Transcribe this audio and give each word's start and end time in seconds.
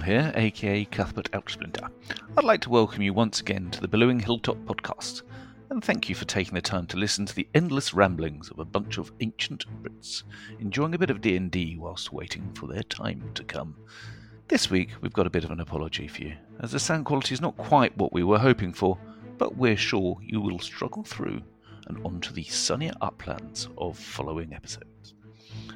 Here, 0.00 0.32
aka 0.36 0.84
Cuthbert 0.86 1.30
Elksplinter. 1.32 1.90
I'd 2.36 2.44
like 2.44 2.60
to 2.62 2.70
welcome 2.70 3.02
you 3.02 3.12
once 3.12 3.40
again 3.40 3.70
to 3.72 3.80
the 3.80 3.88
Billowing 3.88 4.20
Hilltop 4.20 4.56
podcast, 4.58 5.22
and 5.70 5.82
thank 5.82 6.08
you 6.08 6.14
for 6.14 6.24
taking 6.24 6.54
the 6.54 6.60
time 6.60 6.86
to 6.86 6.96
listen 6.96 7.26
to 7.26 7.34
the 7.34 7.48
endless 7.54 7.92
ramblings 7.92 8.50
of 8.50 8.58
a 8.58 8.64
bunch 8.64 8.98
of 8.98 9.12
ancient 9.20 9.66
Brits 9.82 10.22
enjoying 10.60 10.94
a 10.94 10.98
bit 10.98 11.10
of 11.10 11.20
D&D 11.20 11.76
whilst 11.78 12.12
waiting 12.12 12.50
for 12.54 12.66
their 12.66 12.84
time 12.84 13.30
to 13.34 13.44
come. 13.44 13.76
This 14.46 14.70
week 14.70 14.90
we've 15.00 15.12
got 15.12 15.26
a 15.26 15.30
bit 15.30 15.44
of 15.44 15.50
an 15.50 15.60
apology 15.60 16.08
for 16.08 16.22
you, 16.22 16.36
as 16.60 16.72
the 16.72 16.78
sound 16.78 17.04
quality 17.04 17.34
is 17.34 17.40
not 17.40 17.56
quite 17.56 17.96
what 17.96 18.12
we 18.12 18.24
were 18.24 18.38
hoping 18.38 18.72
for, 18.72 18.98
but 19.36 19.56
we're 19.56 19.76
sure 19.76 20.18
you 20.22 20.40
will 20.40 20.58
struggle 20.58 21.04
through 21.04 21.42
and 21.86 21.98
onto 22.04 22.32
the 22.32 22.44
sunnier 22.44 22.92
uplands 23.00 23.68
of 23.76 23.98
following 23.98 24.54
episodes. 24.54 25.14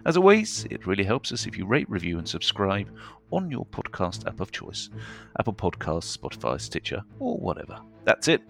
As 0.05 0.17
always, 0.17 0.67
it 0.71 0.87
really 0.87 1.05
helps 1.05 1.31
us 1.33 1.47
if 1.47 1.57
you 1.57 1.65
rate, 1.65 1.89
review, 1.89 2.19
and 2.19 2.29
subscribe 2.29 2.89
on 3.33 3.51
your 3.51 3.67
podcast 3.67 4.27
app 4.27 4.41
of 4.41 4.53
choice 4.53 4.91
Apple 5.39 5.55
Podcasts, 5.55 6.17
Spotify, 6.17 6.61
Stitcher, 6.61 7.03
or 7.19 7.37
whatever. 7.39 7.79
That's 8.05 8.29
it. 8.29 8.43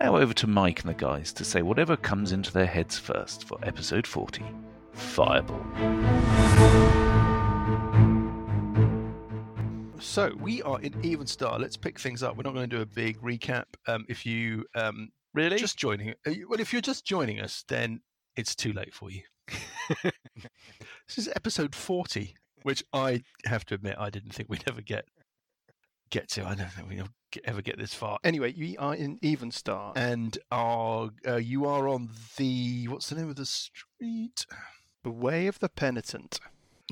Now 0.00 0.16
over 0.16 0.34
to 0.34 0.46
Mike 0.46 0.80
and 0.80 0.90
the 0.90 0.94
guys 0.94 1.32
to 1.34 1.44
say 1.44 1.62
whatever 1.62 1.96
comes 1.96 2.32
into 2.32 2.52
their 2.52 2.66
heads 2.66 2.98
first 2.98 3.44
for 3.46 3.58
episode 3.62 4.06
40 4.06 4.44
Fireball. 4.92 5.64
So 10.00 10.32
we 10.38 10.60
are 10.62 10.80
in 10.80 10.94
even 11.02 11.24
Evenstar. 11.26 11.58
Let's 11.58 11.76
pick 11.76 11.98
things 11.98 12.22
up. 12.22 12.36
We're 12.36 12.42
not 12.42 12.54
going 12.54 12.68
to 12.68 12.76
do 12.76 12.82
a 12.82 12.86
big 12.86 13.20
recap. 13.20 13.64
Um, 13.88 14.04
if 14.08 14.26
you 14.26 14.64
um, 14.74 15.10
Really? 15.32 15.56
just 15.56 15.78
joining, 15.78 16.10
uh, 16.10 16.32
well, 16.48 16.60
if 16.60 16.72
you're 16.72 16.82
just 16.82 17.04
joining 17.04 17.40
us, 17.40 17.64
then 17.68 18.00
it's 18.36 18.54
too 18.54 18.72
late 18.72 18.94
for 18.94 19.10
you. 19.10 19.22
this 20.02 21.18
is 21.18 21.28
episode 21.34 21.74
forty, 21.74 22.34
which 22.64 22.82
I 22.92 23.22
have 23.44 23.64
to 23.66 23.74
admit 23.74 23.94
I 23.98 24.10
didn't 24.10 24.34
think 24.34 24.48
we'd 24.48 24.64
ever 24.66 24.82
get 24.82 25.04
get 26.10 26.28
to. 26.30 26.44
I 26.44 26.54
don't 26.54 26.70
think 26.70 26.88
we'll 26.88 27.08
ever 27.44 27.62
get 27.62 27.78
this 27.78 27.94
far. 27.94 28.18
Anyway, 28.24 28.52
you 28.52 28.74
are 28.78 28.94
in 28.94 29.18
Evenstar, 29.20 29.92
and 29.96 30.36
are 30.50 31.10
uh, 31.26 31.36
you 31.36 31.66
are 31.66 31.88
on 31.88 32.08
the 32.36 32.88
what's 32.88 33.08
the 33.10 33.16
name 33.16 33.30
of 33.30 33.36
the 33.36 33.46
street? 33.46 34.46
The 35.04 35.10
Way 35.10 35.46
of 35.46 35.58
the 35.60 35.68
Penitent. 35.68 36.40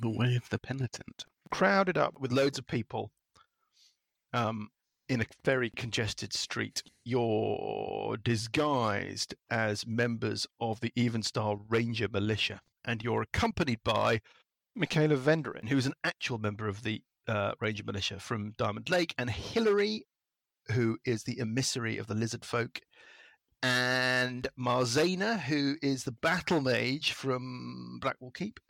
the 0.01 0.11
way 0.11 0.37
of 0.37 0.49
the 0.51 0.59
penitent. 0.59 1.25
crowded 1.51 1.97
up 1.99 2.21
with 2.21 2.33
loads 2.33 2.59
of 2.59 2.67
people 2.67 3.11
um, 4.33 4.69
in 5.09 5.21
a 5.21 5.27
very 5.45 5.71
congested 5.71 6.33
street. 6.33 6.83
You're 7.05 8.17
disguised 8.23 9.35
as 9.51 9.87
members 9.87 10.47
of 10.61 10.81
the 10.81 10.93
Evenstar 10.97 11.59
Ranger 11.69 12.09
Militia, 12.13 12.61
and 12.85 13.03
you're 13.03 13.23
accompanied 13.23 13.81
by 13.85 14.21
Michaela 14.75 15.17
Venderin, 15.17 15.69
who 15.69 15.77
is 15.77 15.87
an 15.87 15.95
actual 16.03 16.39
member 16.39 16.67
of 16.67 16.83
the 16.83 17.03
uh, 17.29 17.53
Ranger 17.61 17.85
Militia 17.85 18.19
from 18.19 18.55
Diamond 18.57 18.89
Lake, 18.89 19.15
and 19.19 19.29
Hillary, 19.29 20.07
who 20.73 20.99
is 21.05 21.25
the 21.25 21.41
emissary 21.41 21.99
of 21.99 22.07
the 22.07 22.15
Lizard 22.15 22.45
Folk. 22.45 22.81
And 23.63 24.49
Marzana, 24.59 25.39
who 25.39 25.77
is 25.83 26.05
the 26.05 26.13
battle 26.13 26.61
mage 26.61 27.13
from 27.13 27.99
Blackwall 28.01 28.33
Keep, 28.33 28.61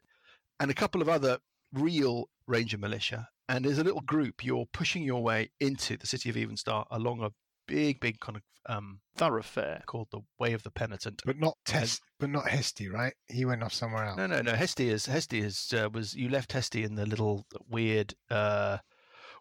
and 0.61 0.70
a 0.70 0.75
couple 0.75 1.00
of 1.00 1.08
other 1.08 1.39
real 1.73 2.28
Ranger 2.47 2.78
militia, 2.78 3.28
and 3.48 3.64
as 3.64 3.78
a 3.78 3.84
little 3.84 4.00
group, 4.00 4.45
you're 4.45 4.67
pushing 4.73 5.03
your 5.05 5.23
way 5.23 5.50
into 5.61 5.97
the 5.97 6.06
city 6.06 6.28
of 6.28 6.36
Evenstar 6.36 6.84
along 6.91 7.23
a 7.23 7.30
big, 7.66 8.00
big 8.00 8.20
kind 8.20 8.36
of 8.36 8.42
um, 8.66 9.00
thoroughfare 9.16 9.82
called 9.86 10.08
the 10.10 10.20
Way 10.38 10.52
of 10.52 10.62
the 10.62 10.70
Penitent. 10.70 11.22
But 11.24 11.38
not 11.38 11.56
Test, 11.64 12.02
but 12.18 12.30
not 12.30 12.48
Hesty, 12.48 12.88
right? 12.88 13.14
He 13.28 13.44
went 13.44 13.62
off 13.62 13.74
somewhere 13.74 14.05
else. 14.05 14.16
No, 14.16 14.27
no, 14.27 14.42
no. 14.42 14.52
Hesty 14.52 14.88
is 14.88 15.06
Hesty 15.06 15.42
is 15.42 15.72
uh, 15.72 15.88
was 15.92 16.14
you 16.14 16.28
left 16.28 16.52
Hesty 16.52 16.84
in 16.84 16.95
the 16.95 17.06
little 17.06 17.46
weird 17.68 18.14
uh, 18.30 18.78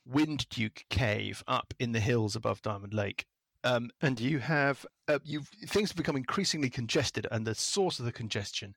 Wind 0.05 0.47
Duke 0.49 0.83
cave 0.89 1.43
up 1.47 1.73
in 1.79 1.91
the 1.91 1.99
hills 1.99 2.35
above 2.35 2.61
Diamond 2.61 2.93
Lake. 2.93 3.25
Um, 3.63 3.91
and 4.01 4.19
you 4.19 4.39
have 4.39 4.85
uh, 5.07 5.19
you 5.23 5.41
things 5.67 5.89
have 5.91 5.97
become 5.97 6.15
increasingly 6.15 6.69
congested, 6.69 7.27
and 7.31 7.45
the 7.45 7.55
source 7.55 7.99
of 7.99 8.05
the 8.05 8.11
congestion 8.11 8.73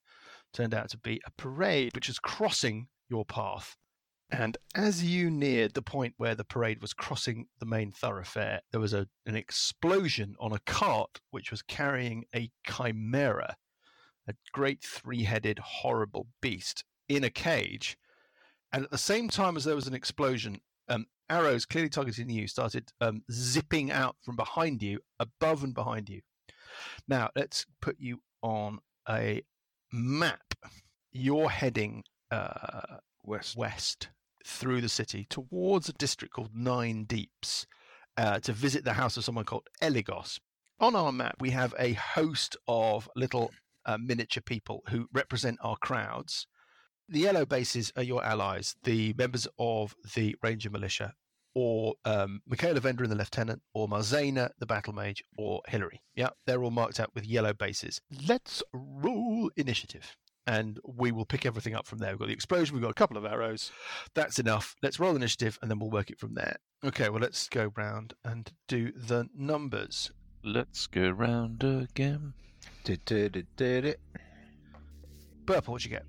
turned 0.53 0.75
out 0.75 0.91
to 0.91 0.99
be 0.99 1.21
a 1.27 1.31
parade 1.31 1.95
which 1.95 2.09
is 2.09 2.19
crossing 2.19 2.89
your 3.09 3.25
path. 3.25 3.77
And 4.31 4.57
as 4.75 5.05
you 5.05 5.31
neared 5.31 5.75
the 5.75 5.83
point 5.83 6.15
where 6.17 6.35
the 6.35 6.45
parade 6.45 6.81
was 6.81 6.93
crossing 6.93 7.47
the 7.61 7.67
main 7.67 7.93
thoroughfare, 7.93 8.63
there 8.73 8.81
was 8.81 8.95
a, 8.95 9.07
an 9.27 9.37
explosion 9.37 10.35
on 10.41 10.53
a 10.53 10.61
cart 10.61 11.21
which 11.31 11.51
was 11.51 11.63
carrying 11.63 12.25
a 12.35 12.51
chimera, 12.67 13.57
a 14.27 14.35
great 14.53 14.83
three 14.83 15.25
headed, 15.25 15.59
horrible 15.59 16.27
beast 16.41 16.85
in 17.09 17.23
a 17.23 17.31
cage. 17.31 17.97
And 18.73 18.85
at 18.85 18.91
the 18.91 18.99
same 18.99 19.29
time 19.29 19.57
as 19.57 19.65
there 19.65 19.77
was 19.77 19.87
an 19.87 19.95
explosion, 19.95 20.61
um, 20.89 21.07
arrows 21.31 21.65
clearly 21.65 21.91
targeting 21.91 22.31
you 22.31 22.49
started 22.49 22.91
um, 23.01 23.23
zipping 23.31 23.91
out 23.93 24.17
from 24.23 24.37
behind 24.37 24.83
you, 24.83 25.01
above 25.21 25.63
and 25.63 25.75
behind 25.75 26.09
you. 26.09 26.23
Now, 27.07 27.31
let's 27.37 27.67
put 27.81 27.97
you 28.01 28.21
on 28.43 28.81
a 29.09 29.43
map. 29.93 30.55
You're 31.13 31.51
heading 31.51 32.03
uh, 32.31 32.99
West. 33.25 33.57
west 33.57 34.09
through 34.47 34.81
the 34.81 34.89
city 34.89 35.27
towards 35.31 35.89
a 35.89 35.93
district 35.95 36.35
called 36.35 36.55
Nine 36.55 37.05
Deeps 37.05 37.67
uh, 38.17 38.39
to 38.41 38.53
visit 38.53 38.85
the 38.85 38.93
house 38.93 39.17
of 39.17 39.25
someone 39.25 39.45
called 39.45 39.67
Eligos. 39.83 40.39
On 40.81 40.95
our 40.95 41.13
map, 41.13 41.37
we 41.41 41.51
have 41.51 41.75
a 41.79 41.95
host 41.95 42.57
of 42.69 43.09
little 43.17 43.51
uh, 43.87 43.97
miniature 43.99 44.43
people 44.43 44.83
who 44.89 45.09
represent 45.13 45.59
our 45.63 45.77
crowds. 45.77 46.47
The 47.09 47.21
yellow 47.21 47.45
bases 47.45 47.93
are 47.97 48.03
your 48.03 48.25
allies, 48.25 48.77
the 48.85 49.15
members 49.17 49.47
of 49.59 49.95
the 50.15 50.37
Ranger 50.43 50.71
Militia, 50.71 51.15
or 51.55 51.95
um, 52.05 52.41
Michaela 52.47 52.81
Vendor 52.81 53.07
the 53.07 53.15
Lieutenant, 53.15 53.63
or 53.73 53.89
Marzana 53.89 54.51
the 54.59 54.67
Battle 54.67 54.93
Mage, 54.93 55.23
or 55.39 55.63
Hillary. 55.69 56.03
Yeah, 56.15 56.31
they're 56.47 56.63
all 56.63 56.71
marked 56.71 56.99
out 57.01 57.15
with 57.15 57.27
yellow 57.27 57.53
bases. 57.53 58.01
Let's 58.27 58.63
roll 58.73 59.51
initiative 59.57 60.17
and 60.47 60.79
we 60.85 61.13
will 61.13 61.25
pick 61.25 61.47
everything 61.47 61.75
up 61.75 61.87
from 61.87 61.99
there. 61.99 62.11
We've 62.11 62.19
got 62.19 62.29
the 62.29 62.35
explosion, 62.35 62.75
we've 62.75 62.83
got 62.83 62.91
a 62.91 62.95
couple 62.95 63.17
of 63.17 63.25
arrows. 63.25 63.73
That's 64.15 64.39
enough. 64.39 64.77
Let's 64.83 65.01
roll 65.01 65.17
initiative 65.17 65.59
and 65.63 65.71
then 65.71 65.79
we'll 65.79 65.91
work 65.91 66.11
it 66.11 66.19
from 66.19 66.35
there. 66.35 66.57
Okay, 66.85 67.09
well, 67.09 67.21
let's 67.21 67.49
go 67.49 67.73
round 67.77 68.15
and 68.25 68.51
do 68.69 68.93
the 68.93 69.29
numbers. 69.35 70.11
Let's 70.43 70.87
go 70.87 71.09
round 71.09 71.65
again. 71.65 72.35
Du-du-du-du-du. 72.85 73.95
Burple, 75.47 75.69
what 75.69 75.85
you 75.85 75.91
get? 75.91 76.05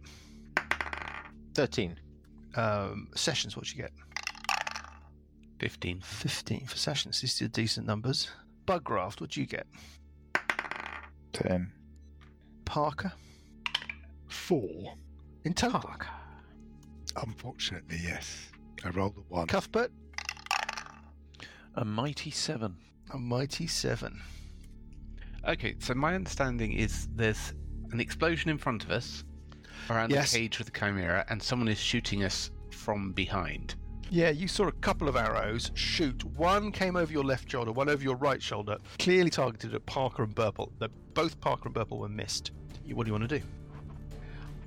13. 1.53 1.97
Um, 2.55 3.09
sessions, 3.15 3.55
what 3.55 3.71
you 3.71 3.81
get? 3.81 3.91
15. 5.59 6.01
15 6.01 6.65
for 6.67 6.77
sessions. 6.77 7.21
These 7.21 7.41
are 7.41 7.47
decent 7.47 7.87
numbers. 7.87 8.29
Buggraft, 8.65 9.21
what 9.21 9.37
you 9.37 9.45
get? 9.45 9.67
10. 11.33 11.71
Parker? 12.65 13.13
4. 14.49 14.93
In 15.45 15.53
total. 15.55 15.89
Unfortunately, 17.15 17.97
yes. 18.03 18.51
I 18.83 18.89
rolled 18.89 19.17
a 19.17 19.21
1. 19.33 19.47
Cuthbert? 19.47 19.91
A 21.75 21.83
mighty 21.83 22.29
seven. 22.29 22.77
A 23.11 23.17
mighty 23.17 23.65
seven. 23.65 24.21
Okay, 25.47 25.75
so 25.79 25.93
my 25.95 26.13
understanding 26.13 26.73
is 26.73 27.07
there's 27.15 27.53
an 27.91 27.99
explosion 27.99 28.49
in 28.51 28.57
front 28.59 28.83
of 28.83 28.91
us 28.91 29.23
around 29.89 30.11
Yes. 30.11 30.31
the 30.31 30.37
cage 30.39 30.59
with 30.59 30.71
the 30.71 30.79
chimera, 30.79 31.25
and 31.29 31.41
someone 31.41 31.67
is 31.67 31.79
shooting 31.79 32.23
us 32.23 32.51
from 32.71 33.13
behind. 33.13 33.75
Yeah, 34.11 34.29
you 34.29 34.47
saw 34.47 34.67
a 34.67 34.71
couple 34.71 35.09
of 35.09 35.15
arrows 35.15 35.71
shoot. 35.73 36.23
One 36.23 36.71
came 36.71 36.95
over 36.95 37.11
your 37.11 37.23
left 37.23 37.49
shoulder, 37.51 37.71
one 37.71 37.89
over 37.89 38.03
your 38.03 38.15
right 38.15 38.41
shoulder, 38.41 38.77
clearly 38.99 39.31
targeted 39.31 39.73
at 39.73 39.85
Parker 39.87 40.21
and 40.23 40.35
Burple. 40.35 40.71
Both 41.15 41.41
Parker 41.41 41.67
and 41.69 41.75
Burple 41.75 41.97
were 41.99 42.09
missed. 42.09 42.51
What 42.93 43.05
do 43.05 43.09
you 43.09 43.13
want 43.13 43.27
to 43.27 43.39
do? 43.39 43.45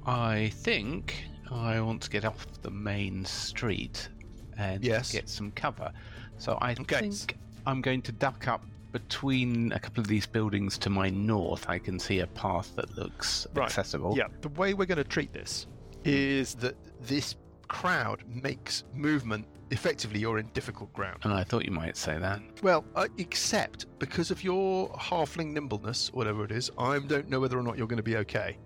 I 0.07 0.51
think 0.55 1.25
I 1.51 1.81
want 1.81 2.03
to 2.03 2.11
get 2.11 2.25
off 2.25 2.47
the 2.63 2.71
main 2.71 3.25
street 3.25 4.09
and 4.57 4.83
Yes. 4.85 5.13
get 5.13 5.29
some 5.29 5.51
cover. 5.53 5.93
So 6.39 6.59
I 6.61 6.73
Okay. 6.73 7.01
think 7.11 7.39
I'm 7.67 7.81
going 7.81 8.03
to 8.03 8.13
duck 8.13 8.49
up 8.49 8.65
between 8.93 9.73
a 9.73 9.79
couple 9.79 10.01
of 10.01 10.07
these 10.07 10.27
buildings 10.27 10.79
to 10.79 10.91
my 10.91 11.11
north. 11.11 11.69
I 11.69 11.79
can 11.79 11.99
see 11.99 12.21
a 12.21 12.27
path 12.27 12.75
that 12.77 12.97
looks 12.97 13.47
Right, 13.55 13.65
accessible. 13.67 14.17
Yeah, 14.17 14.29
the 14.41 14.49
way 14.49 14.73
we're 14.75 14.87
going 14.87 14.97
to 14.99 15.05
treat 15.05 15.33
this 15.33 15.67
is 16.05 16.55
that 16.57 16.77
this 17.01 17.37
crowd 17.69 18.23
makes 18.27 18.85
movement. 18.95 19.47
Effectively, 19.71 20.21
you're 20.21 20.39
in 20.39 20.47
difficult 20.55 20.91
ground. 20.95 21.19
And 21.25 21.35
I 21.35 21.45
thought 21.45 21.67
you 21.67 21.71
might 21.71 21.99
say 21.99 22.19
that. 22.19 22.41
Well, 22.63 22.87
uh, 22.95 23.09
except 23.19 23.85
because 23.99 24.31
of 24.31 24.43
your 24.43 24.89
halfling 24.93 25.53
nimbleness, 25.53 26.11
whatever 26.15 26.43
it 26.45 26.51
is, 26.53 26.71
I 26.79 26.99
don't 27.01 27.29
know 27.29 27.41
whether 27.41 27.59
or 27.59 27.63
not 27.63 27.77
you're 27.77 27.87
going 27.87 27.99
to 27.99 28.03
be 28.03 28.17
okay. 28.17 28.57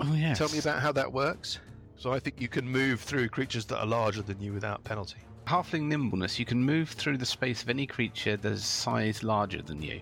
Oh 0.00 0.14
yes. 0.14 0.38
Tell 0.38 0.48
me 0.48 0.58
about 0.58 0.80
how 0.80 0.92
that 0.92 1.12
works. 1.12 1.58
So 1.96 2.12
I 2.12 2.18
think 2.18 2.40
you 2.40 2.48
can 2.48 2.66
move 2.66 3.00
through 3.00 3.28
creatures 3.28 3.66
that 3.66 3.78
are 3.78 3.86
larger 3.86 4.22
than 4.22 4.40
you 4.40 4.52
without 4.54 4.82
penalty. 4.84 5.18
halfling 5.46 5.82
nimbleness. 5.82 6.38
You 6.38 6.44
can 6.46 6.62
move 6.64 6.90
through 6.90 7.18
the 7.18 7.26
space 7.26 7.62
of 7.62 7.68
any 7.68 7.86
creature 7.86 8.36
that 8.36 8.52
is 8.52 8.64
size 8.64 9.22
larger 9.22 9.60
than 9.62 9.82
you. 9.82 10.00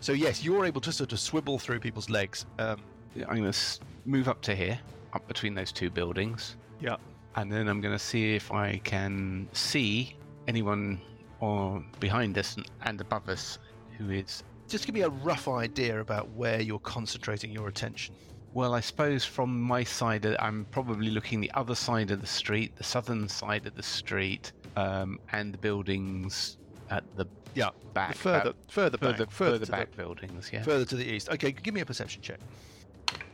So 0.00 0.12
yes, 0.12 0.42
you're 0.44 0.64
able 0.64 0.80
to 0.82 0.92
sort 0.92 1.12
of 1.12 1.20
swivel 1.20 1.58
through 1.58 1.80
people's 1.80 2.08
legs. 2.08 2.46
Um, 2.58 2.80
I'm 3.28 3.38
going 3.38 3.52
to 3.52 3.58
move 4.06 4.28
up 4.28 4.40
to 4.42 4.54
here, 4.54 4.78
up 5.12 5.26
between 5.28 5.54
those 5.54 5.72
two 5.72 5.90
buildings. 5.90 6.56
Yeah. 6.80 6.96
And 7.36 7.52
then 7.52 7.68
I'm 7.68 7.80
going 7.80 7.94
to 7.94 7.98
see 8.02 8.34
if 8.34 8.52
I 8.52 8.80
can 8.84 9.48
see 9.52 10.16
anyone 10.48 11.00
or 11.40 11.84
behind 12.00 12.38
us 12.38 12.56
and, 12.56 12.66
and 12.82 13.00
above 13.00 13.28
us 13.28 13.58
who 13.98 14.10
is 14.10 14.42
Just 14.68 14.86
give 14.86 14.94
me 14.94 15.02
a 15.02 15.08
rough 15.10 15.48
idea 15.48 16.00
about 16.00 16.30
where 16.30 16.60
you're 16.60 16.78
concentrating 16.78 17.50
your 17.50 17.68
attention. 17.68 18.14
Well, 18.54 18.72
I 18.72 18.78
suppose 18.80 19.24
from 19.24 19.60
my 19.60 19.82
side, 19.82 20.24
uh, 20.24 20.36
I'm 20.38 20.64
probably 20.70 21.10
looking 21.10 21.40
the 21.40 21.50
other 21.54 21.74
side 21.74 22.12
of 22.12 22.20
the 22.20 22.26
street, 22.26 22.76
the 22.76 22.84
southern 22.84 23.28
side 23.28 23.66
of 23.66 23.74
the 23.74 23.82
street, 23.82 24.52
um, 24.76 25.18
and 25.32 25.52
the 25.52 25.58
buildings 25.58 26.56
at 26.88 27.02
the 27.16 27.26
Yeah, 27.54 27.70
back, 27.94 28.14
further, 28.14 28.50
uh, 28.50 28.52
further, 28.68 28.96
further, 28.96 29.24
back, 29.26 29.32
further 29.32 29.66
to 29.66 29.72
back 29.72 29.96
buildings. 29.96 30.50
Yeah. 30.52 30.62
further 30.62 30.84
to 30.84 30.94
the 30.94 31.04
east. 31.04 31.30
Okay, 31.30 31.50
give 31.50 31.74
me 31.74 31.80
a 31.80 31.84
perception 31.84 32.22
check. 32.22 32.38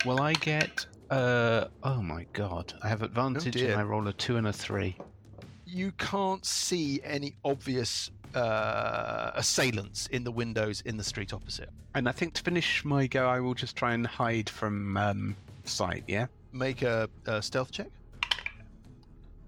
Well, 0.07 0.23
I 0.23 0.33
get. 0.33 0.87
Uh, 1.11 1.67
oh 1.83 2.01
my 2.01 2.25
god! 2.33 2.73
I 2.83 2.89
have 2.89 3.03
advantage, 3.03 3.53
dear. 3.55 3.73
and 3.73 3.81
I 3.81 3.85
roll 3.85 4.09
a 4.09 4.15
two 4.15 4.39
and 4.39 4.47
a 4.47 4.53
three. 4.53 4.97
You 5.67 5.93
can't 5.93 6.47
see 6.47 7.01
any 7.05 7.35
obvious 7.45 8.11
uh, 8.35 9.33
assailants 9.35 10.07
in 10.09 10.25
the 10.25 10.31
windows 10.31 10.83
in 10.83 10.97
the 10.97 11.05
street 11.05 11.33
opposite. 11.33 11.71
And 11.95 12.09
I 12.09 12.13
think 12.13 12.35
to 12.35 12.43
finish 12.43 12.85
my 12.85 13.07
go, 13.07 13.27
I 13.27 13.41
will 13.41 13.55
just 13.55 13.77
try 13.77 13.95
and 13.95 14.07
hide 14.07 14.49
from 14.49 14.97
um, 14.97 15.37
sight. 15.65 16.05
Yeah. 16.07 16.27
Make 16.53 16.83
a, 16.83 17.09
a 17.27 17.43
stealth 17.43 17.71
check. 17.71 17.89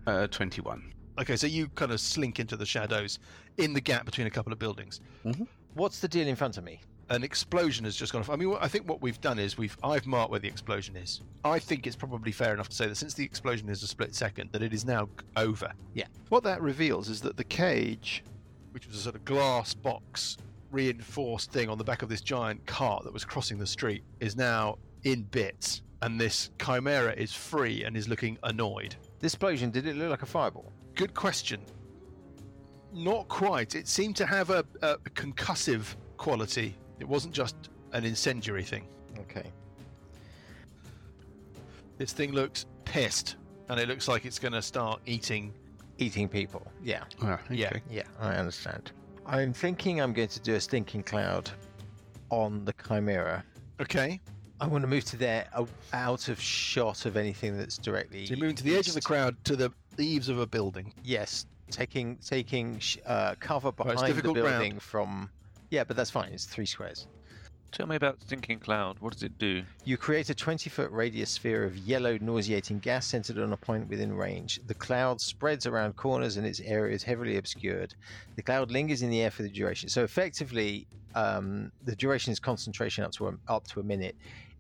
Uh, 0.07 0.27
twenty-one. 0.27 0.93
Okay, 1.19 1.37
so 1.37 1.47
you 1.47 1.69
kind 1.69 1.93
of 1.93 2.01
slink 2.01 2.41
into 2.41 2.57
the 2.57 2.67
shadows 2.67 3.19
in 3.59 3.73
the 3.73 3.81
gap 3.81 4.05
between 4.05 4.27
a 4.27 4.31
couple 4.31 4.53
of 4.53 4.59
buildings. 4.59 5.01
What's 5.75 6.01
the 6.01 6.09
deal 6.09 6.27
in 6.27 6.37
front 6.37 6.57
of 6.59 6.65
me? 6.65 6.81
An 7.11 7.23
explosion 7.23 7.85
has 7.85 7.95
just 7.95 8.13
gone 8.13 8.21
off. 8.21 8.31
I 8.31 8.37
mean, 8.37 8.57
I 8.61 8.69
think 8.69 8.89
what 8.89 9.03
we've 9.03 9.21
done 9.21 9.39
is 9.39 9.59
we've 9.59 9.77
I've 9.85 10.07
marked 10.07 10.31
where 10.31 10.41
the 10.41 10.49
explosion 10.49 10.97
is. 10.97 11.21
I 11.45 11.59
think 11.59 11.87
it's 11.87 11.97
probably 11.97 12.33
fair 12.33 12.55
enough 12.55 12.71
to 12.71 12.75
say 12.75 12.87
that 12.87 12.95
since 12.95 13.13
the 13.13 13.25
explosion 13.25 13.69
is 13.69 13.83
a 13.83 13.87
split 13.87 14.15
second, 14.15 14.51
that 14.53 14.63
it 14.63 14.73
is 14.73 14.85
now 14.87 15.09
over. 15.37 15.73
Yeah. 15.93 16.07
What 16.31 16.43
that 16.45 16.63
reveals 16.63 17.09
is 17.11 17.21
that 17.21 17.37
the 17.37 17.45
cage, 17.45 18.25
which 18.73 18.87
was 18.87 18.97
a 18.97 19.01
sort 19.01 19.15
of 19.15 19.25
glass 19.25 19.75
box 19.75 20.37
reinforced 20.71 21.53
thing 21.53 21.69
on 21.69 21.79
the 21.79 21.85
back 21.85 22.03
of 22.03 22.09
this 22.09 22.21
giant 22.21 22.65
cart 22.67 23.05
that 23.05 23.13
was 23.13 23.25
crossing 23.25 23.59
the 23.59 23.67
street, 23.67 24.03
is 24.21 24.37
now 24.37 24.79
in 25.05 25.23
bits, 25.23 25.83
and 26.01 26.21
this 26.21 26.51
chimera 26.59 27.13
is 27.13 27.33
free 27.33 27.85
and 27.85 27.97
is 27.97 28.09
looking 28.09 28.39
annoyed. 28.43 28.97
This 29.21 29.35
explosion, 29.35 29.71
did 29.71 29.87
it 29.87 29.97
look 29.97 30.11
like 30.11 30.23
a 30.23 30.27
fireball? 30.27 30.73
Good 30.95 31.15
question. 31.15 31.61
Not 32.93 33.29
quite. 33.29 33.75
It 33.75 33.87
seemed 33.87 34.17
to 34.17 34.27
have 34.27 34.51
a, 34.51 34.65
a 34.83 34.97
concussive 34.99 35.95
quality. 36.17 36.77
It 36.99 37.09
wasn't 37.09 37.35
just 37.35 37.71
an 37.93 38.05
incendiary 38.05 38.65
thing. 38.65 38.87
Okay. 39.21 39.51
This 41.99 42.13
thing 42.13 42.33
looks 42.33 42.67
pissed, 42.85 43.37
and 43.69 43.79
it 43.79 43.89
looks 43.89 44.09
like 44.09 44.25
it's 44.25 44.39
going 44.39 44.53
to 44.53 44.63
start 44.63 45.01
eating. 45.07 45.53
Eating 45.99 46.29
people. 46.29 46.67
Yeah. 46.83 47.05
Ah, 47.23 47.39
Yeah. 47.51 47.69
okay. 47.69 47.83
Yeah, 47.91 48.03
I 48.21 48.35
understand. 48.35 48.93
I'm 49.27 49.53
thinking 49.53 50.01
I'm 50.01 50.13
going 50.13 50.29
to 50.29 50.41
do 50.41 50.55
a 50.55 50.61
stinking 50.61 51.05
cloud 51.05 51.51
on 52.31 52.65
the 52.65 52.73
Chimera. 52.87 53.45
Okay. 53.81 54.21
I 54.61 54.67
want 54.67 54.83
to 54.83 54.89
move 54.89 55.05
to 55.07 55.17
there, 55.17 55.47
o- 55.57 55.69
out 55.93 56.29
of 56.29 56.41
shot 56.41 57.05
of 57.07 57.17
anything 57.17 57.57
that's 57.57 57.79
directly. 57.79 58.27
So 58.27 58.35
you're 58.35 58.41
moving 58.41 58.57
to 58.57 58.65
the 58.65 58.77
edge 58.77 58.89
of 58.89 58.95
the 58.95 59.01
crowd 59.01 59.37
to 59.45 59.57
the 59.57 59.71
eaves 59.99 60.29
of 60.29 60.39
a 60.39 60.47
building. 60.47 60.93
Yes, 61.05 61.47
taking 61.71 62.17
taking 62.17 62.79
sh- 62.79 62.99
uh, 63.07 63.35
cover 63.41 63.73
behind 63.73 63.99
the 63.99 64.07
difficult 64.07 64.37
ground. 64.37 64.59
building 64.61 64.79
from. 64.79 65.31
Yeah, 65.71 65.85
but 65.85 65.97
that's 65.97 66.11
fine. 66.11 66.33
It's 66.33 66.45
three 66.45 66.67
squares. 66.67 67.07
Tell 67.73 67.87
me 67.87 67.97
about 67.97 68.21
Stinking 68.21 68.59
Cloud. 68.59 68.99
What 69.01 69.15
does 69.15 69.23
it 69.23 69.39
do? 69.39 69.63
You 69.87 69.97
create 69.97 70.29
a 70.29 70.35
20 70.35 70.69
foot 70.69 70.91
radius 70.91 71.31
sphere 71.31 71.65
of 71.65 71.75
yellow, 71.79 72.19
nauseating 72.21 72.81
gas 72.81 73.07
centered 73.07 73.39
on 73.39 73.55
a 73.55 73.57
point 73.57 73.89
within 73.89 74.13
range. 74.13 74.61
The 74.67 74.75
cloud 74.75 75.23
spreads 75.23 75.65
around 75.65 75.97
corners 75.97 76.37
and 76.37 76.47
its 76.47 76.61
area 76.61 76.95
is 76.95 77.03
heavily 77.03 77.39
obscured. 77.39 77.95
The 78.37 78.43
cloud 78.43 78.71
lingers 78.71 79.01
in 79.01 79.09
the 79.09 79.23
air 79.23 79.31
for 79.31 79.43
the 79.43 79.49
duration. 79.49 79.89
So, 79.89 80.05
effectively, 80.05 80.87
um, 81.15 81.73
the 81.83 81.97
duration 81.97 82.31
is 82.31 82.39
concentration 82.39 83.05
up 83.05 83.13
to 83.13 83.29
a, 83.29 83.35
up 83.49 83.67
to 83.69 83.81
a 83.81 83.83
minute. 83.83 84.17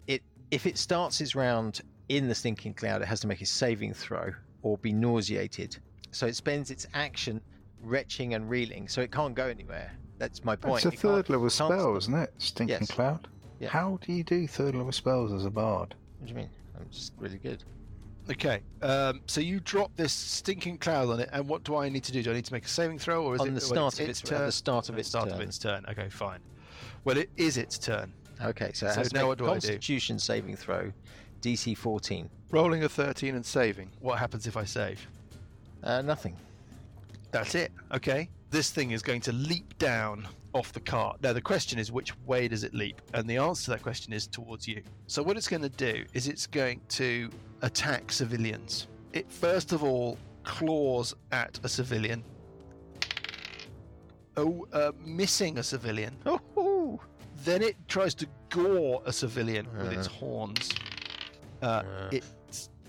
It 0.06 0.22
If 0.50 0.64
it 0.64 0.78
starts 0.78 1.20
its 1.20 1.34
round 1.34 1.82
in 2.08 2.28
the 2.28 2.34
stinking 2.34 2.74
cloud, 2.74 3.02
it 3.02 3.08
has 3.08 3.20
to 3.20 3.26
make 3.26 3.42
a 3.42 3.46
saving 3.46 3.92
throw 3.92 4.32
or 4.62 4.78
be 4.78 4.94
nauseated. 4.94 5.76
So, 6.12 6.26
it 6.26 6.34
spends 6.34 6.70
its 6.70 6.86
action 6.94 7.42
retching 7.82 8.32
and 8.32 8.48
reeling, 8.48 8.88
so 8.88 9.02
it 9.02 9.12
can't 9.12 9.34
go 9.34 9.48
anywhere. 9.48 9.92
That's 10.22 10.44
my 10.44 10.54
point. 10.54 10.76
It's 10.76 10.84
a 10.84 10.88
It 10.90 11.00
third 11.00 11.30
level 11.30 11.50
spell, 11.50 11.96
isn't 11.96 12.14
it? 12.14 12.32
Stinking 12.38 12.76
Yes. 12.82 12.90
Cloud. 12.92 13.26
Yeah. 13.58 13.70
How 13.70 13.98
do 14.06 14.12
you 14.12 14.22
do 14.22 14.46
third 14.46 14.76
level 14.76 14.92
spells 14.92 15.32
as 15.32 15.44
a 15.44 15.50
bard? 15.50 15.96
What 16.20 16.26
do 16.26 16.30
you 16.30 16.36
mean? 16.36 16.48
I'm 16.78 16.86
just 16.92 17.12
really 17.18 17.38
good. 17.38 17.64
Okay. 18.30 18.60
Um, 18.82 19.22
so 19.26 19.40
you 19.40 19.58
drop 19.58 19.90
this 19.96 20.12
stinking 20.12 20.78
cloud 20.78 21.08
on 21.08 21.18
it, 21.18 21.28
and 21.32 21.48
what 21.48 21.64
do 21.64 21.74
I 21.74 21.88
need 21.88 22.04
to 22.04 22.12
do? 22.12 22.22
Do 22.22 22.30
I 22.30 22.34
need 22.34 22.44
to 22.44 22.52
make 22.52 22.64
a 22.64 22.68
saving 22.68 23.00
throw, 23.00 23.24
or 23.24 23.34
is 23.34 23.40
On 23.40 23.48
it 23.48 23.50
the 23.50 23.54
when 23.54 23.60
start 23.62 23.94
of 23.98 24.08
it's 24.08 24.20
its, 24.20 24.30
turn? 24.30 24.42
at 24.42 24.46
the 24.46 24.52
start 24.52 24.88
of 24.90 24.96
its 24.96 25.08
start 25.08 25.24
turn. 25.28 25.34
of 25.34 25.40
its 25.40 25.58
turn. 25.58 25.84
Okay, 25.88 26.08
fine. 26.08 26.38
Well, 27.02 27.16
it 27.16 27.28
is 27.36 27.56
its 27.56 27.76
turn. 27.76 28.12
Okay, 28.44 28.70
so 28.74 28.86
it 28.86 28.92
So 28.92 29.00
has 29.00 29.12
now 29.12 29.26
what 29.26 29.38
do 29.38 29.46
a 29.46 29.48
I 29.50 29.54
do? 29.54 29.66
Constitution 29.66 30.20
saving 30.20 30.54
throw, 30.54 30.92
DC 31.40 31.76
14. 31.76 32.30
Rolling 32.52 32.84
a 32.84 32.88
13 32.88 33.34
and 33.34 33.44
saving. 33.44 33.90
What 33.98 34.20
happens 34.20 34.46
if 34.46 34.56
I 34.56 34.62
save? 34.66 35.04
Uh, 35.82 36.00
nothing. 36.02 36.36
That's 37.32 37.56
it. 37.56 37.72
Okay. 37.92 38.28
This 38.52 38.70
thing 38.70 38.90
is 38.90 39.00
going 39.02 39.22
to 39.22 39.32
leap 39.32 39.76
down 39.78 40.28
off 40.52 40.72
the 40.74 40.80
cart. 40.80 41.16
Now, 41.22 41.32
the 41.32 41.40
question 41.40 41.78
is, 41.78 41.90
which 41.90 42.14
way 42.26 42.48
does 42.48 42.64
it 42.64 42.74
leap? 42.74 43.00
And 43.14 43.28
the 43.28 43.38
answer 43.38 43.64
to 43.64 43.70
that 43.70 43.82
question 43.82 44.12
is 44.12 44.26
towards 44.26 44.68
you. 44.68 44.82
So, 45.06 45.22
what 45.22 45.38
it's 45.38 45.48
going 45.48 45.62
to 45.62 45.70
do 45.70 46.04
is 46.12 46.28
it's 46.28 46.46
going 46.46 46.82
to 46.90 47.30
attack 47.62 48.12
civilians. 48.12 48.88
It 49.14 49.32
first 49.32 49.72
of 49.72 49.82
all 49.82 50.18
claws 50.44 51.14
at 51.32 51.58
a 51.64 51.68
civilian. 51.68 52.22
Oh, 54.36 54.66
uh, 54.74 54.92
missing 55.02 55.56
a 55.58 55.62
civilian. 55.62 56.14
Oh, 56.26 57.00
Then 57.44 57.62
it 57.62 57.76
tries 57.88 58.14
to 58.16 58.26
gore 58.50 59.02
a 59.06 59.12
civilian 59.12 59.66
with 59.78 59.92
its 59.92 60.06
Uh. 60.08 60.10
horns. 60.10 60.70
Uh, 61.62 61.66
Uh. 61.66 62.08
it 62.12 62.24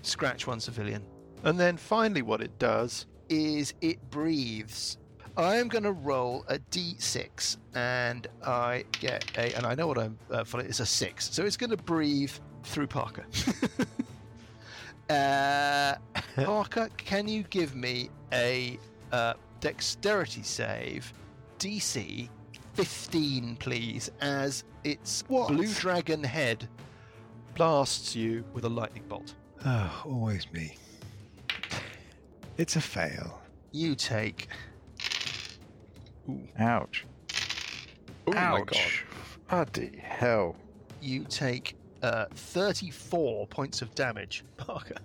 scratch 0.02 0.46
one 0.46 0.60
civilian, 0.60 1.02
and 1.44 1.58
then 1.58 1.76
finally, 1.78 2.20
what 2.22 2.40
it 2.42 2.56
does 2.58 3.06
is 3.30 3.72
it 3.80 3.98
breathes. 4.10 4.98
I 5.36 5.56
am 5.56 5.68
going 5.68 5.84
to 5.84 5.92
roll 5.92 6.44
a 6.48 6.58
d6, 6.58 7.56
and 7.74 8.26
I 8.44 8.84
get 8.92 9.36
a, 9.36 9.56
and 9.56 9.66
I 9.66 9.74
know 9.74 9.88
what 9.88 9.98
I'm 9.98 10.16
uh, 10.30 10.44
for. 10.44 10.60
It's 10.60 10.80
a 10.80 10.86
six, 10.86 11.28
so 11.32 11.44
it's 11.44 11.56
going 11.56 11.70
to 11.70 11.76
breathe 11.76 12.30
through 12.62 12.86
Parker. 12.86 13.24
uh, 15.10 15.94
Parker, 16.44 16.88
can 16.96 17.26
you 17.26 17.42
give 17.44 17.74
me 17.74 18.10
a 18.32 18.78
uh, 19.10 19.34
dexterity 19.60 20.42
save, 20.42 21.12
DC 21.58 22.28
15, 22.74 23.56
please, 23.56 24.10
as 24.20 24.64
its 24.84 25.24
What? 25.28 25.48
blue 25.48 25.72
dragon 25.74 26.22
head 26.22 26.68
blasts 27.56 28.14
you 28.14 28.44
with 28.52 28.64
a 28.64 28.68
lightning 28.68 29.04
bolt. 29.08 29.34
Oh, 29.64 30.02
always 30.06 30.46
me. 30.52 30.76
It's 32.56 32.76
a 32.76 32.80
fail. 32.80 33.40
You 33.72 33.94
take 33.94 34.48
Ouch. 36.58 37.04
Oh 38.26 38.32
my 38.32 38.40
Ouch. 38.40 39.04
Bloody 39.48 39.98
hell. 40.02 40.56
you 41.00 41.24
take 41.24 41.76
uh, 42.02 42.26
34 42.32 43.46
points 43.48 43.82
of 43.82 43.94
damage, 43.94 44.44
Parker. 44.56 44.96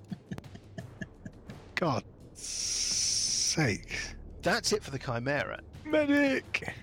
God 1.76 2.04
sakes. 2.34 4.16
That's 4.42 4.72
it 4.74 4.84
for 4.84 4.92
the 4.92 5.00
Chimera. 5.00 5.60
Medic! 5.86 6.74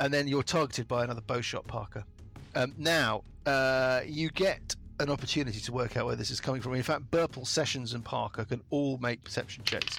and 0.00 0.12
then 0.14 0.28
you're 0.28 0.42
targeted 0.42 0.86
by 0.86 1.04
another 1.04 1.20
bow 1.20 1.40
shot, 1.40 1.66
Parker. 1.66 2.04
Um, 2.54 2.74
now, 2.78 3.22
uh, 3.46 4.02
you 4.06 4.30
get 4.30 4.76
an 5.00 5.10
opportunity 5.10 5.60
to 5.60 5.72
work 5.72 5.96
out 5.96 6.06
where 6.06 6.16
this 6.16 6.30
is 6.30 6.40
coming 6.40 6.60
from. 6.60 6.74
In 6.74 6.82
fact, 6.82 7.10
Burple, 7.10 7.46
Sessions, 7.46 7.94
and 7.94 8.04
Parker 8.04 8.44
can 8.44 8.62
all 8.70 8.98
make 8.98 9.22
perception 9.24 9.64
checks 9.64 9.98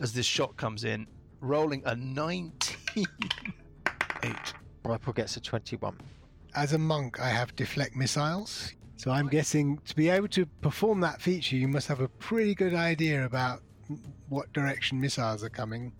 as 0.00 0.12
this 0.12 0.26
shot 0.26 0.56
comes 0.56 0.84
in, 0.84 1.06
rolling 1.40 1.82
a 1.86 1.94
19. 1.96 2.69
Eight. 2.96 4.54
Burple 4.84 5.14
gets 5.14 5.36
a 5.36 5.40
21. 5.40 5.96
As 6.54 6.72
a 6.72 6.78
monk, 6.78 7.20
I 7.20 7.28
have 7.28 7.54
deflect 7.56 7.94
missiles. 7.94 8.72
So 8.96 9.10
I'm 9.10 9.28
guessing 9.28 9.78
to 9.86 9.96
be 9.96 10.10
able 10.10 10.28
to 10.28 10.44
perform 10.44 11.00
that 11.00 11.22
feature, 11.22 11.56
you 11.56 11.68
must 11.68 11.88
have 11.88 12.00
a 12.00 12.08
pretty 12.08 12.54
good 12.54 12.74
idea 12.74 13.24
about 13.24 13.62
what 14.28 14.52
direction 14.52 15.00
missiles 15.00 15.42
are 15.42 15.48
coming. 15.48 15.92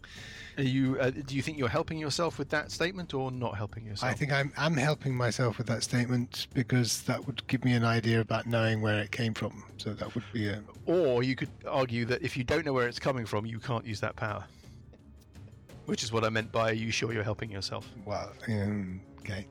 Are 0.58 0.62
you? 0.62 0.98
Uh, 1.00 1.10
do 1.10 1.34
you 1.34 1.42
think 1.42 1.56
you're 1.56 1.68
helping 1.68 1.98
yourself 1.98 2.38
with 2.38 2.50
that 2.50 2.70
statement, 2.70 3.14
or 3.14 3.30
not 3.30 3.56
helping 3.56 3.86
yourself? 3.86 4.12
I 4.12 4.14
think 4.14 4.32
I'm, 4.32 4.52
I'm 4.58 4.76
helping 4.76 5.14
myself 5.14 5.56
with 5.56 5.66
that 5.68 5.82
statement 5.82 6.48
because 6.52 7.02
that 7.02 7.26
would 7.26 7.46
give 7.46 7.64
me 7.64 7.72
an 7.72 7.84
idea 7.84 8.20
about 8.20 8.46
knowing 8.46 8.82
where 8.82 8.98
it 8.98 9.12
came 9.12 9.32
from. 9.32 9.64
So 9.78 9.94
that 9.94 10.14
would 10.14 10.24
be 10.32 10.48
a. 10.48 10.62
Or 10.86 11.22
you 11.22 11.36
could 11.36 11.50
argue 11.66 12.04
that 12.06 12.22
if 12.22 12.36
you 12.36 12.44
don't 12.44 12.66
know 12.66 12.72
where 12.72 12.88
it's 12.88 12.98
coming 12.98 13.24
from, 13.24 13.46
you 13.46 13.60
can't 13.60 13.86
use 13.86 14.00
that 14.00 14.16
power. 14.16 14.44
Which 15.90 16.04
is 16.04 16.12
what 16.12 16.24
I 16.24 16.28
meant 16.28 16.52
by 16.52 16.70
"Are 16.70 16.72
you 16.72 16.92
sure 16.92 17.12
you're 17.12 17.24
helping 17.24 17.50
yourself?" 17.50 17.88
Well, 18.04 18.32
um, 18.46 19.00
okay. 19.18 19.46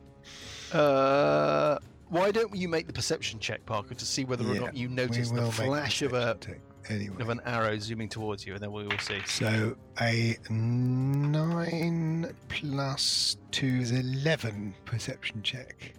Uh, 0.71 1.77
why 2.07 2.31
don't 2.31 2.55
you 2.55 2.69
make 2.69 2.87
the 2.87 2.93
perception 2.93 3.39
check, 3.39 3.65
Parker, 3.65 3.93
to 3.93 4.05
see 4.05 4.23
whether 4.23 4.45
or 4.45 4.55
not 4.55 4.75
you 4.75 4.87
notice 4.87 5.31
the 5.31 5.51
flash 5.51 6.01
of 6.01 6.13
a 6.13 6.35
perception 6.35 6.61
anyway. 6.89 7.21
of 7.21 7.27
an 7.27 7.41
arrow 7.45 7.77
zooming 7.77 8.07
towards 8.07 8.45
you, 8.45 8.53
and 8.53 8.63
then 8.63 8.71
we 8.71 8.83
will 8.87 8.97
see. 8.99 9.19
So 9.25 9.75
a 9.99 10.37
nine 10.49 12.33
plus 12.47 13.35
two 13.51 13.79
is 13.81 13.91
eleven 13.91 14.73
perception 14.85 15.43
check. 15.43 15.93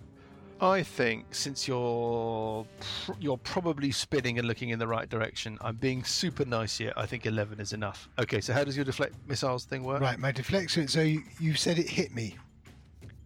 I 0.63 0.83
think 0.83 1.35
since 1.35 1.67
you're 1.67 2.67
you're 3.19 3.39
probably 3.39 3.91
spinning 3.91 4.39
and 4.39 4.47
looking 4.47 4.69
in 4.69 4.79
the 4.79 4.87
right 4.87 5.09
direction, 5.09 5.57
I'm 5.63 5.77
being 5.77 6.05
super 6.05 6.45
nice 6.45 6.77
here. 6.77 6.93
I 6.97 7.07
think 7.07 7.25
11 7.25 7.61
is 7.61 7.73
enough. 7.73 8.09
Okay, 8.19 8.43
so 8.43 8.53
how 8.53 8.65
does 8.65 8.77
your 8.77 8.85
deflect 8.85 9.15
missiles 9.27 9.65
thing 9.65 9.85
work? 9.85 10.03
Right, 10.03 10.19
my 10.19 10.33
deflection. 10.33 10.87
So 10.87 11.01
you, 11.01 11.23
you 11.39 11.55
said 11.55 11.79
it 11.79 11.89
hit 11.89 12.15
me. 12.15 12.37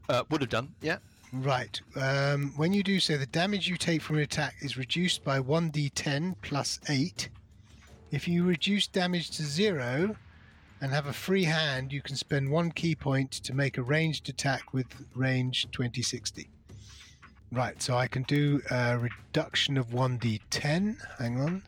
Uh, 0.08 0.22
would 0.30 0.42
have 0.42 0.50
done. 0.50 0.74
Yeah. 0.80 0.98
Right. 1.32 1.80
Um, 1.96 2.52
when 2.56 2.72
you 2.72 2.84
do 2.84 3.00
so, 3.00 3.18
the 3.18 3.26
damage 3.26 3.66
you 3.66 3.76
take 3.76 4.02
from 4.02 4.16
an 4.16 4.22
attack 4.22 4.54
is 4.60 4.76
reduced 4.76 5.24
by 5.24 5.40
1d10 5.40 6.36
plus 6.42 6.78
8. 6.88 7.28
If 8.12 8.28
you 8.28 8.44
reduce 8.44 8.86
damage 8.86 9.30
to 9.32 9.42
zero 9.42 10.14
and 10.80 10.92
have 10.92 11.06
a 11.06 11.12
free 11.12 11.42
hand, 11.42 11.92
you 11.92 12.00
can 12.00 12.14
spend 12.14 12.48
one 12.48 12.70
ki 12.70 12.94
point 12.94 13.32
to 13.32 13.52
make 13.52 13.76
a 13.76 13.82
ranged 13.82 14.28
attack 14.28 14.72
with 14.72 14.86
range 15.16 15.66
2060. 15.72 16.48
Right, 17.54 17.80
so 17.80 17.96
I 17.96 18.08
can 18.08 18.24
do 18.24 18.60
a 18.72 18.98
reduction 18.98 19.76
of 19.76 19.90
1d10. 19.90 20.96
Hang 21.18 21.40
on. 21.40 21.62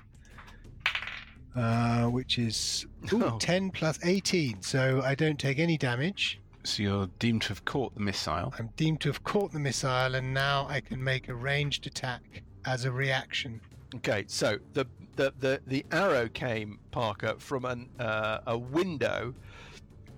Uh, 1.54 2.06
which 2.10 2.38
is 2.40 2.86
ooh, 3.12 3.24
Oh. 3.24 3.38
10 3.38 3.70
plus 3.70 3.98
18, 4.04 4.62
so 4.62 5.00
I 5.04 5.14
don't 5.14 5.38
take 5.38 5.60
any 5.60 5.78
damage. 5.78 6.40
So 6.64 6.82
you're 6.82 7.08
deemed 7.20 7.42
to 7.42 7.48
have 7.50 7.64
caught 7.64 7.94
the 7.94 8.00
missile. 8.00 8.52
I'm 8.58 8.70
deemed 8.76 9.00
to 9.02 9.08
have 9.10 9.22
caught 9.22 9.52
the 9.52 9.60
missile, 9.60 10.16
and 10.16 10.34
now 10.34 10.66
I 10.68 10.80
can 10.80 11.02
make 11.02 11.28
a 11.28 11.34
ranged 11.34 11.86
attack 11.86 12.42
as 12.64 12.84
a 12.84 12.90
reaction. 12.90 13.60
Okay, 13.94 14.24
so 14.26 14.58
the 14.72 14.86
the 15.14 15.32
the, 15.38 15.60
the 15.68 15.86
arrow 15.92 16.28
came 16.28 16.80
Parker 16.90 17.36
from 17.38 17.64
an 17.64 17.88
uh, 18.00 18.40
a 18.48 18.58
window 18.58 19.32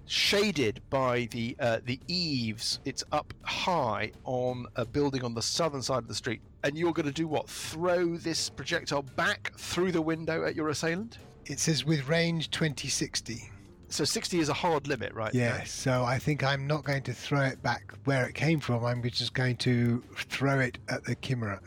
shaded 0.08 0.80
by 0.90 1.28
the 1.30 1.56
uh, 1.60 1.78
the 1.84 2.00
eaves. 2.08 2.80
It's 2.84 3.04
up 3.12 3.32
high 3.42 4.12
on 4.24 4.66
a 4.76 4.84
building 4.84 5.24
on 5.24 5.34
the 5.34 5.42
southern 5.42 5.82
side 5.82 5.98
of 5.98 6.08
the 6.08 6.14
street, 6.14 6.40
and 6.64 6.76
you're 6.76 6.92
going 6.92 7.06
to 7.06 7.12
do 7.12 7.28
what? 7.28 7.48
Throw 7.48 8.16
this 8.16 8.50
projectile 8.50 9.02
back 9.02 9.52
through 9.56 9.92
the 9.92 10.02
window 10.02 10.44
at 10.44 10.54
your 10.54 10.68
assailant. 10.70 11.18
It 11.46 11.60
says 11.60 11.84
with 11.84 12.08
range 12.08 12.50
2060. 12.50 13.50
So 13.90 14.04
60 14.04 14.38
is 14.38 14.50
a 14.50 14.54
hard 14.54 14.86
limit, 14.86 15.14
right? 15.14 15.32
Yes, 15.32 15.70
so 15.70 16.04
I 16.04 16.18
think 16.18 16.44
I'm 16.44 16.66
not 16.66 16.84
going 16.84 17.02
to 17.04 17.14
throw 17.14 17.40
it 17.40 17.62
back 17.62 17.94
where 18.04 18.26
it 18.26 18.34
came 18.34 18.60
from. 18.60 18.84
I'm 18.84 19.02
just 19.02 19.32
going 19.32 19.56
to 19.58 20.02
throw 20.14 20.58
it 20.60 20.76
at 20.90 21.04
the 21.04 21.14
Chimera. 21.16 21.58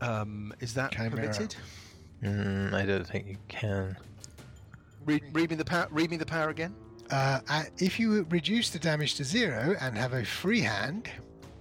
Um, 0.00 0.52
is 0.58 0.74
that 0.74 0.90
Chimera. 0.90 1.10
permitted? 1.10 1.54
Mm, 2.24 2.72
I 2.72 2.84
don't 2.84 3.06
think 3.06 3.28
you 3.28 3.36
can. 3.46 3.96
Read, 5.04 5.22
read 5.32 5.50
me 5.50 5.56
the 5.56 5.64
power. 5.64 5.86
Read 5.90 6.10
me 6.10 6.16
the 6.16 6.26
power 6.26 6.48
again. 6.48 6.74
Uh, 7.10 7.40
if 7.78 8.00
you 8.00 8.26
reduce 8.30 8.70
the 8.70 8.78
damage 8.78 9.14
to 9.16 9.24
zero 9.24 9.76
and 9.80 9.96
have 9.96 10.14
a 10.14 10.24
free 10.24 10.60
hand, 10.60 11.08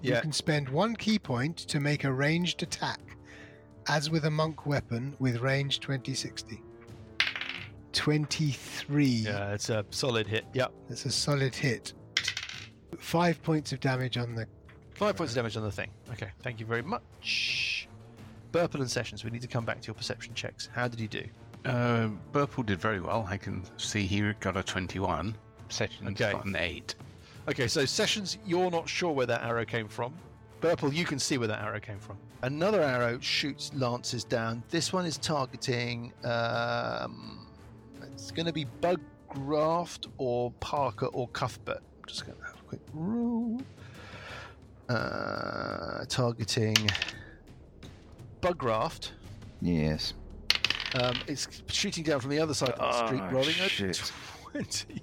you 0.02 0.16
can 0.22 0.32
spend 0.32 0.70
one 0.70 0.96
ki 0.96 1.20
point 1.20 1.58
to 1.58 1.80
make 1.80 2.04
a 2.04 2.12
ranged 2.12 2.64
attack, 2.64 3.00
as 3.88 4.10
with 4.10 4.26
a 4.26 4.32
monk 4.32 4.66
weapon 4.66 5.16
with 5.20 5.42
range 5.42 5.80
2060. 5.80 6.62
23. 7.94 9.06
Yeah, 9.06 9.54
it's 9.54 9.70
a 9.70 9.86
solid 9.92 10.28
hit. 10.28 10.46
Yep. 10.54 10.74
It's 10.90 11.06
a 11.06 11.12
solid 11.12 11.54
hit. 11.56 11.94
Five 12.98 13.42
points 13.44 13.72
of 13.72 13.80
damage 13.80 14.18
on 14.18 14.36
the. 14.36 14.48
Five 14.96 15.16
points 15.16 15.34
of 15.34 15.36
damage 15.36 15.58
on 15.58 15.64
the 15.64 15.72
thing. 15.72 15.90
Okay, 16.12 16.30
thank 16.42 16.60
you 16.60 16.66
very 16.66 16.82
much. 16.82 17.88
Burple 18.52 18.76
and 18.76 18.90
Sessions, 18.90 19.24
we 19.24 19.32
need 19.32 19.42
to 19.42 19.48
come 19.48 19.66
back 19.66 19.82
to 19.82 19.88
your 19.88 19.96
perception 19.96 20.34
checks. 20.34 20.70
How 20.74 20.88
did 20.88 21.00
you 21.00 21.08
do? 21.08 21.24
Uh, 21.66 22.10
Burple 22.34 22.66
did 22.66 22.80
very 22.80 23.00
well. 23.00 23.26
I 23.30 23.38
can 23.38 23.64
see 23.78 24.06
he 24.06 24.34
got 24.40 24.58
a 24.58 24.64
21. 24.64 25.36
Sessions 25.70 26.10
Okay. 26.10 26.32
got 26.34 26.46
an 26.46 26.56
8. 26.56 26.96
Okay, 27.50 27.68
so 27.68 27.86
Sessions, 27.86 28.38
you're 28.46 28.70
not 28.72 28.88
sure 28.88 29.12
where 29.12 29.26
that 29.26 29.44
arrow 29.44 29.66
came 29.66 29.88
from. 29.88 30.14
Burple, 30.62 30.94
you 30.94 31.06
can 31.06 31.20
see 31.20 31.38
where 31.38 31.48
that 31.48 31.62
arrow 31.62 31.80
came 31.80 32.00
from. 32.00 32.18
Another 32.42 32.82
arrow 32.82 33.20
shoots 33.20 33.72
lances 33.74 34.24
down. 34.24 34.64
This 34.70 34.92
one 34.94 35.06
is 35.06 35.18
targeting. 35.18 36.12
Um, 36.24 37.48
it's 38.14 38.32
going 38.32 38.46
to 38.46 38.54
be 38.54 38.66
Buggraft 38.82 40.08
or 40.18 40.52
Parker 40.60 41.08
or 41.08 41.28
Cuthbert. 41.30 41.78
I'm 42.02 42.08
just 42.08 42.26
going 42.26 42.38
to 42.38 42.44
have 42.46 42.60
a 42.60 42.64
quick 42.64 42.82
roll. 42.94 43.62
Uh, 44.90 46.04
targeting 46.10 46.76
Buggraft. 48.42 49.12
Yes. 49.62 50.14
Um, 50.96 51.16
it's 51.28 51.48
shooting 51.68 52.04
down 52.04 52.20
from 52.20 52.30
the 52.30 52.40
other 52.40 52.54
side 52.54 52.70
of 52.70 52.80
the 52.80 53.06
street, 53.08 53.22
Ah, 53.22 53.30
rolling 53.30 53.52
shit. 53.52 54.00
a 54.00 54.12
20. 54.52 55.02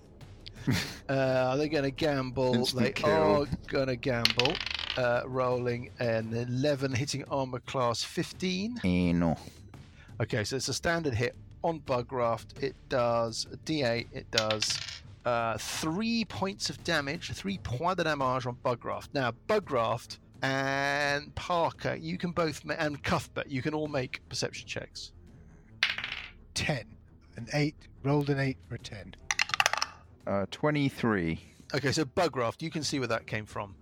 uh, 1.08 1.12
are 1.14 1.56
they 1.56 1.68
going 1.68 1.84
to 1.84 1.90
gamble? 1.90 2.54
Instant 2.54 2.82
they 2.84 2.92
kill. 2.92 3.42
are 3.42 3.46
going 3.68 3.88
to 3.88 3.96
gamble. 3.96 4.54
Uh, 4.96 5.22
rolling 5.26 5.90
an 6.00 6.34
11, 6.34 6.92
hitting 6.92 7.24
armor 7.30 7.60
class 7.60 8.02
15. 8.04 8.80
Eh, 8.84 9.12
no. 9.12 9.36
Okay, 10.20 10.44
so 10.44 10.56
it's 10.56 10.68
a 10.68 10.74
standard 10.74 11.14
hit 11.14 11.34
on 11.64 11.80
Bugraft. 11.80 12.62
It 12.62 12.74
does 12.88 13.46
a 13.52 13.56
D8. 13.58 14.06
It 14.12 14.30
does 14.30 14.78
uh, 15.24 15.56
three 15.58 16.24
points 16.24 16.70
of 16.70 16.82
damage, 16.84 17.30
three 17.32 17.58
points 17.58 17.96
de 17.96 18.04
damage 18.04 18.46
on 18.46 18.56
Bugraft. 18.64 19.08
Now, 19.14 19.32
Bugraft 19.48 20.18
and 20.42 21.34
Parker, 21.34 21.94
you 21.94 22.18
can 22.18 22.32
both, 22.32 22.64
ma- 22.64 22.74
and 22.78 23.02
Cuthbert, 23.02 23.46
you 23.48 23.62
can 23.62 23.74
all 23.74 23.88
make 23.88 24.20
perception 24.28 24.66
checks. 24.68 25.12
10. 26.60 26.84
An 27.36 27.48
8. 27.54 27.74
Rolled 28.02 28.28
an 28.28 28.38
8 28.38 28.58
for 28.68 28.74
a 28.74 28.78
10. 28.78 29.14
Uh, 30.26 30.44
23. 30.50 31.40
Okay, 31.74 31.90
so 31.90 32.04
Bugraft, 32.04 32.60
you 32.60 32.70
can 32.70 32.82
see 32.82 32.98
where 32.98 33.08
that 33.08 33.26
came 33.26 33.46
from. 33.46 33.74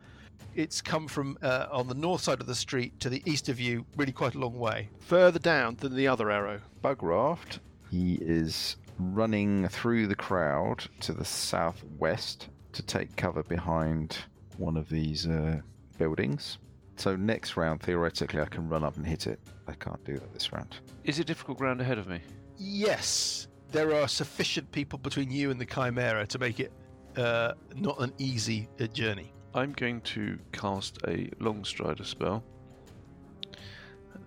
It's 0.55 0.81
come 0.81 1.09
from 1.09 1.37
uh, 1.43 1.67
on 1.73 1.89
the 1.89 1.95
north 1.95 2.21
side 2.21 2.41
of 2.41 2.47
the 2.47 2.55
street 2.55 3.01
to 3.01 3.09
the 3.09 3.21
east 3.27 3.49
of 3.49 3.59
you, 3.59 3.85
really 3.97 4.13
quite 4.13 4.37
a 4.37 4.39
long 4.39 4.57
way. 4.57 4.89
Further 5.01 5.41
down 5.41 5.75
than 5.81 5.97
the 5.97 6.07
other 6.07 6.31
arrow. 6.31 6.61
Bug 6.81 7.03
raft, 7.03 7.59
He 7.91 8.15
is 8.21 8.77
running 9.01 9.67
through 9.69 10.07
the 10.07 10.15
crowd 10.15 10.85
to 11.01 11.13
the 11.13 11.25
southwest 11.25 12.49
to 12.75 12.83
take 12.83 13.17
cover 13.17 13.43
behind 13.43 14.19
one 14.57 14.77
of 14.77 14.89
these 14.89 15.27
uh, 15.27 15.61
buildings. 15.99 16.59
So 16.95 17.17
next 17.17 17.57
round, 17.57 17.81
theoretically, 17.81 18.41
I 18.41 18.47
can 18.47 18.69
run 18.69 18.85
up 18.85 18.97
and 18.97 19.05
hit 19.05 19.27
it. 19.27 19.41
I 19.67 19.73
can't 19.73 20.03
do 20.05 20.15
that 20.15 20.33
this 20.33 20.53
round. 20.53 20.77
Is 21.03 21.19
it 21.19 21.27
difficult 21.27 21.59
ground 21.59 21.81
ahead 21.81 21.99
of 21.99 22.07
me? 22.07 22.21
Yes, 22.59 23.47
there 23.71 23.95
are 23.95 24.09
sufficient 24.09 24.71
people 24.73 24.99
between 24.99 25.31
you 25.31 25.51
and 25.51 25.61
the 25.61 25.67
Chimera 25.67 26.27
to 26.27 26.39
make 26.39 26.59
it 26.61 26.73
uh, 27.17 27.53
not 27.75 28.01
an 28.01 28.13
easy 28.19 28.69
uh, 28.81 28.87
journey. 28.87 29.33
I'm 29.55 29.73
going 29.73 30.01
to 30.03 30.39
cast 30.53 30.99
a 31.07 31.31
long 31.39 31.65
strider 31.65 32.05
spell. 32.05 32.43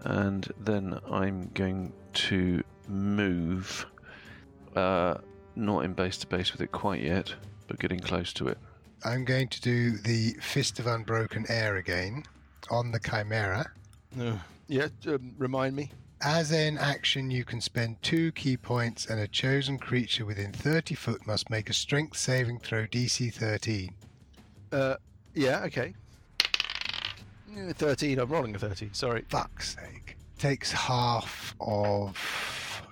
And 0.04 0.52
then 0.60 1.00
I'm 1.10 1.52
going 1.54 1.94
to 2.14 2.64
move, 2.88 3.86
uh, 4.76 5.16
not 5.56 5.86
in 5.86 5.94
base 5.94 6.18
to 6.18 6.28
base 6.28 6.52
with 6.52 6.62
it 6.62 6.72
quite 6.72 7.02
yet, 7.02 7.34
but 7.68 7.80
getting 7.80 8.00
close 8.00 8.34
to 8.34 8.48
it. 8.48 8.58
I'm 9.04 9.26
going 9.26 9.48
to 9.50 9.62
do 9.62 9.98
the 9.98 10.34
Fist 10.42 10.80
of 10.80 10.88
Unbroken 10.88 11.46
Air 11.50 11.78
again 11.78 12.24
on 12.70 12.92
the 12.92 13.00
Chimera. 13.00 13.72
Uh, 14.20 14.38
yeah, 14.68 14.88
um, 15.08 15.34
remind 15.38 15.76
me. 15.76 15.92
As 16.24 16.52
an 16.52 16.78
action, 16.78 17.32
you 17.32 17.44
can 17.44 17.60
spend 17.62 18.02
two 18.04 18.32
ki 18.34 18.56
points, 18.56 19.08
and 19.08 19.20
a 19.20 19.28
chosen 19.28 19.80
creature 19.80 20.24
within 20.24 20.52
30 20.52 20.94
foot 20.94 21.26
must 21.26 21.50
make 21.50 21.70
a 21.70 21.74
strength 21.74 22.18
saving 22.18 22.60
throw 22.60 22.86
DC 22.86 23.34
13. 23.34 23.96
Uh, 24.72 24.96
yeah, 25.34 25.64
okay. 25.66 25.96
Uh, 27.58 27.74
13, 27.74 28.20
I'm 28.20 28.30
rolling 28.30 28.56
a 28.56 28.60
13, 28.60 28.94
sorry. 28.94 29.26
Fuck's 29.30 29.76
sake. 29.76 30.16
Takes 30.38 30.72
half 30.72 31.56
of 31.60 32.16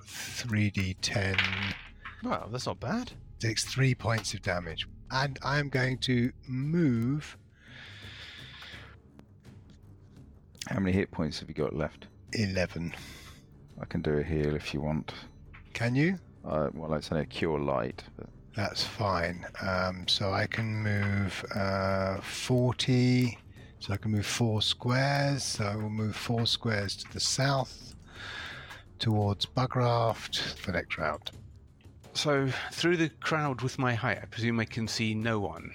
3d10. 0.07 1.39
Wow, 2.23 2.49
that's 2.51 2.65
not 2.65 2.79
bad. 2.79 3.11
Takes 3.39 3.63
three 3.63 3.93
points 3.93 4.33
of 4.33 4.41
damage. 4.41 4.87
And 5.11 5.37
I'm 5.43 5.69
going 5.69 5.99
to 5.99 6.31
move 6.47 7.37
How 10.67 10.79
many 10.79 10.95
hit 10.95 11.09
points 11.09 11.39
have 11.39 11.49
you 11.49 11.55
got 11.55 11.75
left? 11.75 12.05
11. 12.33 12.93
I 13.81 13.85
can 13.85 14.01
do 14.01 14.17
a 14.17 14.23
heal 14.23 14.55
if 14.55 14.73
you 14.73 14.81
want. 14.81 15.13
Can 15.73 15.95
you? 15.95 16.17
Uh, 16.45 16.69
well, 16.73 16.93
it's 16.93 17.11
only 17.11 17.23
a 17.23 17.27
cure 17.27 17.59
light. 17.59 18.03
But 18.17 18.27
That's 18.55 18.83
fine. 18.83 19.45
Um, 19.61 20.07
so 20.07 20.33
I 20.33 20.47
can 20.47 20.83
move 20.83 21.45
uh, 21.55 22.19
40. 22.21 23.37
So 23.79 23.93
I 23.93 23.97
can 23.97 24.11
move 24.11 24.25
four 24.25 24.61
squares. 24.61 25.43
So 25.43 25.65
I 25.65 25.75
will 25.75 25.89
move 25.89 26.15
four 26.15 26.45
squares 26.45 26.95
to 26.97 27.13
the 27.13 27.19
south 27.19 27.95
towards 28.99 29.45
Bugraft 29.45 30.57
for 30.57 30.71
next 30.71 30.97
round. 30.97 31.31
So 32.13 32.49
through 32.71 32.97
the 32.97 33.09
crowd 33.09 33.61
with 33.61 33.79
my 33.79 33.93
height, 33.93 34.19
I 34.21 34.25
presume 34.25 34.59
I 34.59 34.65
can 34.65 34.87
see 34.87 35.13
no 35.13 35.39
one 35.39 35.71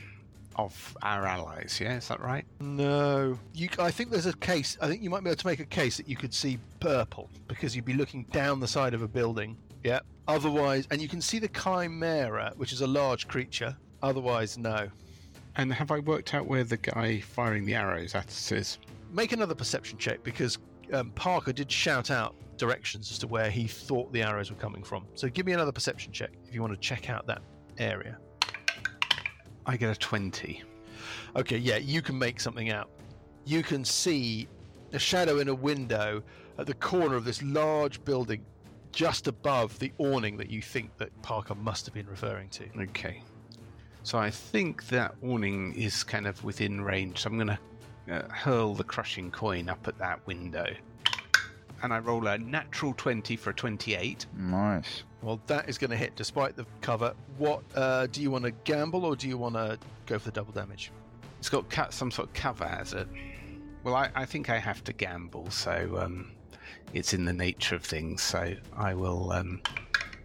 of 0.56 0.96
our 1.02 1.26
allies. 1.26 1.78
Yeah, 1.80 1.96
is 1.96 2.08
that 2.08 2.20
right? 2.20 2.44
No, 2.60 3.38
you. 3.52 3.68
I 3.78 3.90
think 3.90 4.10
there's 4.10 4.26
a 4.26 4.36
case. 4.36 4.76
I 4.80 4.88
think 4.88 5.02
you 5.02 5.10
might 5.10 5.22
be 5.24 5.30
able 5.30 5.36
to 5.36 5.46
make 5.46 5.60
a 5.60 5.66
case 5.66 5.96
that 5.96 6.08
you 6.08 6.16
could 6.16 6.34
see 6.34 6.58
Burple 6.80 7.28
because 7.48 7.74
you'd 7.74 7.84
be 7.84 7.94
looking 7.94 8.24
down 8.32 8.60
the 8.60 8.68
side 8.68 8.94
of 8.94 9.02
a 9.02 9.08
building 9.08 9.56
Yeah. 9.82 10.00
Otherwise, 10.26 10.88
and 10.90 11.02
you 11.02 11.08
can 11.08 11.20
see 11.20 11.38
the 11.38 11.48
chimera, 11.48 12.52
which 12.56 12.72
is 12.72 12.80
a 12.80 12.86
large 12.86 13.28
creature. 13.28 13.76
Otherwise, 14.02 14.56
no. 14.56 14.88
And 15.56 15.72
have 15.72 15.90
I 15.90 15.98
worked 16.00 16.32
out 16.34 16.46
where 16.46 16.64
the 16.64 16.78
guy 16.78 17.20
firing 17.20 17.64
the 17.66 17.74
arrows 17.74 18.14
at 18.14 18.26
us 18.26 18.50
is? 18.50 18.78
Make 19.12 19.32
another 19.32 19.54
perception 19.54 19.98
check 19.98 20.22
because 20.24 20.58
um, 20.92 21.10
Parker 21.10 21.52
did 21.52 21.70
shout 21.70 22.10
out 22.10 22.34
directions 22.56 23.10
as 23.10 23.18
to 23.18 23.26
where 23.26 23.50
he 23.50 23.66
thought 23.66 24.12
the 24.12 24.22
arrows 24.22 24.50
were 24.50 24.56
coming 24.56 24.82
from. 24.82 25.04
So 25.14 25.28
give 25.28 25.44
me 25.46 25.52
another 25.52 25.72
perception 25.72 26.12
check 26.12 26.30
if 26.48 26.54
you 26.54 26.60
want 26.62 26.72
to 26.72 26.80
check 26.80 27.10
out 27.10 27.26
that 27.26 27.42
area. 27.78 28.18
I 29.66 29.76
get 29.76 29.90
a 29.90 29.98
20. 29.98 30.62
Okay, 31.36 31.58
yeah, 31.58 31.76
you 31.76 32.02
can 32.02 32.18
make 32.18 32.40
something 32.40 32.70
out. 32.70 32.88
You 33.44 33.62
can 33.62 33.84
see 33.84 34.48
a 34.92 34.98
shadow 34.98 35.38
in 35.38 35.48
a 35.48 35.54
window 35.54 36.22
at 36.58 36.66
the 36.66 36.74
corner 36.74 37.16
of 37.16 37.24
this 37.24 37.42
large 37.42 38.04
building 38.04 38.44
just 38.92 39.26
above 39.26 39.76
the 39.80 39.92
awning 39.98 40.36
that 40.36 40.50
you 40.50 40.62
think 40.62 40.96
that 40.98 41.10
Parker 41.22 41.54
must 41.54 41.84
have 41.86 41.94
been 41.94 42.06
referring 42.06 42.48
to. 42.50 42.64
Okay. 42.78 43.22
So 44.04 44.18
I 44.18 44.30
think 44.30 44.86
that 44.88 45.14
awning 45.22 45.74
is 45.74 46.04
kind 46.04 46.26
of 46.26 46.42
within 46.44 46.80
range. 46.80 47.20
So 47.20 47.30
I'm 47.30 47.36
going 47.36 47.48
to 47.48 47.58
uh, 48.14 48.28
hurl 48.28 48.74
the 48.74 48.84
crushing 48.84 49.30
coin 49.30 49.68
up 49.68 49.88
at 49.88 49.98
that 49.98 50.24
window. 50.26 50.66
And 51.82 51.92
I 51.92 51.98
roll 51.98 52.26
a 52.28 52.38
natural 52.38 52.94
20 52.94 53.36
for 53.36 53.50
a 53.50 53.54
28. 53.54 54.26
Nice. 54.36 55.02
Well, 55.24 55.40
that 55.46 55.70
is 55.70 55.78
going 55.78 55.90
to 55.90 55.96
hit 55.96 56.16
despite 56.16 56.54
the 56.54 56.66
cover. 56.82 57.14
What 57.38 57.62
uh, 57.74 58.08
do 58.08 58.20
you 58.20 58.30
want 58.30 58.44
to 58.44 58.50
gamble 58.50 59.06
or 59.06 59.16
do 59.16 59.26
you 59.26 59.38
want 59.38 59.54
to 59.54 59.78
go 60.04 60.18
for 60.18 60.26
the 60.26 60.32
double 60.32 60.52
damage? 60.52 60.92
It's 61.38 61.48
got 61.48 61.94
some 61.94 62.10
sort 62.10 62.28
of 62.28 62.34
cover, 62.34 62.66
has 62.66 62.92
it? 62.92 63.08
Well, 63.84 63.94
I, 63.94 64.10
I 64.14 64.26
think 64.26 64.50
I 64.50 64.58
have 64.58 64.84
to 64.84 64.92
gamble, 64.92 65.50
so 65.50 65.98
um, 65.98 66.32
it's 66.92 67.14
in 67.14 67.24
the 67.24 67.32
nature 67.32 67.74
of 67.74 67.82
things. 67.82 68.20
So 68.20 68.54
I 68.76 68.92
will 68.92 69.32
um, 69.32 69.62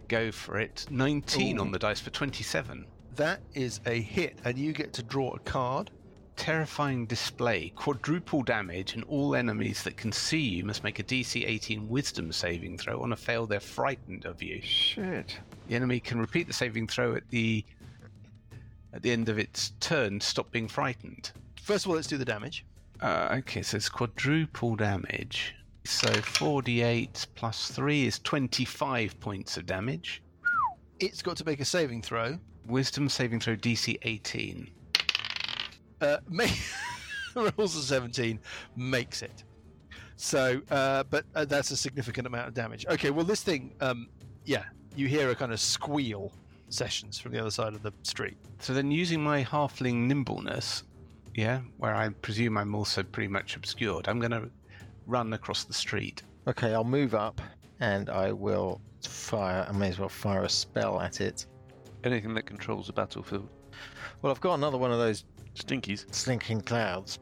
go 0.08 0.30
for 0.30 0.58
it. 0.58 0.84
19 0.90 1.56
Ooh. 1.56 1.60
on 1.62 1.72
the 1.72 1.78
dice 1.78 2.00
for 2.00 2.10
27. 2.10 2.84
That 3.16 3.40
is 3.54 3.80
a 3.86 4.02
hit, 4.02 4.38
and 4.44 4.58
you 4.58 4.74
get 4.74 4.92
to 4.94 5.02
draw 5.02 5.34
a 5.34 5.38
card. 5.40 5.90
Terrifying 6.40 7.04
display. 7.04 7.70
Quadruple 7.76 8.42
damage, 8.42 8.94
and 8.94 9.04
all 9.04 9.34
enemies 9.34 9.82
that 9.82 9.98
can 9.98 10.10
see 10.10 10.40
you 10.40 10.64
must 10.64 10.82
make 10.82 10.98
a 10.98 11.02
DC 11.02 11.46
18 11.46 11.86
wisdom 11.86 12.32
saving 12.32 12.78
throw. 12.78 13.02
On 13.02 13.12
a 13.12 13.16
fail, 13.16 13.46
they're 13.46 13.60
frightened 13.60 14.24
of 14.24 14.42
you. 14.42 14.62
Shit. 14.62 15.38
The 15.68 15.74
enemy 15.74 16.00
can 16.00 16.18
repeat 16.18 16.46
the 16.46 16.54
saving 16.54 16.86
throw 16.86 17.14
at 17.14 17.28
the 17.28 17.62
at 18.94 19.02
the 19.02 19.10
end 19.10 19.28
of 19.28 19.38
its 19.38 19.72
turn. 19.80 20.20
to 20.20 20.26
Stop 20.26 20.50
being 20.50 20.66
frightened. 20.66 21.30
First 21.60 21.84
of 21.84 21.90
all, 21.90 21.96
let's 21.96 22.08
do 22.08 22.16
the 22.16 22.24
damage. 22.24 22.64
Uh, 23.02 23.36
okay, 23.40 23.60
so 23.60 23.76
it's 23.76 23.90
quadruple 23.90 24.76
damage. 24.76 25.54
So 25.84 26.08
4d8 26.08 27.26
plus 27.34 27.70
3 27.70 28.06
is 28.06 28.18
25 28.18 29.20
points 29.20 29.58
of 29.58 29.66
damage. 29.66 30.22
It's 31.00 31.20
got 31.20 31.36
to 31.36 31.44
make 31.44 31.60
a 31.60 31.66
saving 31.66 32.00
throw. 32.00 32.38
Wisdom 32.64 33.10
saving 33.10 33.40
throw 33.40 33.56
DC 33.56 33.98
18. 34.00 34.70
Uh, 36.00 36.18
may- 36.28 36.52
rolls 37.56 37.76
a 37.76 37.82
17, 37.82 38.38
makes 38.76 39.22
it. 39.22 39.44
So, 40.16 40.60
uh, 40.70 41.04
but 41.04 41.24
uh, 41.34 41.44
that's 41.44 41.70
a 41.70 41.76
significant 41.76 42.26
amount 42.26 42.48
of 42.48 42.54
damage. 42.54 42.86
Okay, 42.86 43.10
well, 43.10 43.24
this 43.24 43.42
thing, 43.42 43.74
um, 43.80 44.08
yeah, 44.44 44.64
you 44.94 45.06
hear 45.06 45.30
a 45.30 45.34
kind 45.34 45.52
of 45.52 45.60
squeal 45.60 46.32
sessions 46.68 47.18
from 47.18 47.32
the 47.32 47.38
other 47.40 47.50
side 47.50 47.74
of 47.74 47.82
the 47.82 47.92
street. 48.02 48.36
So 48.58 48.74
then 48.74 48.90
using 48.90 49.22
my 49.22 49.42
halfling 49.44 50.06
nimbleness, 50.06 50.84
yeah, 51.34 51.60
where 51.78 51.94
I 51.94 52.08
presume 52.08 52.58
I'm 52.58 52.74
also 52.74 53.02
pretty 53.02 53.28
much 53.28 53.56
obscured, 53.56 54.08
I'm 54.08 54.18
going 54.18 54.32
to 54.32 54.50
run 55.06 55.32
across 55.32 55.64
the 55.64 55.72
street. 55.72 56.22
Okay, 56.46 56.74
I'll 56.74 56.84
move 56.84 57.14
up 57.14 57.40
and 57.80 58.10
I 58.10 58.32
will 58.32 58.80
fire. 59.02 59.66
I 59.68 59.72
may 59.72 59.88
as 59.88 59.98
well 59.98 60.08
fire 60.08 60.44
a 60.44 60.48
spell 60.48 61.00
at 61.00 61.20
it. 61.20 61.46
Anything 62.04 62.34
that 62.34 62.46
controls 62.46 62.86
the 62.86 62.92
battlefield. 62.92 63.48
Well, 64.22 64.32
I've 64.32 64.40
got 64.40 64.54
another 64.54 64.78
one 64.78 64.92
of 64.92 64.98
those 64.98 65.24
Stinkies. 65.54 66.12
slinking 66.14 66.62
clouds. 66.62 67.18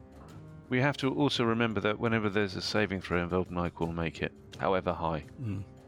We 0.69 0.79
have 0.79 0.97
to 0.97 1.11
also 1.13 1.43
remember 1.43 1.79
that 1.81 1.99
whenever 1.99 2.29
there's 2.29 2.55
a 2.55 2.61
saving 2.61 3.01
throw 3.01 3.21
involved, 3.23 3.49
Mike 3.49 3.79
will 3.79 3.91
make 3.91 4.21
it, 4.21 4.31
however 4.59 4.93
high. 4.93 5.23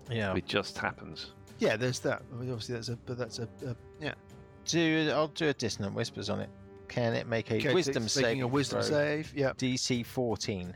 Yeah. 0.10 0.34
It 0.36 0.45
just 0.47 0.77
happens. 0.77 1.34
Yeah, 1.60 1.77
there's 1.77 1.99
that. 1.99 2.23
I 2.34 2.36
mean, 2.38 2.49
obviously, 2.51 2.75
that's 2.75 2.89
a, 2.89 2.95
but 3.06 3.17
that's 3.17 3.38
a, 3.39 3.43
a 3.65 3.75
yeah. 4.01 4.13
Do 4.65 5.12
I'll 5.13 5.27
do 5.27 5.49
a 5.49 5.54
dissonant 5.54 5.93
whispers 5.93 6.30
on 6.30 6.39
it. 6.39 6.49
Can 6.88 7.13
it 7.13 7.27
make 7.27 7.51
a 7.51 7.58
Okay, 7.58 7.73
wisdom 7.73 8.04
it's 8.04 8.13
save? 8.13 8.41
a 8.43 8.47
wisdom 8.47 8.82
save. 8.82 9.32
Yeah. 9.36 9.51
DC 9.54 10.06
14. 10.06 10.73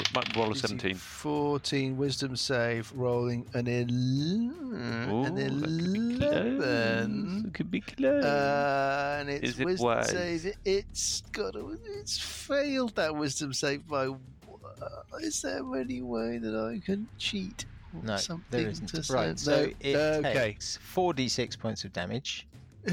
It 0.00 0.14
might 0.14 0.34
roll 0.36 0.50
a 0.50 0.56
17. 0.56 0.94
14 0.94 1.96
wisdom 1.96 2.34
save, 2.36 2.90
rolling 2.94 3.46
an, 3.54 3.68
el- 3.68 5.12
Ooh, 5.12 5.24
an 5.24 5.34
that 5.34 5.60
could 5.60 6.58
11. 6.58 7.44
It 7.48 7.54
could 7.54 7.70
be 7.70 7.80
close. 7.80 8.24
Uh, 8.24 9.16
and 9.20 9.28
its 9.30 9.50
Is 9.50 9.60
it 9.60 9.64
wisdom 9.66 9.84
wise? 9.86 10.10
save. 10.10 10.46
it- 10.46 10.56
It's 10.64 11.22
got. 11.32 11.54
A, 11.54 11.76
it's 12.00 12.18
failed 12.18 12.94
that 12.96 13.14
wisdom 13.14 13.52
save 13.52 13.86
by. 13.86 14.06
uh, 14.06 15.18
Is 15.20 15.42
there 15.42 15.62
any 15.76 16.00
way 16.02 16.38
that 16.38 16.54
I 16.56 16.80
can 16.84 17.06
cheat? 17.18 17.66
No, 18.02 18.16
something 18.16 18.44
there 18.50 18.70
isn't. 18.70 18.86
to 18.88 19.12
Right, 19.12 19.38
so 19.38 19.64
no, 19.66 19.72
it 19.80 19.96
okay. 19.96 20.32
takes 20.32 20.78
4d6 20.94 21.58
points 21.58 21.84
of 21.84 21.92
damage. 21.92 22.46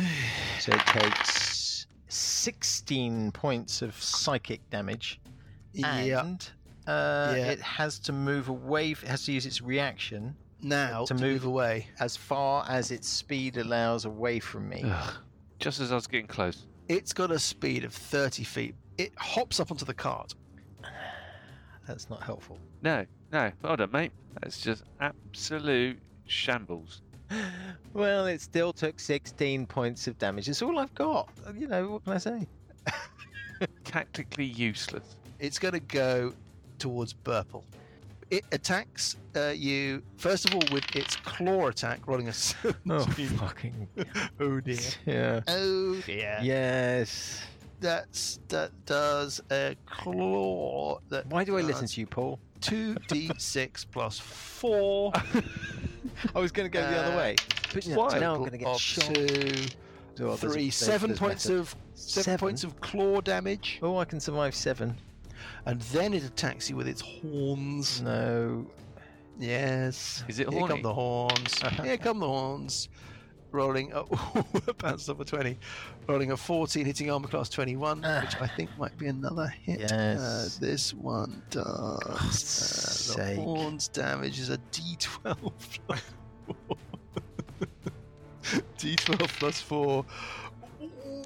So 0.60 0.74
it 0.74 0.86
takes 0.88 1.88
16 2.10 3.32
points 3.32 3.82
of 3.82 3.96
psychic 4.02 4.68
damage. 4.70 5.20
yeah. 5.74 6.22
And 6.26 6.50
uh, 6.88 7.34
Yeah. 7.36 7.52
it 7.52 7.62
has 7.62 8.00
to 8.00 8.12
move 8.14 8.50
away, 8.50 8.92
it 8.92 8.98
has 9.08 9.26
to 9.26 9.32
use 9.34 9.46
its 9.46 9.62
reaction 9.62 10.36
Now 10.62 11.02
to 11.06 11.14
to, 11.14 11.14
move- 11.16 11.24
move 11.24 11.46
away. 11.46 11.88
as 12.00 12.16
far 12.18 12.66
as 12.70 12.92
its 12.92 13.08
speed 13.08 13.58
allows 13.58 14.06
away 14.06 14.40
from 14.40 14.68
me. 14.70 14.84
Ugh. 14.86 15.14
Just 15.60 15.80
as 15.80 15.92
I 15.92 15.96
was 15.96 16.08
getting 16.08 16.28
close. 16.28 16.66
It's 16.88 17.14
got 17.14 17.32
a 17.32 17.40
speed 17.40 17.84
of 17.84 17.94
30 17.94 18.44
feet. 18.44 18.76
It 18.98 19.12
hops 19.18 19.60
up 19.60 19.72
onto 19.72 19.86
the 19.86 19.94
cart. 19.94 20.34
That's 21.88 22.10
not 22.10 22.22
helpful. 22.24 22.60
No, 22.82 23.06
no, 23.32 23.52
hold 23.64 23.82
on, 23.82 23.92
mate. 23.92 24.12
That's 24.42 24.62
just 24.62 24.84
absolute 25.02 26.00
shambles. 26.28 27.02
Well, 27.94 28.28
it 28.28 28.42
still 28.42 28.72
took 28.74 29.00
16 29.00 29.66
points 29.66 30.06
of 30.08 30.18
damage. 30.20 30.48
It's 30.48 30.62
all 30.62 30.78
I've 30.78 30.94
got. 30.94 31.30
You 31.58 31.68
know, 31.68 31.88
what 31.90 32.04
can 32.04 32.14
I 32.14 32.18
say? 32.20 32.48
Tactically 33.84 34.46
useless. 34.46 35.16
It's 35.40 35.58
going 35.58 35.74
to 35.74 35.80
go 35.80 36.34
towards 36.80 37.14
Burple. 37.14 37.64
It 38.30 38.44
attacks 38.52 39.16
uh, 39.38 39.54
you, 39.56 40.02
first 40.18 40.50
of 40.50 40.54
all, 40.56 40.62
with 40.74 40.94
its 40.96 41.16
claw 41.16 41.68
attack, 41.68 42.06
rolling 42.08 42.28
a 42.28 42.34
17. 42.34 43.28
fucking. 43.30 43.88
oh 44.42 44.60
dear. 44.60 44.78
Yeah. 45.06 45.40
Oh 45.48 45.96
dear. 46.06 46.38
Yes. 46.42 47.42
That's, 47.80 48.40
that 48.50 48.72
does 48.86 49.40
a 49.52 49.76
claw. 49.86 51.00
That 51.10 51.28
Why 51.28 51.44
do 51.44 51.58
I 51.58 51.62
listen 51.62 51.88
to 51.88 52.00
you, 52.02 52.08
Paul? 52.08 52.40
2d6 52.62 53.86
plus 53.92 54.20
4. 54.20 55.14
I 56.36 56.40
was 56.40 56.52
going 56.52 56.66
to 56.70 56.70
go 56.76 56.82
the 56.82 56.98
other 56.98 57.14
Uh, 57.14 57.18
way. 57.18 57.36
But 57.74 57.88
no, 57.88 57.98
Why? 57.98 58.18
now 58.20 58.34
I'm 58.34 58.40
going 58.40 58.52
to 58.52 58.58
get 58.58 58.78
shot. 58.80 59.14
two, 59.14 59.54
Oh, 60.20 60.36
three, 60.36 60.72
seven 60.72 61.16
points 61.16 61.46
better. 61.46 61.60
of 61.60 61.76
seven, 61.94 62.24
Seven? 62.24 62.40
points 62.40 62.64
of 62.64 62.82
claw 62.82 63.22
damage, 63.22 63.78
Oh, 63.84 63.98
I 64.00 64.06
can 64.06 64.20
survive 64.20 64.56
seven. 64.56 64.98
And 65.68 65.82
then 65.94 66.14
it 66.14 66.24
attacks 66.24 66.70
you 66.70 66.76
with 66.76 66.88
its 66.88 67.02
horns. 67.02 68.02
No. 68.02 68.66
Yes. 69.38 70.24
Is 70.28 70.40
it 70.40 70.48
horny? 70.48 70.60
Here 70.60 70.68
come 70.68 70.82
the 70.82 70.94
horns. 70.94 71.62
Here 71.84 71.98
come 71.98 72.20
the 72.20 72.28
horns. 72.28 72.90
Rolling, 73.52 73.92
a 73.94 74.04
bounced 74.80 75.10
off 75.10 75.20
a 75.22 75.26
20. 75.26 75.58
Rolling 76.08 76.32
a 76.32 76.38
14, 76.38 76.86
hitting 76.86 77.10
armor 77.10 77.28
class 77.30 77.48
21, 77.50 78.04
Ah. 78.04 78.22
which 78.22 78.36
I 78.42 78.48
think 78.48 78.70
might 78.78 78.98
be 78.98 79.08
another 79.08 79.48
hit. 79.48 79.80
Yes. 79.80 80.20
Uh, 80.20 80.50
this 80.60 80.94
one 80.94 81.42
does. 81.50 83.16
Uh, 83.18 83.24
the 83.26 83.36
horns 83.36 83.88
damage 83.88 84.40
is 84.40 84.50
a 84.50 84.58
d12 84.72 85.52
plus 85.88 86.02
4. 86.46 86.78
d12 88.78 89.28
plus 89.40 89.62
4. 89.62 90.06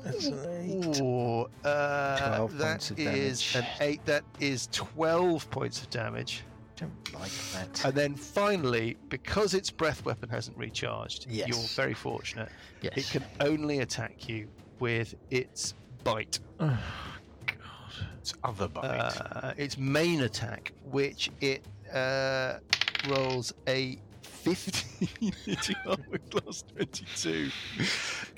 That's 0.04 0.26
an 0.28 0.46
eight. 0.86 1.02
Ooh, 1.02 1.48
uh, 1.64 2.18
12 2.18 2.58
that 2.58 2.68
points 2.72 2.92
of 2.92 3.00
is 3.00 3.54
damage. 3.54 3.56
an 3.56 3.66
8. 3.80 4.06
That 4.06 4.24
is 4.40 4.68
12 4.72 5.50
points 5.52 5.82
of 5.84 5.90
damage. 5.90 6.44
Don't 6.76 7.14
like 7.14 7.32
that. 7.54 7.86
And 7.86 7.94
then 7.94 8.16
finally, 8.16 8.98
because 9.10 9.54
its 9.54 9.70
breath 9.70 10.04
weapon 10.04 10.30
hasn't 10.30 10.58
recharged, 10.58 11.28
Yes. 11.30 11.48
you're 11.50 11.58
very 11.76 11.94
fortunate. 11.94 12.50
yes. 12.82 12.94
It 12.98 13.06
can 13.12 13.24
only 13.40 13.80
attack 13.80 14.28
you 14.28 14.48
with 14.80 15.14
its 15.30 15.76
bite, 16.04 16.40
God, 16.58 16.80
It's 18.20 18.34
other 18.44 18.68
bite. 18.68 18.84
uh, 18.88 19.54
its 19.58 19.78
main 19.78 20.22
attack, 20.22 20.72
which 20.90 21.30
it 21.42 21.64
uh, 21.94 22.58
rolls 23.10 23.54
a 23.68 24.00
15 24.24 25.32
hitting 25.46 25.76
armor 25.86 26.18
class 26.32 26.64
22 26.76 27.52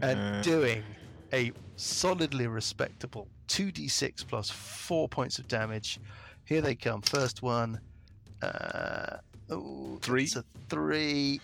and 0.01 0.19
Uh. 0.19 0.41
doing 0.41 0.83
a 1.33 1.51
solidly 1.75 2.47
respectable 2.47 3.27
2d6 3.47 4.27
plus 4.27 4.49
4 4.49 5.09
points 5.09 5.39
of 5.39 5.47
damage. 5.47 5.99
Here 6.45 6.61
they 6.61 6.75
come. 6.75 7.01
First 7.01 7.41
one. 7.41 7.79
Uh, 8.41 9.17
oh, 9.49 9.97
Three. 10.01 10.23
It's 10.23 10.35
a 10.35 10.43
3. 10.69 11.39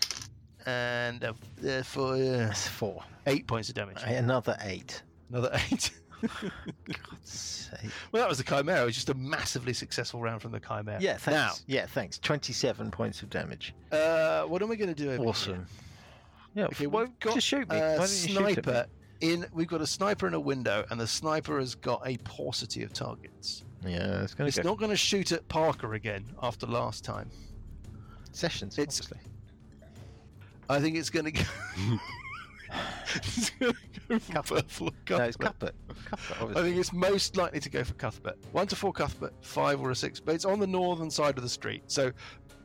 and 0.66 1.24
uh, 1.24 1.32
uh, 1.66 1.82
for 1.82 2.14
uh, 2.14 2.52
four. 2.52 3.02
eight 3.26 3.46
points 3.46 3.68
of 3.70 3.74
damage. 3.74 3.96
Another 4.04 4.56
eight. 4.62 5.02
Another 5.30 5.50
eight. 5.72 5.90
God's 6.20 7.70
Sake. 7.70 7.90
well, 8.12 8.22
that 8.22 8.28
was 8.28 8.36
the 8.38 8.44
Chimera. 8.44 8.82
It 8.82 8.84
was 8.84 8.94
just 8.94 9.08
a 9.08 9.14
massively 9.14 9.72
successful 9.72 10.20
round 10.20 10.42
from 10.42 10.52
the 10.52 10.60
Chimera. 10.60 10.98
Yeah, 11.00 11.16
thanks. 11.16 11.64
Yeah, 11.66 11.86
thanks. 11.86 12.18
Twenty-seven 12.18 12.90
points 12.90 13.22
of 13.22 13.30
damage. 13.30 13.74
Uh, 13.90 14.42
what 14.42 14.60
am 14.62 14.70
I 14.70 14.74
going 14.76 14.94
to 14.94 15.02
do? 15.02 15.10
Over 15.12 15.24
Awesome. 15.24 15.54
here? 15.54 15.66
Yeah, 16.54 16.64
Okay, 16.66 16.86
well, 16.88 17.04
we've 17.04 17.18
got 17.20 17.34
just 17.36 17.46
shoot 17.46 17.68
me. 17.70 17.76
a 17.78 17.94
you 18.02 18.06
shoot 18.06 18.32
sniper 18.32 18.86
in. 19.20 19.46
We've 19.52 19.66
got 19.68 19.80
a 19.80 19.86
sniper 19.86 20.26
in 20.26 20.34
a 20.34 20.40
window, 20.40 20.84
and 20.90 21.00
the 21.00 21.06
sniper 21.06 21.58
has 21.58 21.74
got 21.74 22.02
a 22.06 22.16
paucity 22.18 22.82
of 22.82 22.92
targets. 22.92 23.64
Yeah, 23.84 24.22
it's 24.22 24.34
going 24.34 24.48
It's 24.48 24.58
not 24.62 24.78
going 24.78 24.90
to 24.90 24.96
shoot 24.96 25.32
at 25.32 25.46
Parker 25.48 25.94
again 25.94 26.24
after 26.42 26.66
last 26.66 27.04
time. 27.04 27.30
sessions. 28.32 28.78
it's- 28.78 29.00
obviously. 29.00 29.18
I 30.68 30.78
think 30.80 30.96
it's 30.96 31.10
going 31.10 31.24
to 31.24 31.32
go. 31.32 31.42
it's 33.14 33.50
going 33.50 33.72
to 33.72 33.78
go 34.08 34.18
for 34.20 34.32
Burple 34.62 34.92
or 35.10 35.18
No, 35.18 35.24
it's 35.24 35.36
Cuthbert. 35.36 35.74
Cuthbert. 36.04 36.28
Cuthbert, 36.38 36.56
I 36.56 36.62
think 36.62 36.76
it's 36.76 36.92
most 36.92 37.36
likely 37.36 37.58
to 37.58 37.68
go 37.70 37.82
for 37.82 37.94
Cuthbert. 37.94 38.38
One 38.52 38.68
to 38.68 38.76
four 38.76 38.92
Cuthbert, 38.92 39.32
five 39.40 39.80
or 39.80 39.90
a 39.90 39.96
six, 39.96 40.20
but 40.20 40.34
it's 40.36 40.44
on 40.44 40.60
the 40.60 40.66
northern 40.68 41.10
side 41.10 41.36
of 41.36 41.42
the 41.42 41.48
street, 41.48 41.82
so 41.88 42.12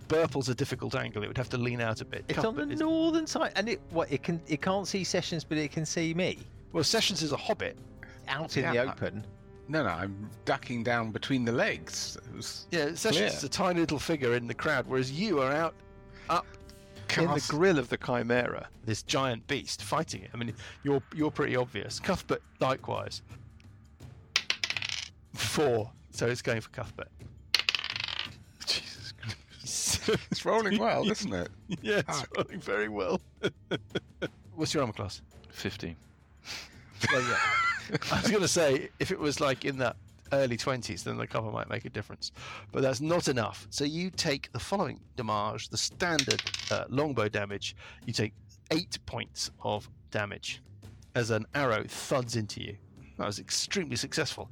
Burple's 0.07 0.49
a 0.49 0.55
difficult 0.55 0.95
angle. 0.95 1.23
It 1.23 1.27
would 1.27 1.37
have 1.37 1.49
to 1.49 1.57
lean 1.57 1.81
out 1.81 2.01
a 2.01 2.05
bit. 2.05 2.25
It's 2.27 2.37
on 2.39 2.55
the 2.55 2.61
Cuthbert 2.61 2.73
is- 2.73 2.79
northern 2.79 3.27
side, 3.27 3.53
and 3.55 3.67
it 3.69 3.81
what 3.89 4.11
it 4.11 4.23
can 4.23 4.41
it 4.47 4.61
can't 4.61 4.87
see 4.87 5.03
sessions, 5.03 5.43
but 5.43 5.57
it 5.57 5.71
can 5.71 5.85
see 5.85 6.13
me 6.13 6.39
Well, 6.73 6.83
Sessions 6.83 7.21
is 7.23 7.31
a 7.31 7.37
hobbit. 7.37 7.77
out 8.27 8.57
in 8.57 8.65
the 8.67 8.73
Yeah. 8.73 8.83
open. 8.91 9.25
No, 9.67 9.81
no, 9.83 9.89
I'm 9.89 10.29
ducking 10.45 10.83
down 10.83 11.11
between 11.11 11.43
the 11.45 11.51
legs. 11.51 12.17
Yeah, 12.71 12.93
Sessions 12.93 13.15
Clear. 13.17 13.25
is 13.27 13.43
a 13.43 13.49
tiny 13.49 13.79
little 13.79 13.97
figure 13.99 14.35
in 14.35 14.45
the 14.47 14.53
crowd, 14.53 14.85
whereas 14.87 15.11
you 15.11 15.41
are 15.41 15.51
out 15.51 15.73
up 16.29 16.45
in 17.17 17.25
the 17.25 17.45
grill 17.47 17.79
of 17.79 17.89
the 17.89 17.97
Chimera, 17.97 18.67
this 18.83 19.01
giant 19.03 19.45
beast 19.47 19.81
fighting 19.83 20.21
it. 20.23 20.31
I 20.33 20.37
mean, 20.37 20.53
you're 20.83 21.01
you're 21.15 21.31
pretty 21.31 21.55
obvious. 21.55 21.99
Cuthbert 21.99 22.41
likewise. 22.59 23.21
Four, 25.33 25.91
so 26.11 26.27
it's 26.27 26.41
going 26.41 26.61
for 26.61 26.69
Cuthbert. 26.69 27.09
Jesus 30.05 30.15
Christ. 30.17 30.31
It's 30.31 30.45
rolling 30.45 30.79
well, 30.79 31.09
isn't 31.09 31.33
it? 31.33 31.49
yeah, 31.81 31.99
it's 32.07 32.21
Fuck. 32.21 32.37
rolling 32.37 32.59
very 32.59 32.89
well. 32.89 33.21
What's 34.55 34.73
your 34.73 34.81
armor 34.81 34.93
class? 34.93 35.21
15. 35.51 35.95
Well, 37.11 37.21
yeah. 37.21 37.37
I 38.11 38.21
was 38.21 38.29
going 38.29 38.41
to 38.41 38.47
say, 38.47 38.89
if 38.99 39.11
it 39.11 39.19
was 39.19 39.39
like 39.39 39.65
in 39.65 39.77
that 39.77 39.95
early 40.33 40.57
20s, 40.57 41.03
then 41.03 41.17
the 41.17 41.27
cover 41.27 41.51
might 41.51 41.69
make 41.69 41.85
a 41.85 41.89
difference. 41.89 42.31
But 42.71 42.81
that's 42.81 43.01
not 43.01 43.27
enough. 43.27 43.67
So 43.69 43.83
you 43.83 44.09
take 44.09 44.51
the 44.51 44.59
following 44.59 44.99
damage, 45.15 45.69
the 45.69 45.77
standard 45.77 46.41
uh, 46.71 46.85
longbow 46.89 47.29
damage. 47.29 47.75
You 48.05 48.13
take 48.13 48.33
eight 48.71 48.97
points 49.05 49.51
of 49.63 49.89
damage 50.11 50.61
as 51.15 51.29
an 51.31 51.45
arrow 51.53 51.83
thuds 51.87 52.35
into 52.35 52.61
you. 52.61 52.75
That 53.17 53.27
was 53.27 53.39
extremely 53.39 53.95
successful. 53.95 54.51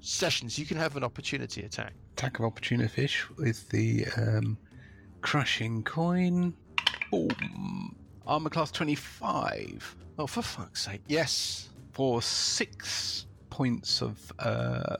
Sessions, 0.00 0.58
you 0.58 0.66
can 0.66 0.76
have 0.76 0.96
an 0.96 1.04
opportunity 1.04 1.62
attack. 1.62 1.92
Attack 2.12 2.38
of 2.38 2.44
opportunity 2.44 2.88
fish 2.88 3.26
with 3.36 3.68
the 3.70 4.06
um, 4.16 4.56
crushing 5.24 5.82
coin. 5.82 6.54
Boom. 7.10 7.96
Armor 8.26 8.50
class 8.50 8.70
25 8.70 9.96
Oh, 10.18 10.26
for 10.26 10.42
fuck's 10.42 10.84
sake. 10.84 11.00
Yes. 11.08 11.70
for 11.92 12.22
six 12.22 13.26
points 13.50 14.00
of 14.02 14.32
uh, 14.38 14.96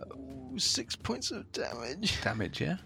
six 0.56 0.96
points 0.96 1.30
of 1.30 1.50
damage. 1.52 2.20
damage, 2.22 2.60
yeah? 2.60 2.76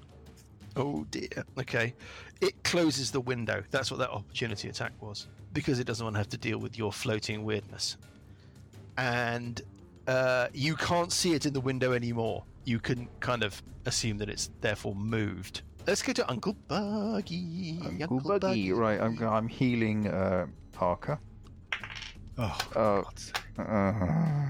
Oh 0.77 1.05
dear. 1.11 1.29
Okay. 1.59 1.95
It 2.41 2.63
closes 2.65 3.11
the 3.11 3.21
window. 3.21 3.63
That's 3.71 3.91
what 3.91 3.99
that 4.01 4.11
opportunity 4.11 4.69
attack 4.69 4.93
was. 5.01 5.27
Because 5.53 5.79
it 5.81 5.87
doesn't 5.87 6.05
want 6.05 6.15
to 6.15 6.19
have 6.19 6.29
to 6.31 6.37
deal 6.39 6.59
with 6.59 6.77
your 6.79 6.93
floating 6.93 7.45
weirdness. 7.45 7.97
And 8.97 9.61
uh, 10.07 10.49
you 10.53 10.77
can't 10.77 11.13
see 11.13 11.33
it 11.35 11.47
in 11.47 11.53
the 11.53 11.61
window 11.61 11.93
anymore. 11.93 12.45
You 12.65 12.79
can 12.79 13.09
kind 13.21 13.43
of 13.43 13.61
assume 13.87 14.19
that 14.19 14.29
it's 14.29 14.51
therefore 14.61 14.95
moved. 14.95 15.63
Let's 15.89 16.03
go 16.03 16.13
to 16.13 16.31
Uncle 16.31 16.53
Buggy. 16.69 17.81
Uncle 17.83 18.21
Buggy. 18.21 18.73
Right, 18.73 19.01
I'm, 19.01 19.19
I'm 19.27 19.49
healing 19.49 20.07
uh, 20.07 20.47
Parker. 20.73 21.19
Oh, 22.37 22.59
Uh, 22.77 23.01
God's 23.01 23.25
sake. 23.25 23.43
uh, 23.59 24.47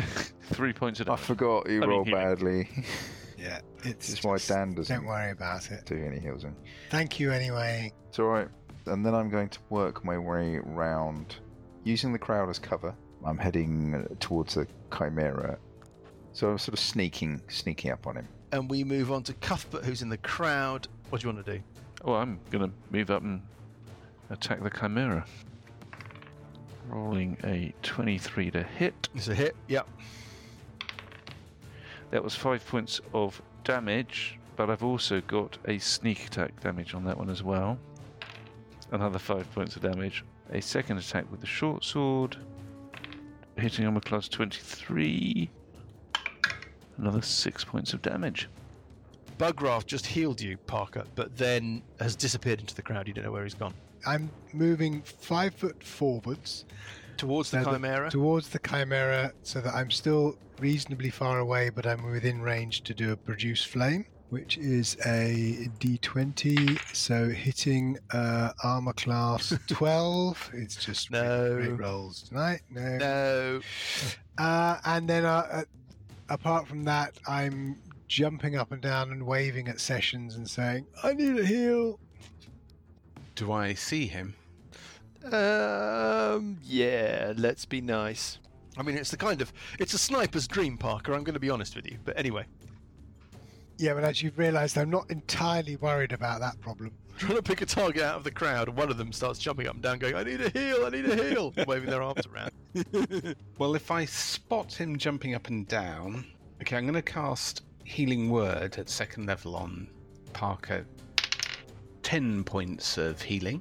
Three 0.54 0.72
points 0.72 1.00
of 1.00 1.10
I 1.10 1.16
forgot 1.16 1.68
you 1.68 1.76
I 1.76 1.80
mean, 1.80 1.90
rolled 1.90 2.06
healing. 2.08 2.24
badly. 2.24 2.84
yeah, 3.38 3.60
it's 3.84 4.08
This 4.08 4.18
is 4.20 4.24
why 4.24 4.36
just- 4.36 4.48
Dan 4.48 4.72
doesn't 4.74 4.96
Don't 4.96 5.04
worry 5.06 5.30
about 5.30 5.70
it. 5.70 5.84
do 5.84 5.96
any 6.02 6.18
heals. 6.20 6.44
in. 6.44 6.56
Thank 6.90 7.20
you 7.20 7.30
anyway. 7.30 7.92
It's 8.08 8.18
alright. 8.18 8.48
And 8.86 9.04
then 9.04 9.14
I'm 9.14 9.28
going 9.28 9.50
to 9.50 9.58
work 9.68 10.06
my 10.06 10.16
way 10.16 10.56
round 10.64 11.36
using 11.84 12.14
the 12.14 12.18
crowd 12.18 12.48
as 12.48 12.58
cover. 12.58 12.94
I'm 13.26 13.36
heading 13.36 13.94
uh, 13.94 14.14
towards 14.20 14.54
the 14.54 14.66
Chimera. 14.96 15.58
So 16.32 16.48
I'm 16.50 16.56
sort 16.56 16.72
of 16.72 16.80
sneaking, 16.80 17.42
sneaking 17.48 17.90
up 17.90 18.06
on 18.06 18.16
him. 18.16 18.28
And 18.52 18.70
we 18.70 18.84
move 18.84 19.12
on 19.12 19.22
to 19.24 19.34
Cuthbert, 19.34 19.84
who's 19.84 20.02
in 20.02 20.08
the 20.08 20.16
crowd. 20.18 20.88
What 21.10 21.20
do 21.20 21.28
you 21.28 21.34
want 21.34 21.44
to 21.44 21.56
do? 21.56 21.62
Oh, 22.04 22.14
I'm 22.14 22.38
going 22.50 22.68
to 22.68 22.74
move 22.90 23.10
up 23.10 23.22
and 23.22 23.42
attack 24.30 24.62
the 24.62 24.70
Chimera. 24.70 25.24
Rolling 26.88 27.36
a 27.44 27.74
23 27.82 28.50
to 28.52 28.62
hit. 28.62 29.08
It's 29.14 29.28
a 29.28 29.34
hit. 29.34 29.54
Yep. 29.68 29.88
That 32.10 32.24
was 32.24 32.34
five 32.34 32.66
points 32.66 33.00
of 33.12 33.40
damage, 33.64 34.38
but 34.56 34.70
I've 34.70 34.82
also 34.82 35.20
got 35.22 35.58
a 35.66 35.78
sneak 35.78 36.26
attack 36.26 36.58
damage 36.62 36.94
on 36.94 37.04
that 37.04 37.18
one 37.18 37.28
as 37.28 37.42
well. 37.42 37.78
Another 38.90 39.18
five 39.18 39.50
points 39.54 39.76
of 39.76 39.82
damage. 39.82 40.24
A 40.50 40.62
second 40.62 40.96
attack 40.96 41.30
with 41.30 41.40
the 41.40 41.46
short 41.46 41.84
sword, 41.84 42.38
hitting 43.56 43.84
armor 43.84 44.00
class 44.00 44.28
23. 44.28 45.50
Another 46.98 47.22
six 47.22 47.64
points 47.64 47.92
of 47.92 48.02
damage. 48.02 48.48
Bugraft 49.38 49.86
just 49.86 50.04
healed 50.06 50.40
you, 50.40 50.56
Parker, 50.56 51.04
but 51.14 51.36
then 51.36 51.82
has 52.00 52.16
disappeared 52.16 52.60
into 52.60 52.74
the 52.74 52.82
crowd. 52.82 53.06
You 53.06 53.14
don't 53.14 53.24
know 53.24 53.30
where 53.32 53.44
he's 53.44 53.54
gone. 53.54 53.72
I'm 54.06 54.30
moving 54.52 55.02
five 55.02 55.54
foot 55.54 55.82
forwards 55.82 56.64
Towards 57.16 57.50
the 57.50 57.58
So 57.64 57.70
the- 57.70 57.76
Chimera. 57.78 58.10
towards 58.10 58.48
the 58.48 58.60
Chimera 58.60 59.32
so 59.42 59.60
that 59.60 59.74
I'm 59.74 59.90
still 59.90 60.36
reasonably 60.60 61.10
far 61.10 61.38
away, 61.40 61.68
but 61.70 61.84
I'm 61.86 62.08
within 62.10 62.40
range 62.40 62.82
to 62.82 62.94
do 62.94 63.10
a 63.12 63.16
produce 63.16 63.64
flame, 63.64 64.04
which 64.30 64.56
is 64.58 64.96
a 65.04 65.68
d20. 65.80 66.78
So 66.94 67.28
hitting 67.28 67.98
uh, 68.12 68.52
armor 68.62 68.92
class 68.92 69.52
12. 69.68 70.50
It's 70.54 70.76
just 70.76 71.10
No. 71.10 71.56
great 71.56 71.76
rolls 71.76 72.22
tonight. 72.22 72.60
No. 72.70 72.98
No. 72.98 73.60
Uh, 74.38 74.78
and 74.84 75.08
then 75.08 75.24
uh, 75.24 75.46
uh, 75.50 75.62
apart 76.28 76.66
from 76.68 76.84
that, 76.84 77.18
I'm 77.26 77.78
jumping 78.06 78.56
up 78.56 78.72
and 78.72 78.80
down 78.80 79.10
and 79.12 79.26
waving 79.26 79.68
at 79.68 79.80
sessions 79.80 80.36
and 80.36 80.48
saying, 80.48 80.86
I 81.02 81.12
need 81.12 81.38
a 81.38 81.44
heal. 81.44 81.98
Do 83.34 83.52
I 83.52 83.74
see 83.74 84.06
him? 84.06 84.34
Um. 85.24 86.58
Yeah. 86.62 87.32
Let's 87.36 87.64
be 87.64 87.80
nice. 87.80 88.38
I 88.76 88.82
mean, 88.82 88.96
it's 88.96 89.10
the 89.10 89.16
kind 89.16 89.42
of 89.42 89.52
it's 89.78 89.92
a 89.94 89.98
sniper's 89.98 90.46
dream, 90.46 90.78
Parker. 90.78 91.12
I'm 91.12 91.24
going 91.24 91.34
to 91.34 91.40
be 91.40 91.50
honest 91.50 91.74
with 91.76 91.86
you, 91.86 91.98
but 92.04 92.16
anyway, 92.16 92.46
Yeah, 93.76 93.94
but 93.94 94.04
as 94.04 94.22
you've 94.22 94.38
realised, 94.38 94.78
I'm 94.78 94.90
not 94.90 95.10
entirely 95.10 95.76
worried 95.76 96.12
about 96.12 96.40
that 96.40 96.60
problem. 96.60 96.92
Trying 97.18 97.36
to 97.36 97.42
pick 97.42 97.60
a 97.60 97.66
target 97.66 98.02
out 98.02 98.16
of 98.16 98.24
the 98.24 98.30
crowd, 98.30 98.68
and 98.68 98.76
one 98.76 98.90
of 98.90 98.96
them 98.96 99.12
starts 99.12 99.38
jumping 99.38 99.66
up 99.66 99.74
and 99.74 99.82
down, 99.82 99.98
going, 99.98 100.14
"I 100.14 100.22
need 100.22 100.40
a 100.40 100.48
heal! 100.50 100.86
I 100.86 100.90
need 100.90 101.06
a 101.06 101.16
heal!" 101.16 101.52
waving 101.66 101.90
their 101.90 102.02
arms 102.02 102.26
around. 102.26 102.50
Well, 103.58 103.74
if 103.74 103.90
I 103.90 104.04
spot 104.04 104.72
him 104.72 104.98
jumping 104.98 105.34
up 105.34 105.48
and 105.48 105.66
down, 105.66 106.24
okay, 106.60 106.76
I'm 106.76 106.84
going 106.84 106.94
to 106.94 107.02
cast 107.02 107.62
Healing 107.84 108.30
Word 108.30 108.78
at 108.78 108.88
second 108.88 109.26
level 109.26 109.56
on 109.56 109.88
Parker. 110.32 110.86
Ten 112.02 112.44
points 112.44 112.96
of 112.96 113.20
healing. 113.20 113.60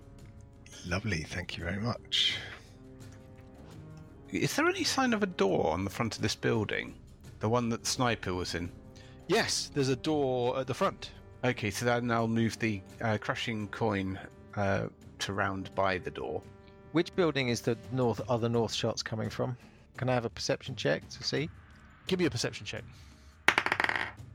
Lovely, 0.85 1.23
thank 1.23 1.57
you 1.57 1.63
very 1.63 1.79
much. 1.79 2.37
Is 4.29 4.55
there 4.55 4.67
any 4.67 4.83
sign 4.83 5.13
of 5.13 5.23
a 5.23 5.27
door 5.27 5.71
on 5.71 5.83
the 5.83 5.89
front 5.89 6.15
of 6.15 6.21
this 6.21 6.35
building? 6.35 6.93
The 7.39 7.49
one 7.49 7.69
that 7.69 7.87
Sniper 7.87 8.33
was 8.33 8.53
in? 8.53 8.69
yes, 9.27 9.69
there's 9.73 9.89
a 9.89 9.95
door 9.95 10.59
at 10.59 10.67
the 10.67 10.73
front. 10.73 11.11
Okay, 11.43 11.69
so 11.69 11.85
then 11.85 12.09
I'll 12.11 12.27
move 12.27 12.57
the 12.59 12.81
uh, 13.01 13.17
crushing 13.19 13.67
coin 13.67 14.19
uh, 14.55 14.87
to 15.19 15.33
round 15.33 15.73
by 15.75 15.99
the 15.99 16.11
door. 16.11 16.41
Which 16.93 17.15
building 17.15 17.49
is 17.49 17.61
the 17.61 17.77
north? 17.91 18.21
Are 18.27 18.39
the 18.39 18.49
north 18.49 18.73
shots 18.73 19.03
coming 19.03 19.29
from? 19.29 19.55
Can 19.97 20.09
I 20.09 20.13
have 20.13 20.25
a 20.25 20.29
perception 20.29 20.75
check 20.75 21.07
to 21.09 21.23
see? 21.23 21.49
Give 22.07 22.19
me 22.19 22.25
a 22.25 22.29
perception 22.29 22.65
check. 22.65 22.83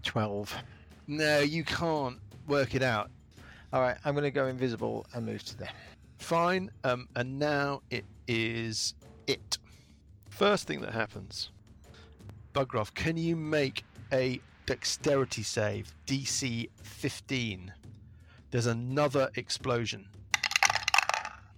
Twelve. 0.03 0.55
No, 1.09 1.41
you 1.41 1.65
can't 1.65 2.19
work 2.47 2.75
it 2.75 2.83
out. 2.83 3.11
All 3.73 3.81
right, 3.81 3.97
I'm 4.05 4.15
going 4.15 4.25
to 4.25 4.31
go 4.31 4.47
invisible 4.47 5.07
and 5.15 5.27
move 5.27 5.43
to 5.45 5.59
there. 5.59 5.73
Fine. 6.19 6.71
Um, 6.85 7.09
and 7.17 7.39
now 7.39 7.83
it 7.91 8.05
is 8.29 8.95
it. 9.27 9.59
First 10.31 10.67
thing 10.67 10.81
that 10.83 10.93
happens, 10.93 11.51
Bugraft, 12.55 12.95
can 12.95 13.17
you 13.17 13.35
make 13.35 13.85
a 14.13 14.41
dexterity 14.67 15.43
save, 15.43 15.93
DC 16.07 16.69
15? 16.83 17.73
There's 18.51 18.67
another 18.67 19.31
explosion. 19.37 20.07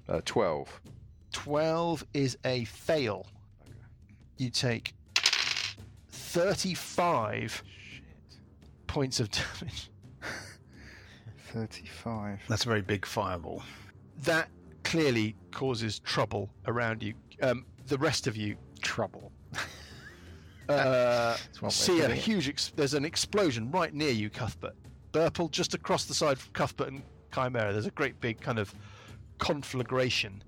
Uh, 0.08 0.20
12. 0.24 0.80
12 1.32 2.04
is 2.14 2.38
a 2.44 2.64
fail. 2.64 3.26
You 4.36 4.50
take 4.50 4.94
35 6.10 7.62
points 8.86 9.20
of 9.20 9.30
damage. 9.60 9.90
35. 11.52 12.40
That's 12.48 12.64
a 12.64 12.68
very 12.68 12.82
big 12.82 13.06
fireball. 13.06 13.62
That 14.22 14.48
clearly 14.82 15.36
causes 15.50 15.98
trouble 16.00 16.50
around 16.66 17.02
you. 17.02 17.14
Um, 17.42 17.64
the 17.86 17.98
rest 17.98 18.26
of 18.26 18.36
you 18.36 18.56
Trouble. 18.84 19.32
Uh, 20.68 21.36
That's 21.36 21.62
one 21.62 21.68
way 21.68 21.68
of 21.68 21.72
see 21.72 22.00
a 22.00 22.08
huge. 22.08 22.48
Ex- 22.48 22.72
there's 22.74 22.94
an 22.94 23.04
explosion 23.04 23.70
right 23.70 23.92
near 23.92 24.10
you, 24.10 24.30
Cuthbert. 24.30 24.74
Burple, 25.12 25.50
just 25.50 25.74
across 25.74 26.04
the 26.06 26.14
side 26.14 26.38
from 26.38 26.52
Cuthbert 26.52 26.88
and 26.88 27.02
Chimera. 27.32 27.72
There's 27.72 27.86
a 27.86 27.90
great 27.90 28.20
big 28.20 28.40
kind 28.40 28.58
of 28.58 28.74
conflagration, 29.38 30.42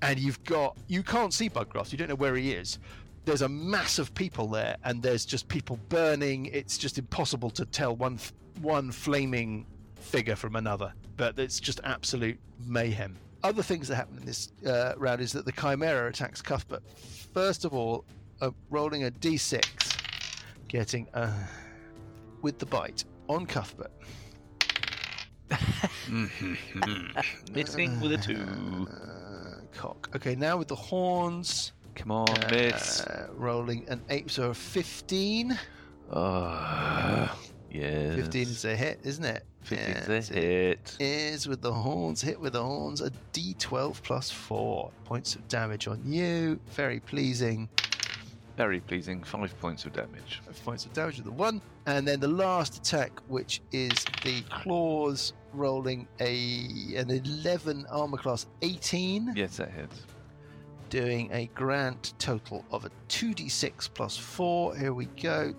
and 0.00 0.18
you've 0.18 0.42
got 0.44 0.76
you 0.88 1.02
can't 1.02 1.32
see 1.32 1.48
Bugraft. 1.48 1.92
You 1.92 1.98
don't 1.98 2.08
know 2.08 2.14
where 2.14 2.34
he 2.34 2.52
is. 2.52 2.78
There's 3.24 3.42
a 3.42 3.48
mass 3.48 3.98
of 3.98 4.12
people 4.14 4.48
there, 4.48 4.76
and 4.84 5.02
there's 5.02 5.24
just 5.24 5.46
people 5.48 5.78
burning. 5.88 6.46
It's 6.46 6.76
just 6.78 6.98
impossible 6.98 7.50
to 7.50 7.64
tell 7.66 7.94
one 7.94 8.18
one 8.60 8.90
flaming 8.90 9.66
figure 9.96 10.36
from 10.36 10.56
another. 10.56 10.92
But 11.16 11.38
it's 11.38 11.60
just 11.60 11.80
absolute 11.84 12.38
mayhem. 12.66 13.16
Other 13.44 13.62
things 13.62 13.88
that 13.88 13.96
happen 13.96 14.18
in 14.18 14.24
this 14.24 14.52
uh, 14.66 14.94
round 14.96 15.20
is 15.20 15.32
that 15.32 15.44
the 15.44 15.52
Chimera 15.52 16.08
attacks 16.08 16.40
Cuthbert. 16.40 16.82
First 17.34 17.64
of 17.64 17.74
all, 17.74 18.04
uh, 18.42 18.50
rolling 18.70 19.04
a 19.04 19.10
d6, 19.10 19.64
getting 20.68 21.06
a 21.14 21.32
with 22.42 22.58
the 22.58 22.66
bite 22.66 23.04
on 23.28 23.46
Cuthbert. 23.46 23.92
Missing 27.52 28.00
with 28.00 28.12
a 28.12 28.18
two. 28.18 28.88
Uh, 28.90 29.60
cock. 29.72 30.10
Okay, 30.16 30.34
now 30.34 30.56
with 30.56 30.68
the 30.68 30.74
horns. 30.74 31.72
Come 31.94 32.10
on, 32.10 32.26
miss. 32.50 33.02
Uh, 33.02 33.28
rolling 33.34 33.86
an 33.88 34.00
8, 34.08 34.30
so 34.30 34.50
a 34.50 34.54
15. 34.54 35.58
Oh, 36.10 37.38
yes. 37.70 38.16
15 38.16 38.42
is 38.42 38.64
a 38.64 38.74
hit, 38.74 39.00
isn't 39.04 39.24
it? 39.24 39.44
15's 39.66 40.08
Yes, 40.08 40.30
a 40.30 40.34
hit. 40.34 40.96
Is 40.98 41.46
with 41.46 41.60
the 41.60 41.72
horns, 41.72 42.22
hit 42.22 42.40
with 42.40 42.54
the 42.54 42.62
horns, 42.62 43.02
a 43.02 43.10
d12 43.34 44.02
plus 44.02 44.30
4 44.30 44.90
points 45.04 45.34
of 45.34 45.46
damage 45.48 45.86
on 45.86 46.00
you. 46.04 46.58
Very 46.70 46.98
pleasing. 47.00 47.68
Very 48.56 48.80
pleasing. 48.80 49.22
Five 49.22 49.58
points 49.60 49.84
of 49.86 49.92
damage. 49.92 50.40
Five 50.44 50.64
points 50.64 50.84
of 50.86 50.92
damage 50.92 51.16
with 51.16 51.24
the 51.24 51.32
one. 51.32 51.60
And 51.86 52.06
then 52.06 52.20
the 52.20 52.28
last 52.28 52.76
attack, 52.76 53.18
which 53.28 53.60
is 53.72 54.04
the 54.24 54.42
claws, 54.50 55.32
rolling 55.54 56.06
a 56.20 56.94
an 56.96 57.10
11 57.10 57.86
armor 57.90 58.18
class 58.18 58.46
18. 58.62 59.32
Yes, 59.34 59.56
that 59.56 59.70
hits. 59.70 60.02
doing 60.90 61.30
a 61.32 61.46
grand 61.54 62.12
total 62.18 62.62
of 62.70 62.84
a 62.84 62.90
2d6 63.08 63.88
plus 63.94 64.16
4. 64.18 64.76
Here 64.76 64.92
we 64.92 65.06
go. 65.06 65.54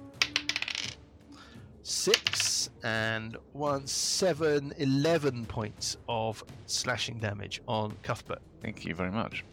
6 1.81 2.69
and 2.83 3.35
1, 3.53 3.87
7, 3.87 4.73
11 4.77 5.45
points 5.47 5.97
of 6.07 6.43
slashing 6.67 7.17
damage 7.19 7.61
on 7.67 7.97
Cuthbert. 8.03 8.41
Thank 8.61 8.85
you 8.85 8.95
very 8.95 9.11
much. 9.11 9.43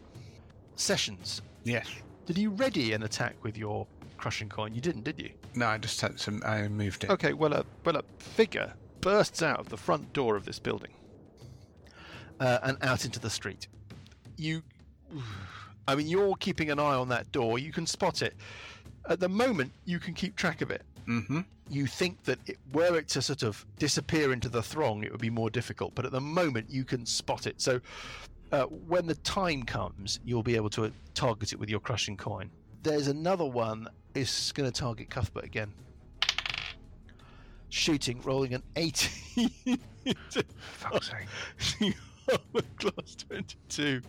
Sessions, 0.76 1.42
Yes. 1.64 1.88
Did 2.32 2.38
you 2.38 2.50
ready 2.50 2.92
an 2.92 3.02
attack 3.02 3.34
with 3.42 3.58
your 3.58 3.88
crushing 4.16 4.48
coin? 4.48 4.72
You 4.72 4.80
didn't, 4.80 5.02
did 5.02 5.18
you? 5.18 5.30
No, 5.56 5.66
I 5.66 5.78
just 5.78 6.00
had 6.00 6.20
some. 6.20 6.40
I 6.46 6.68
moved 6.68 7.02
it. 7.02 7.10
Okay, 7.10 7.32
well, 7.32 7.52
a, 7.52 7.64
well, 7.84 7.96
a 7.96 8.04
figure 8.18 8.72
bursts 9.00 9.42
out 9.42 9.58
of 9.58 9.68
the 9.68 9.76
front 9.76 10.12
door 10.12 10.36
of 10.36 10.44
this 10.44 10.60
building 10.60 10.92
uh, 12.38 12.58
and 12.62 12.78
out 12.82 13.04
into 13.04 13.18
the 13.18 13.30
street. 13.30 13.66
You, 14.36 14.62
I 15.88 15.96
mean, 15.96 16.06
you're 16.06 16.36
keeping 16.36 16.70
an 16.70 16.78
eye 16.78 16.94
on 16.94 17.08
that 17.08 17.32
door. 17.32 17.58
You 17.58 17.72
can 17.72 17.84
spot 17.84 18.22
it. 18.22 18.34
At 19.08 19.18
the 19.18 19.28
moment, 19.28 19.72
you 19.84 19.98
can 19.98 20.14
keep 20.14 20.36
track 20.36 20.62
of 20.62 20.70
it. 20.70 20.82
Mm-hmm. 21.08 21.40
You 21.68 21.86
think 21.88 22.22
that 22.24 22.38
it, 22.46 22.58
were 22.72 22.96
it 22.96 23.08
to 23.08 23.22
sort 23.22 23.42
of 23.42 23.66
disappear 23.80 24.32
into 24.32 24.48
the 24.48 24.62
throng, 24.62 25.02
it 25.02 25.10
would 25.10 25.20
be 25.20 25.30
more 25.30 25.50
difficult. 25.50 25.96
But 25.96 26.04
at 26.04 26.12
the 26.12 26.20
moment, 26.20 26.70
you 26.70 26.84
can 26.84 27.06
spot 27.06 27.48
it. 27.48 27.60
So 27.60 27.80
uh, 28.52 28.64
when 28.64 29.06
the 29.06 29.14
time 29.16 29.62
comes, 29.62 30.20
you'll 30.24 30.42
be 30.42 30.56
able 30.56 30.70
to 30.70 30.84
uh, 30.84 30.90
target 31.14 31.52
it 31.52 31.58
with 31.58 31.68
your 31.68 31.80
crushing 31.80 32.16
coin. 32.16 32.50
There's 32.82 33.08
another 33.08 33.44
one. 33.44 33.88
It's 34.14 34.52
going 34.52 34.70
to 34.70 34.76
target 34.80 35.10
Cuthbert 35.10 35.44
again. 35.44 35.72
Shooting, 37.68 38.20
rolling 38.22 38.54
an 38.54 38.62
18. 38.76 39.48
Fuck's 40.58 41.10
sake. 41.78 41.94
Armor 42.28 42.62
class 42.78 43.16
22. 43.28 44.02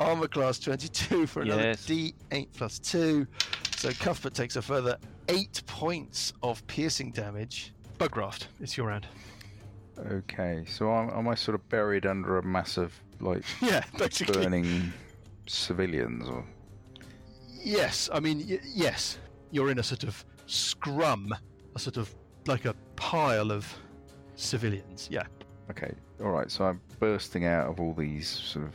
Armor 0.00 0.28
class 0.28 0.58
22 0.58 1.26
for 1.26 1.42
another 1.42 1.62
Yes. 1.62 1.86
D8 1.86 2.48
plus 2.54 2.78
2. 2.78 3.26
So 3.76 3.90
Cuthbert 3.92 4.34
takes 4.34 4.56
a 4.56 4.62
further 4.62 4.96
8 5.28 5.62
points 5.66 6.32
of 6.42 6.66
piercing 6.66 7.10
damage. 7.10 7.72
Bugraft, 7.98 8.46
it's 8.60 8.76
your 8.76 8.86
round. 8.88 9.06
Okay, 9.98 10.64
so 10.68 10.92
am, 10.92 11.10
am 11.10 11.28
I 11.28 11.34
sort 11.34 11.54
of 11.54 11.68
buried 11.68 12.04
under 12.06 12.38
a 12.38 12.42
massive, 12.42 13.00
like, 13.20 13.42
Yeah, 13.62 13.82
basically. 13.96 14.42
burning 14.44 14.92
civilians? 15.46 16.28
Or 16.28 16.44
Yes, 17.62 18.10
I 18.12 18.20
mean, 18.20 18.44
y- 18.48 18.60
yes. 18.64 19.18
You're 19.50 19.70
in 19.70 19.78
a 19.78 19.82
sort 19.82 20.02
of 20.04 20.24
scrum, 20.46 21.32
a 21.74 21.78
sort 21.78 21.96
of 21.96 22.12
like 22.46 22.64
a 22.64 22.74
pile 22.96 23.52
of 23.52 23.72
civilians. 24.34 25.08
Yeah. 25.10 25.24
Okay, 25.70 25.92
alright, 26.20 26.50
so 26.50 26.64
I'm 26.64 26.80
bursting 26.98 27.46
out 27.46 27.68
of 27.68 27.80
all 27.80 27.94
these 27.94 28.28
sort 28.28 28.66
of 28.66 28.74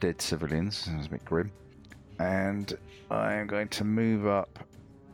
dead 0.00 0.20
civilians. 0.20 0.88
It's 0.96 1.06
a 1.06 1.10
bit 1.10 1.24
grim. 1.26 1.52
And 2.18 2.72
I 3.10 3.34
am 3.34 3.46
going 3.46 3.68
to 3.68 3.84
move 3.84 4.26
up. 4.26 4.58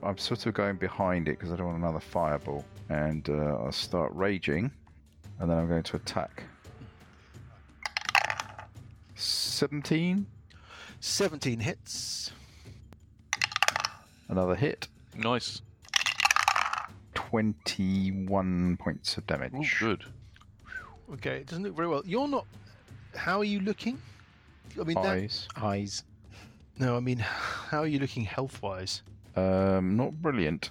I'm 0.02 0.16
sort 0.16 0.46
of 0.46 0.54
going 0.54 0.76
behind 0.76 1.28
it 1.28 1.32
because 1.38 1.52
I 1.52 1.56
don't 1.56 1.66
want 1.66 1.78
another 1.78 2.00
fireball. 2.00 2.64
And 2.88 3.28
uh, 3.28 3.58
I'll 3.64 3.72
start 3.72 4.12
raging. 4.14 4.70
And 5.38 5.50
then 5.50 5.58
I'm 5.58 5.68
going 5.68 5.82
to 5.82 5.96
attack. 5.96 6.44
17. 9.14 10.26
17 11.00 11.60
hits. 11.60 12.30
Another 14.28 14.54
hit. 14.54 14.88
Nice. 15.16 15.62
21 17.14 18.76
points 18.76 19.16
of 19.16 19.26
damage. 19.26 19.82
Ooh, 19.82 19.86
good. 19.86 20.04
Okay, 21.14 21.38
it 21.38 21.46
doesn't 21.46 21.62
look 21.64 21.76
very 21.76 21.88
well. 21.88 22.02
You're 22.04 22.28
not. 22.28 22.46
How 23.14 23.38
are 23.38 23.44
you 23.44 23.60
looking? 23.60 24.00
I 24.78 24.84
mean, 24.84 24.94
that, 24.94 25.06
Eyes. 25.06 25.48
Eyes. 25.56 26.04
no, 26.78 26.96
I 26.96 27.00
mean, 27.00 27.18
how 27.70 27.80
are 27.80 27.86
you 27.86 27.98
looking 27.98 28.24
health 28.24 28.60
wise? 28.62 29.02
Um, 29.36 29.96
not 29.96 30.20
brilliant. 30.20 30.70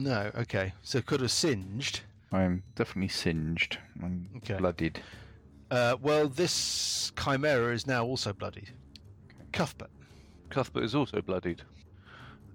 No, 0.00 0.30
okay. 0.34 0.72
So 0.82 1.02
could 1.02 1.20
have 1.20 1.30
singed. 1.30 2.00
I'm 2.32 2.62
definitely 2.74 3.08
singed. 3.08 3.78
I'm 4.02 4.28
Okay. 4.38 4.56
blooded. 4.56 5.00
Uh, 5.70 5.96
well, 6.00 6.26
this 6.28 7.12
chimera 7.22 7.74
is 7.74 7.86
now 7.86 8.04
also 8.04 8.32
bloodied. 8.32 8.70
Cuthbert. 9.52 9.90
Cuthbert 10.48 10.84
is 10.84 10.94
also 10.94 11.20
bloodied. 11.20 11.62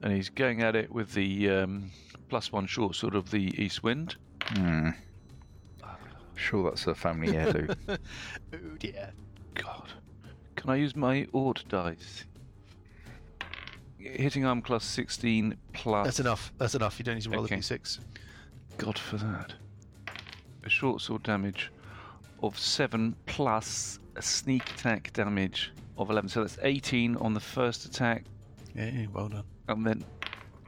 And 0.01 0.11
he's 0.11 0.29
going 0.29 0.61
at 0.63 0.75
it 0.75 0.91
with 0.91 1.13
the 1.13 1.49
um, 1.49 1.91
plus 2.29 2.51
one 2.51 2.65
short 2.65 2.95
sword 2.95 3.15
of 3.15 3.29
the 3.31 3.53
east 3.61 3.83
wind. 3.83 4.15
Hmm. 4.43 4.89
Sure, 6.35 6.69
that's 6.69 6.87
a 6.87 6.95
family 6.95 7.35
heirloom. 7.37 7.69
oh 7.87 7.97
dear. 8.79 9.11
God. 9.53 9.89
Can 10.55 10.69
I 10.69 10.75
use 10.77 10.95
my 10.95 11.27
Ord 11.31 11.63
dice? 11.69 12.25
Hitting 14.13 14.45
arm 14.45 14.61
class 14.61 14.83
16 14.85 15.55
plus. 15.73 16.05
That's 16.05 16.19
enough. 16.19 16.53
That's 16.57 16.75
enough. 16.75 16.99
You 16.99 17.05
don't 17.05 17.15
need 17.15 17.23
to 17.23 17.29
roll 17.31 17.43
Okay. 17.45 17.55
a 17.55 17.59
d6. 17.59 17.99
God 18.77 18.97
for 18.97 19.17
that. 19.17 19.53
A 20.63 20.69
short 20.69 21.01
sword 21.01 21.23
damage 21.23 21.71
of 22.43 22.57
7 22.59 23.15
plus 23.25 23.99
a 24.15 24.21
sneak 24.21 24.69
attack 24.71 25.11
damage 25.13 25.71
of 25.97 26.09
11. 26.09 26.29
So 26.29 26.41
that's 26.41 26.57
18 26.61 27.15
on 27.17 27.33
the 27.33 27.39
first 27.39 27.85
attack. 27.85 28.25
Yeah, 28.75 29.05
well 29.13 29.29
done. 29.29 29.43
And 29.67 29.85
then 29.85 30.03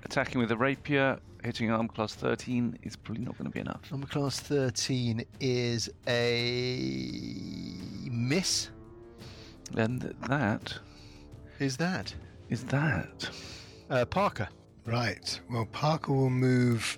attacking 0.04 0.40
with 0.40 0.52
a 0.52 0.58
rapier, 0.58 1.20
hitting 1.44 1.70
arm 1.72 1.88
class 1.88 2.16
13 2.16 2.80
is 2.84 2.96
probably 2.96 3.24
not 3.24 3.38
going 3.38 3.46
to 3.46 3.52
be 3.54 3.60
enough. 3.60 3.92
Number 3.92 4.08
class 4.08 4.40
13 4.40 5.24
is 5.40 5.90
a 6.08 7.12
miss. 8.10 8.70
And 9.76 10.02
that 10.28 10.80
Is 11.60 11.78
that? 11.78 12.14
Is 12.50 12.64
that. 12.66 13.30
Uh, 13.90 14.06
Parker. 14.06 14.48
Right. 14.86 15.40
Well, 15.50 15.66
Parker 15.72 16.14
will 16.14 16.30
move 16.30 16.98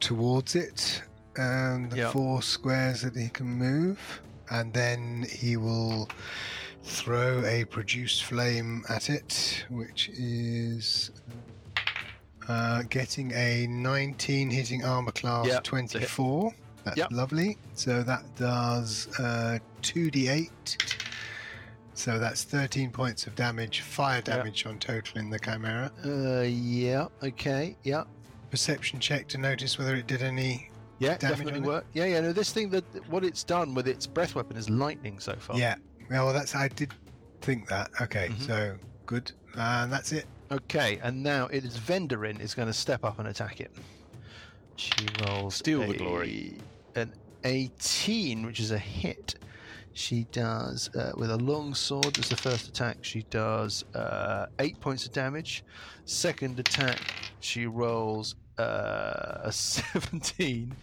towards 0.00 0.54
it, 0.56 1.02
and 1.36 1.90
the 1.90 1.96
Yeah. 1.98 2.10
four 2.10 2.42
squares 2.42 3.02
that 3.02 3.14
he 3.16 3.28
can 3.28 3.46
move, 3.46 3.98
and 4.50 4.72
then 4.72 5.26
he 5.30 5.56
will 5.56 6.08
throw 6.82 7.44
a 7.44 7.64
produce 7.66 8.20
flame 8.20 8.84
at 8.88 9.10
it, 9.10 9.64
which 9.68 10.08
is 10.14 11.10
uh, 12.48 12.82
getting 12.88 13.30
a 13.32 13.66
19 13.68 14.50
hitting 14.50 14.84
armor 14.84 15.12
class 15.12 15.46
Yeah, 15.46 15.60
24. 15.62 16.52
That's 16.84 16.96
Yep. 16.96 17.12
lovely. 17.12 17.58
So 17.74 18.02
that 18.02 18.24
does 18.36 19.06
uh, 19.20 19.58
2d8 19.82 20.96
So 22.00 22.18
that's 22.18 22.44
13 22.44 22.90
points 22.90 23.26
of 23.26 23.34
damage, 23.34 23.82
fire 23.82 24.22
damage 24.22 24.64
on 24.64 24.78
total 24.78 25.18
in 25.20 25.28
the 25.28 25.38
Chimera. 25.38 25.92
Uh, 26.02 26.40
yeah. 26.48 27.08
Okay. 27.22 27.76
Yeah. 27.82 28.04
Perception 28.50 28.98
check 29.00 29.28
to 29.28 29.38
notice 29.38 29.78
whether 29.78 29.94
it 29.94 30.06
did 30.06 30.22
any. 30.22 30.70
Yeah. 30.98 31.18
Damage 31.18 31.20
definitely 31.36 31.60
on 31.60 31.66
work. 31.66 31.84
Yeah. 31.92 32.06
Yeah. 32.06 32.20
No, 32.22 32.32
this 32.32 32.52
thing 32.52 32.70
that 32.70 32.84
what 33.10 33.22
it's 33.22 33.44
done 33.44 33.74
with 33.74 33.86
its 33.86 34.06
breath 34.06 34.34
weapon 34.34 34.56
is 34.56 34.70
lightning 34.70 35.18
so 35.18 35.34
far. 35.34 35.58
Yeah. 35.58 35.74
Well, 36.10 36.32
that's 36.32 36.54
I 36.54 36.68
did 36.68 36.94
think 37.42 37.68
that. 37.68 37.90
Okay, 38.00 38.28
Mhm. 38.30 38.46
so 38.46 38.76
good. 39.04 39.30
And 39.54 39.92
that's 39.92 40.12
it. 40.12 40.24
Okay. 40.50 40.98
And 41.02 41.22
now 41.22 41.48
it 41.48 41.66
is 41.66 41.76
Vendorin 41.76 42.40
is 42.40 42.54
going 42.54 42.68
to 42.68 42.72
step 42.74 43.04
up 43.04 43.18
and 43.18 43.28
attack 43.28 43.60
it. 43.60 43.72
She 44.76 44.94
rolls 45.26 45.56
Steal 45.56 45.86
the 45.86 45.98
glory. 45.98 46.56
An 46.94 47.12
18, 47.44 48.46
which 48.46 48.58
is 48.58 48.70
a 48.70 48.78
hit. 48.78 49.34
She 49.92 50.24
does 50.32 50.88
uh, 50.94 51.12
with 51.16 51.30
a 51.30 51.36
long 51.36 51.74
sword. 51.74 52.18
As 52.18 52.28
the 52.28 52.36
first 52.36 52.68
attack, 52.68 52.98
she 53.02 53.22
does 53.24 53.84
uh, 53.94 54.46
eight 54.58 54.80
points 54.80 55.06
of 55.06 55.12
damage. 55.12 55.64
Second 56.04 56.58
attack, 56.58 56.98
she 57.40 57.66
rolls 57.66 58.36
uh, 58.58 59.40
a 59.42 59.52
17 59.52 60.74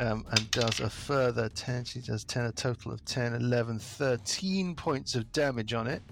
um, 0.00 0.24
and 0.30 0.50
does 0.50 0.80
a 0.80 0.90
further 0.90 1.48
10. 1.48 1.84
She 1.84 2.00
does 2.00 2.24
10, 2.24 2.46
a 2.46 2.52
total 2.52 2.92
of 2.92 3.04
10, 3.04 3.34
11, 3.34 3.78
13 3.78 4.74
points 4.74 5.14
of 5.14 5.30
damage 5.32 5.72
on 5.72 5.86
it. 5.86 6.02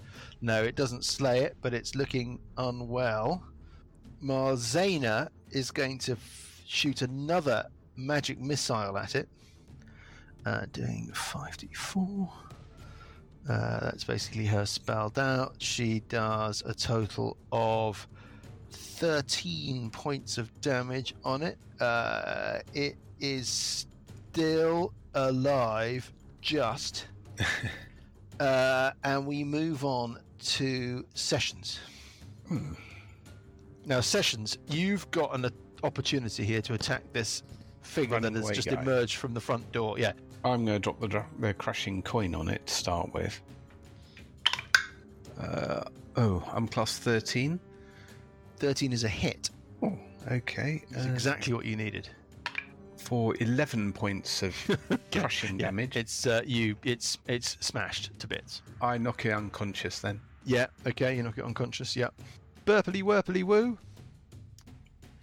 No, 0.41 0.63
it 0.63 0.75
doesn't 0.75 1.05
slay 1.05 1.41
it, 1.41 1.57
but 1.61 1.73
it's 1.73 1.95
looking 1.95 2.39
unwell. 2.57 3.43
Marzana 4.23 5.29
is 5.51 5.69
going 5.71 5.99
to 5.99 6.13
f- 6.13 6.61
shoot 6.65 7.01
another 7.01 7.65
magic 7.95 8.39
missile 8.39 8.97
at 8.97 9.15
it, 9.15 9.27
uh, 10.45 10.65
doing 10.71 11.11
5d4. 11.13 12.29
Uh, 13.49 13.79
that's 13.81 14.03
basically 14.03 14.45
her 14.45 14.65
spelled 14.65 15.19
out. 15.19 15.55
She 15.57 15.99
does 16.01 16.63
a 16.65 16.73
total 16.73 17.37
of 17.51 18.07
13 18.71 19.89
points 19.89 20.37
of 20.37 20.49
damage 20.61 21.13
on 21.25 21.41
it. 21.41 21.57
Uh, 21.79 22.59
it 22.73 22.95
is 23.19 23.87
still 24.31 24.93
alive, 25.13 26.11
just. 26.41 27.07
uh, 28.39 28.91
and 29.03 29.25
we 29.25 29.43
move 29.43 29.83
on 29.83 30.19
to 30.39 31.05
Sessions. 31.13 31.79
Now, 33.85 33.99
Sessions, 33.99 34.57
you've 34.69 35.09
got 35.11 35.35
an 35.35 35.49
opportunity 35.83 36.45
here 36.45 36.61
to 36.61 36.73
attack 36.73 37.03
this 37.11 37.43
figure 37.81 38.15
Running 38.15 38.33
that 38.33 38.47
has 38.47 38.51
just 38.51 38.69
guy. 38.69 38.81
emerged 38.81 39.17
from 39.17 39.33
the 39.33 39.41
front 39.41 39.69
door. 39.71 39.99
Yeah, 39.99 40.13
I'm 40.45 40.65
going 40.65 40.75
to 40.75 40.79
drop 40.79 40.99
the, 40.99 41.07
dra- 41.07 41.27
the 41.39 41.53
crushing 41.53 42.01
coin 42.01 42.35
on 42.35 42.49
it 42.49 42.65
to 42.67 42.73
start 42.73 43.13
with. 43.13 43.39
Uh, 45.39 45.83
oh, 46.17 46.43
I'm 46.53 46.67
plus 46.67 46.97
13. 46.97 47.59
13 48.57 48.93
is 48.93 49.03
a 49.03 49.07
hit. 49.09 49.49
Oh, 49.81 49.97
okay. 50.31 50.83
It's 50.89 51.05
uh, 51.05 51.09
exactly 51.09 51.53
what 51.53 51.65
you 51.65 51.75
needed. 51.75 52.09
for 52.97 53.35
11 53.39 53.93
points 53.93 54.43
of 54.43 54.55
crushing 55.11 55.59
Yeah, 55.59 55.67
damage. 55.67 55.97
It's 55.97 56.25
uh, 56.27 56.41
you. 56.45 56.75
It's 56.83 57.17
it's 57.27 57.57
smashed 57.59 58.11
to 58.19 58.27
bits. 58.27 58.61
I 58.81 58.97
knock 58.97 59.25
it 59.25 59.31
unconscious 59.31 59.99
then. 59.99 60.21
Yeah. 60.45 60.67
Okay. 60.87 61.15
You 61.17 61.23
knock 61.23 61.37
it 61.37 61.43
unconscious. 61.45 61.95
Yeah. 61.95 62.09
Burpily 62.65 63.01
wurpily 63.03 63.43
woo. 63.43 63.77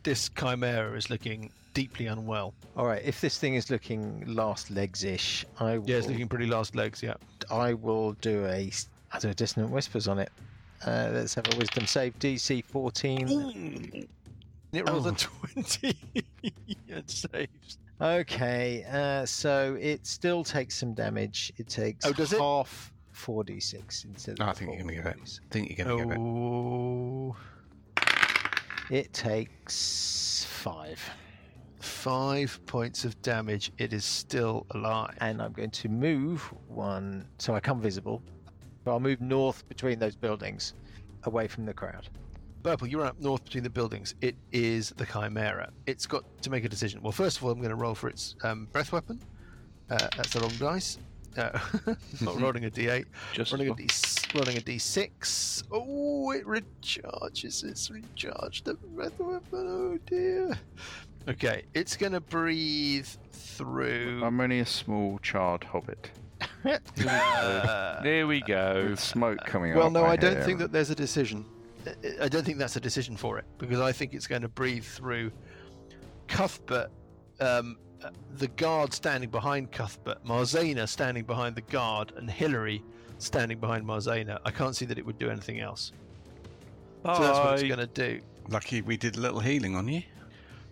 This 0.02 0.28
chimera 0.30 0.96
is 0.96 1.09
looking 1.11 1.52
deeply 1.80 2.06
unwell. 2.06 2.52
All 2.76 2.86
right, 2.86 3.00
if 3.04 3.20
this 3.22 3.38
thing 3.38 3.54
is 3.54 3.70
looking 3.70 4.22
last 4.26 4.70
legs 4.70 5.02
ish, 5.02 5.46
I 5.58 5.78
will, 5.78 5.88
Yeah, 5.88 5.96
it's 5.96 6.06
looking 6.08 6.28
pretty 6.28 6.46
last 6.46 6.74
legs. 6.76 7.02
Yeah. 7.02 7.14
I 7.50 7.72
will 7.74 8.12
do 8.20 8.44
a 8.46 8.70
I 9.12 9.18
do 9.18 9.28
a 9.30 9.34
dissonant 9.34 9.72
whispers 9.72 10.06
on 10.06 10.18
it. 10.18 10.30
Uh, 10.86 11.08
let's 11.12 11.34
have 11.34 11.46
a 11.52 11.56
wisdom 11.56 11.86
save 11.86 12.18
DC 12.18 12.64
14. 12.66 14.06
It 14.72 14.88
rolls 14.88 15.06
Oh. 15.06 15.10
a 15.10 15.12
twenty. 15.14 15.96
it 16.88 17.10
saves. 17.10 17.78
Okay, 18.00 18.84
uh, 18.90 19.24
so 19.26 19.76
it 19.80 20.06
still 20.06 20.44
takes 20.44 20.74
some 20.76 20.92
damage. 20.94 21.52
It 21.58 21.68
takes 21.68 22.04
Oh, 22.06 22.12
does 22.12 22.32
it? 22.32 22.38
half 22.40 22.92
4d6 23.14 24.04
instead 24.04 24.38
No, 24.38 24.44
of 24.46 24.50
I 24.50 24.52
think 24.52 24.70
you're 24.70 24.82
going 24.82 24.96
to 24.96 25.02
get 25.02 25.16
it. 25.16 25.40
I 25.42 25.52
think 25.52 25.76
you're 25.78 25.86
going 25.86 25.98
to 25.98 26.04
get 26.04 26.12
it. 26.14 26.20
Oh, 26.20 27.36
It 28.90 29.12
takes 29.12 30.46
five. 30.48 31.00
Five 31.80 32.60
points 32.66 33.04
of 33.04 33.20
damage. 33.22 33.72
It 33.78 33.92
is 33.92 34.04
still 34.04 34.66
alive. 34.70 35.16
And 35.20 35.40
I'm 35.40 35.52
going 35.52 35.70
to 35.70 35.88
move 35.88 36.42
one, 36.68 37.26
so 37.38 37.54
I 37.54 37.60
come 37.60 37.80
visible. 37.80 38.22
But 38.84 38.92
I'll 38.92 39.00
move 39.00 39.20
north 39.20 39.68
between 39.68 39.98
those 39.98 40.14
buildings, 40.14 40.74
away 41.24 41.48
from 41.48 41.64
the 41.66 41.74
crowd. 41.74 42.08
Burple, 42.62 42.90
you're 42.90 43.04
up 43.04 43.18
north 43.18 43.44
between 43.44 43.64
the 43.64 43.70
buildings. 43.70 44.14
It 44.20 44.36
is 44.52 44.90
the 44.96 45.06
Chimera. 45.06 45.70
It's 45.86 46.06
got 46.06 46.24
to 46.42 46.50
make 46.50 46.64
a 46.64 46.68
decision. 46.68 47.00
Well, 47.02 47.12
first 47.12 47.38
of 47.38 47.44
all, 47.44 47.50
I'm 47.50 47.58
going 47.58 47.70
to 47.70 47.76
roll 47.76 47.94
for 47.94 48.08
its 48.08 48.36
um, 48.42 48.68
breath 48.72 48.92
weapon. 48.92 49.18
Uh, 49.88 50.08
that's 50.16 50.34
the 50.34 50.40
wrong 50.40 50.52
dice. 50.58 50.98
Uh, 51.36 51.58
not 52.20 52.40
rolling 52.40 52.64
a 52.66 52.70
d8. 52.70 53.06
Just 53.32 53.52
Rolling 53.52 53.70
a 53.70 53.74
d 53.74 53.86
rolling 54.34 54.56
a 54.58 54.60
d6. 54.60 55.64
Oh, 55.70 56.32
it 56.32 56.44
recharges. 56.44 57.64
It's 57.64 57.90
recharged 57.90 58.66
the 58.66 58.74
breath 58.74 59.18
weapon. 59.18 59.66
Oh 59.68 59.98
dear. 60.06 60.58
Okay, 61.28 61.64
it's 61.74 61.96
going 61.96 62.12
to 62.12 62.20
breathe 62.20 63.06
through. 63.33 64.22
I'm 64.24 64.40
only 64.40 64.61
a 64.61 64.66
small 64.66 65.18
charred 65.20 65.64
hobbit. 65.64 66.11
uh, 66.64 66.78
there 68.02 68.26
we 68.26 68.40
go. 68.40 68.87
With 68.90 69.00
smoke 69.00 69.38
coming 69.46 69.74
Well, 69.74 69.87
out 69.87 69.92
no, 69.92 70.02
my 70.02 70.11
I 70.11 70.16
don't 70.16 70.37
hair. 70.37 70.44
think 70.44 70.59
that 70.61 70.72
there's 70.72 70.90
a 70.90 70.94
decision. 70.94 71.44
I- 71.87 72.24
I 72.24 72.28
don't 72.28 72.44
think 72.44 72.59
that's 72.59 72.76
a 72.76 72.80
decision 72.80 73.16
for 73.16 73.38
it 73.38 73.44
because 73.59 73.80
I 73.80 73.92
think 73.92 74.12
it's 74.14 74.26
going 74.26 74.42
to 74.42 74.48
breathe 74.48 74.85
through 74.85 75.30
Cuthbert, 76.28 76.90
um, 77.40 77.78
the 78.37 78.48
guard 78.48 78.92
standing 78.92 79.30
behind 79.30 79.72
Cuthbert, 79.72 80.24
Marzana 80.24 80.88
standing 80.88 81.24
behind 81.24 81.54
the 81.56 81.62
guard, 81.62 82.12
and 82.16 82.30
Hillary 82.30 82.83
standing 83.18 83.59
behind 83.59 83.85
Marzana. 83.85 84.38
I 84.44 84.50
can't 84.50 84.74
see 84.76 84.85
that 84.87 84.98
it 84.98 85.04
would 85.06 85.18
do 85.18 85.30
anything 85.30 85.61
else. 85.61 85.92
So 87.04 87.18
that's 87.20 87.38
what 87.38 87.54
it's 87.54 87.62
going 87.62 87.78
to 87.78 87.87
do. 87.87 88.20
Lucky 88.48 88.80
we 88.83 88.96
did 88.96 89.16
a 89.16 89.20
little 89.20 89.40
healing 89.40 89.74
on 89.76 89.88
you. 89.88 90.02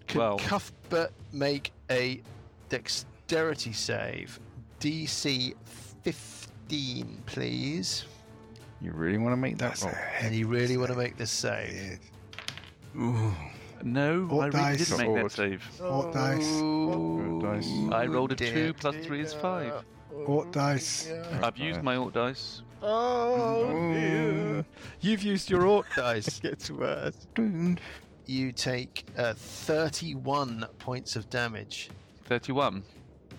Can 0.09 0.21
Well- 0.21 0.39
Cuthbert 0.39 1.13
make 1.33 1.73
a 1.91 2.21
dexterity 2.69 3.73
save? 3.73 4.41
DC 4.81 5.55
15, 6.03 7.23
please. 7.27 8.05
You 8.81 8.93
really 8.93 9.19
want 9.19 9.33
to 9.33 9.37
make 9.37 9.59
that 9.59 9.71
That's 9.71 9.85
roll? 9.85 9.95
And 10.21 10.35
you 10.35 10.47
of 10.47 10.53
a 10.53 10.55
really 10.55 10.77
want 10.77 10.91
to 10.91 10.97
make 10.97 11.17
this 11.17 11.31
save. 11.31 11.99
Ooh. 12.97 13.35
No, 13.83 14.23
What 14.27 14.55
I 14.55 14.59
really 14.59 14.77
dice? 14.77 14.89
didn't 14.89 15.15
make 15.15 15.23
that 15.23 15.33
save. 15.33 15.63
What 15.81 16.13
dice? 16.13 16.47
Dice. 17.43 17.93
I 17.93 18.07
rolled 18.07 18.33
a 18.33 18.35
dear. 18.35 18.53
two 18.53 18.75
plus 18.75 18.97
three 19.05 19.21
is 19.21 19.33
five. 19.35 19.85
What 20.11 20.51
dice? 20.53 21.11
I've 21.43 21.57
used 21.59 21.83
my 21.83 21.97
alt 21.97 22.13
dice. 22.15 22.63
Oh, 22.83 23.67
dear. 23.93 24.65
You've 25.01 25.23
used 25.23 25.51
your 25.51 25.67
Ort 25.67 25.87
dice. 25.97 26.39
it 26.43 26.43
Gets 26.43 26.71
worse. 26.71 27.27
You 28.29 28.53
take 28.53 29.07
uh, 29.17 29.33
31 29.33 30.67
points 30.79 31.17
of 31.17 31.31
damage. 31.31 31.89
Thirty-one. 32.27 32.83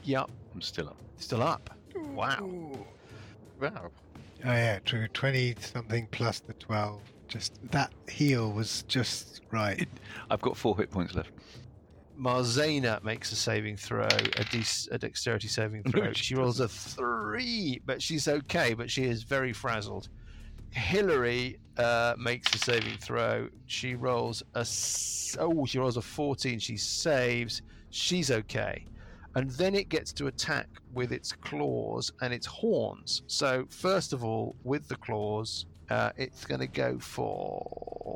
Yep, 0.04 0.32
I'm 0.56 0.62
still 0.62 0.88
up. 0.88 0.98
still 1.18 1.44
up. 1.44 1.70
Wow. 1.96 2.72
Wow. 3.62 3.92
Oh 4.44 4.52
yeah, 4.52 4.80
true. 4.80 5.08
Twenty 5.10 5.56
something 5.60 6.08
plus 6.10 6.40
the 6.40 6.54
twelve. 6.54 7.02
Just 7.28 7.54
that 7.72 7.94
heal 8.10 8.52
was 8.52 8.82
just 8.88 9.42
right. 9.52 9.88
I've 10.32 10.42
got 10.42 10.58
four 10.58 10.76
hit 10.76 10.90
points 10.90 11.14
left. 11.14 11.30
Marzana 12.20 13.04
makes 13.04 13.32
a 13.32 13.36
saving 13.36 13.78
throw, 13.78 14.08
a, 14.08 14.44
de- 14.46 14.88
a 14.92 14.98
dexterity 14.98 15.48
saving 15.48 15.84
throw. 15.92 16.12
she 16.14 16.24
she 16.24 16.36
rolls 16.36 16.60
a 16.60 16.68
three, 16.68 17.80
but 17.86 18.02
she's 18.02 18.28
okay, 18.28 18.74
but 18.74 18.90
she 18.90 19.04
is 19.04 19.22
very 19.22 19.54
frazzled. 19.54 20.10
Hillary 20.72 21.58
uh, 21.78 22.16
makes 22.18 22.54
a 22.54 22.58
saving 22.58 22.98
throw. 22.98 23.50
She 23.66 23.96
rolls 23.96 24.44
a 24.56 24.60
s- 24.60 25.36
oh, 25.40 25.66
she 25.66 25.80
rolls 25.80 25.98
a 25.98 26.02
fourteen. 26.02 26.60
She 26.60 26.78
saves. 26.78 27.62
She's 27.92 28.30
okay, 28.32 28.86
and 29.36 29.50
then 29.52 29.74
it 29.76 29.90
gets 29.90 30.14
to 30.14 30.28
attack 30.28 30.68
with 30.94 31.12
its 31.12 31.32
claws 31.32 32.12
and 32.22 32.34
its 32.34 32.46
horns. 32.46 33.24
So 33.28 33.66
first 33.70 34.14
of 34.14 34.24
all, 34.24 34.56
with 34.64 34.88
the 34.88 34.96
claws, 34.98 35.66
uh, 35.90 36.12
it's 36.18 36.46
going 36.46 36.62
to 36.62 36.68
go 36.68 37.00
for 37.00 37.60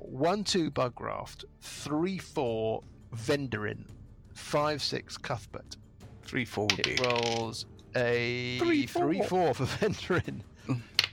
one 0.06 0.44
two 0.44 0.70
Bugraft, 0.70 1.46
three 1.62 2.18
four 2.20 2.84
Vendorin, 3.16 3.86
five 4.34 4.82
six 4.84 5.18
Cuthbert. 5.18 5.78
Three 6.24 6.46
four 6.46 6.68
It 6.78 7.00
rolls 7.06 7.66
a 7.96 8.58
Three, 8.60 8.86
three 8.88 9.22
four. 9.22 9.54
four 9.54 9.66
for 9.66 9.66
Vendorin, 9.78 10.42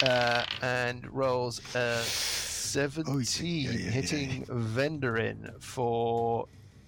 uh, 0.03 0.45
and 0.63 1.07
rolls 1.13 1.61
a 1.75 1.99
seventeen, 2.03 3.65
yeah, 3.65 3.71
yeah, 3.71 3.91
hitting 3.91 4.45
Vendorin 4.47 5.61
for 5.63 6.47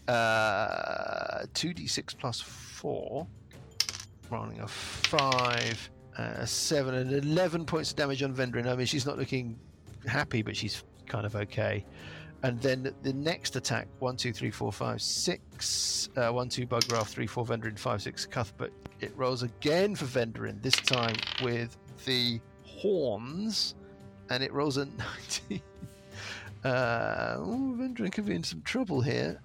uh, 0.09 1.45
two 1.55 1.75
d 1.75 1.87
six 1.87 2.15
plus 2.15 2.41
four, 2.41 3.27
rolling 4.31 4.61
a 4.61 4.69
five 4.69 5.91
uh, 6.17 6.45
seven 6.45 6.95
and 6.95 7.13
eleven 7.13 7.65
points 7.65 7.91
of 7.91 7.97
damage 7.97 8.23
on 8.23 8.35
Vendrin. 8.35 8.67
I 8.67 8.77
mean, 8.77 8.87
she's 8.87 9.07
not 9.07 9.19
looking 9.19 9.59
happy, 10.07 10.43
but 10.43 10.57
she's 10.57 10.85
kind 11.07 11.27
of 11.27 11.37
okay. 11.37 11.85
And 12.45 12.61
then 12.61 12.93
the 13.03 13.13
next 13.13 13.55
attack 13.55 13.87
one, 14.01 14.17
two, 14.17 14.33
three, 14.33 14.51
four, 14.51 14.73
five, 14.73 15.01
six. 15.01 16.09
Uh, 16.17 16.31
one, 16.31 16.49
two, 16.49 16.67
Bugraft, 16.67 17.07
three, 17.07 17.29
four, 17.29 17.45
Vendrin, 17.47 17.79
five, 17.79 18.03
six, 18.03 18.27
Cuthbert. 18.27 18.73
It 19.01 19.13
rolls 19.17 19.45
again 19.45 19.95
for 19.95 20.07
Vendrin, 20.07 20.61
this 20.61 20.75
time 20.75 21.15
with 21.41 21.77
the 22.05 22.41
horns, 22.83 23.75
and 24.31 24.43
it 24.43 24.53
rolls 24.53 24.77
a 24.77 24.85
19. 25.49 25.61
Uh, 26.65 27.35
oh, 27.39 27.75
Vendrin 27.79 28.11
could 28.13 28.27
be 28.27 28.35
in 28.35 28.43
some 28.45 28.61
trouble 28.63 29.01
here. 29.01 29.41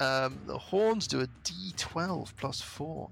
Um, 0.00 0.38
the 0.46 0.56
horns 0.56 1.06
do 1.08 1.20
a 1.20 1.26
d12 1.44 2.34
plus 2.36 2.60
4. 2.60 3.08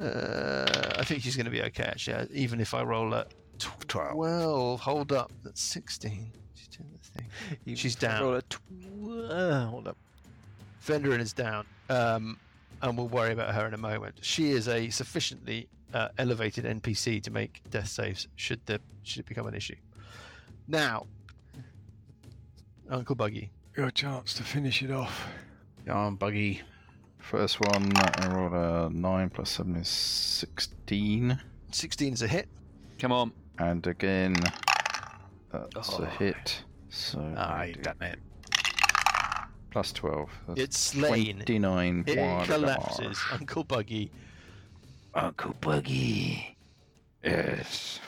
Uh, 0.00 0.94
I 0.96 1.02
think 1.04 1.22
she's 1.22 1.34
going 1.36 1.46
to 1.46 1.50
be 1.50 1.62
okay, 1.62 1.82
actually, 1.84 2.14
uh, 2.14 2.26
even 2.32 2.60
if 2.60 2.72
I 2.72 2.82
roll 2.84 3.12
a 3.14 3.26
12. 3.58 4.80
Hold 4.80 5.12
up, 5.12 5.32
that's 5.42 5.60
16. 5.60 6.30
She's 6.54 6.68
doing 6.68 6.88
this 6.96 7.08
thing. 7.08 7.26
You 7.64 7.74
She's 7.74 7.96
down. 7.96 8.22
roll 8.22 8.34
a 8.36 8.42
tw- 8.42 9.30
uh, 9.30 9.66
hold 9.66 9.88
up. 9.88 9.96
Venderin 10.86 11.18
is 11.20 11.32
down, 11.32 11.66
um, 11.90 12.38
and 12.80 12.96
we'll 12.96 13.08
worry 13.08 13.32
about 13.32 13.52
her 13.54 13.66
in 13.66 13.74
a 13.74 13.78
moment. 13.78 14.14
She 14.20 14.50
is 14.52 14.68
a 14.68 14.88
sufficiently 14.90 15.68
uh, 15.94 16.08
elevated 16.18 16.64
NPC 16.64 17.22
to 17.22 17.30
make 17.30 17.62
death 17.70 17.88
saves 17.88 18.28
should 18.36 18.64
the 18.66 18.80
should 19.02 19.20
it 19.20 19.26
become 19.26 19.46
an 19.46 19.54
issue. 19.54 19.76
Now, 20.66 21.06
Uncle 22.90 23.14
Buggy, 23.14 23.50
Your 23.76 23.90
chance 23.90 24.34
to 24.34 24.42
finish 24.42 24.82
it 24.82 24.90
off. 24.90 25.26
Oh, 25.88 26.10
buggy. 26.10 26.62
First 27.18 27.60
one, 27.60 27.92
I 27.96 28.28
rolled 28.28 28.52
a 28.52 28.90
9 28.92 29.30
plus 29.30 29.50
7 29.50 29.76
is 29.76 29.88
16. 29.88 31.38
16 31.72 32.12
is 32.14 32.22
a 32.22 32.28
hit. 32.28 32.48
Come 32.98 33.12
on. 33.12 33.32
And 33.58 33.86
again, 33.86 34.34
that's 35.52 35.90
Oh. 35.98 36.02
a 36.02 36.06
hit. 36.06 36.62
So 36.90 37.34
Ah, 37.36 37.56
I 37.56 37.64
you 37.66 37.74
do 37.74 37.80
done 37.82 38.02
it. 38.02 38.18
plus 39.70 39.92
12. 39.92 40.30
That's 40.48 40.60
It's 40.60 40.78
slain. 40.78 41.36
29 41.44 42.04
It 42.06 42.46
collapses. 42.46 42.98
damage. 42.98 43.18
Uncle 43.32 43.64
Buggy. 43.64 44.10
Uncle 45.14 45.54
Buggy. 45.60 46.56
Yes. 47.24 48.00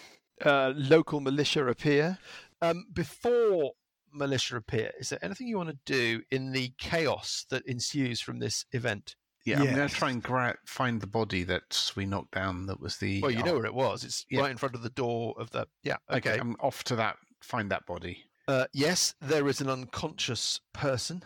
Uh, 0.44 0.72
local 0.76 1.20
militia 1.20 1.66
appear. 1.66 2.18
Um, 2.62 2.86
before 2.92 3.72
militia 4.12 4.56
appear, 4.56 4.92
is 4.98 5.10
there 5.10 5.18
anything 5.22 5.48
you 5.48 5.56
want 5.58 5.70
to 5.70 5.78
do 5.84 6.22
in 6.30 6.52
the 6.52 6.72
chaos 6.78 7.46
that 7.50 7.66
ensues 7.66 8.20
from 8.20 8.38
this 8.38 8.64
event? 8.72 9.16
Yeah, 9.46 9.60
I'm 9.60 9.74
going 9.74 9.88
to 9.88 9.94
try 9.94 10.10
and 10.10 10.22
gra- 10.22 10.58
find 10.66 11.00
the 11.00 11.06
body 11.06 11.44
that 11.44 11.90
we 11.96 12.04
knocked 12.04 12.32
down. 12.32 12.66
That 12.66 12.78
was 12.80 12.98
the. 12.98 13.22
Well, 13.22 13.30
you 13.30 13.42
know 13.42 13.54
where 13.54 13.64
it 13.64 13.74
was. 13.74 14.04
It's 14.04 14.26
Yeah. 14.28 14.42
right 14.42 14.50
in 14.50 14.58
front 14.58 14.74
of 14.74 14.82
the 14.82 14.90
door 14.90 15.34
of 15.38 15.50
the. 15.50 15.66
Yeah. 15.82 15.96
Okay, 16.10 16.32
Okay. 16.32 16.38
I'm 16.40 16.56
off 16.60 16.84
to 16.84 16.96
that. 16.96 17.16
Find 17.40 17.70
that 17.70 17.86
body. 17.86 18.24
Uh, 18.46 18.66
yes, 18.74 19.14
there 19.22 19.48
is 19.48 19.62
an 19.62 19.70
unconscious 19.70 20.60
person. 20.74 21.22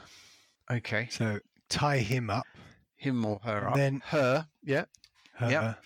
Okay, 0.70 1.08
So 1.10 1.40
tie 1.68 1.98
him 1.98 2.30
up. 2.30 2.46
him 2.96 3.24
or 3.24 3.40
her 3.44 3.68
up. 3.68 3.74
Then 3.74 4.00
Her. 4.06 4.46
Yeah. 4.62 4.84
Her. 5.34 5.50
Yep. 5.50 5.84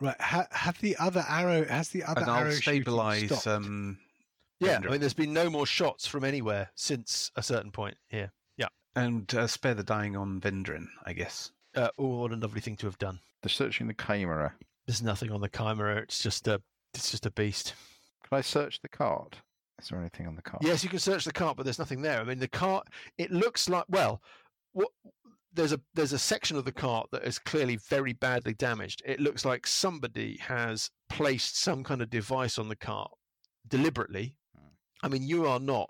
Right. 0.00 0.20
Ha- 0.20 0.46
have 0.50 0.80
the 0.80 0.96
other 0.96 1.24
arrow? 1.28 1.64
Has 1.66 1.90
the 1.90 2.04
other 2.04 2.22
and 2.22 2.30
arrow 2.30 2.46
I'll 2.50 2.52
stabilize. 2.52 3.46
Um, 3.46 3.98
Yeah. 4.58 4.72
Vendor. 4.74 4.88
I 4.88 4.92
mean, 4.92 5.00
there's 5.00 5.14
been 5.14 5.32
no 5.32 5.50
more 5.50 5.66
shots 5.66 6.06
from 6.06 6.24
anywhere 6.24 6.70
since 6.74 7.30
a 7.36 7.42
certain 7.42 7.70
point 7.70 7.96
here. 8.08 8.32
Yeah. 8.56 8.68
And 8.96 9.32
uh, 9.34 9.46
spare 9.46 9.74
the 9.74 9.82
dying 9.84 10.16
on 10.16 10.40
Vendrin, 10.40 10.86
I 11.04 11.12
guess. 11.12 11.52
Uh, 11.74 11.88
oh, 11.98 12.20
what 12.20 12.32
a 12.32 12.36
lovely 12.36 12.60
thing 12.60 12.76
to 12.76 12.86
have 12.86 12.98
done. 12.98 13.20
They're 13.42 13.50
searching 13.50 13.86
the 13.86 13.94
chimera. 13.94 14.54
There's 14.86 15.02
nothing 15.02 15.30
on 15.30 15.40
the 15.40 15.48
chimera. 15.48 15.96
It's 15.98 16.22
just 16.22 16.48
a. 16.48 16.60
It's 16.94 17.10
just 17.10 17.26
a 17.26 17.30
beast. 17.30 17.74
Can 18.28 18.36
I 18.38 18.40
search 18.40 18.80
the 18.80 18.88
cart? 18.88 19.36
Is 19.80 19.88
there 19.88 20.00
anything 20.00 20.26
on 20.26 20.34
the 20.34 20.42
cart? 20.42 20.62
Yes, 20.64 20.82
you 20.82 20.90
can 20.90 20.98
search 20.98 21.24
the 21.24 21.32
cart, 21.32 21.56
but 21.56 21.62
there's 21.62 21.78
nothing 21.78 22.02
there. 22.02 22.20
I 22.20 22.24
mean, 22.24 22.38
the 22.38 22.48
cart. 22.48 22.88
It 23.16 23.30
looks 23.30 23.68
like 23.68 23.84
well, 23.88 24.20
what 24.72 24.90
there's 25.52 25.72
a 25.72 25.80
there's 25.94 26.12
a 26.12 26.18
section 26.18 26.56
of 26.56 26.64
the 26.64 26.72
cart 26.72 27.08
that 27.12 27.24
is 27.24 27.38
clearly 27.38 27.76
very 27.88 28.12
badly 28.12 28.54
damaged. 28.54 29.02
It 29.04 29.20
looks 29.20 29.44
like 29.44 29.66
somebody 29.66 30.38
has 30.38 30.90
placed 31.08 31.60
some 31.60 31.82
kind 31.84 32.02
of 32.02 32.10
device 32.10 32.58
on 32.58 32.68
the 32.68 32.76
cart 32.76 33.10
deliberately. 33.68 34.36
I 35.02 35.08
mean, 35.08 35.22
you 35.22 35.46
are 35.46 35.60
not 35.60 35.88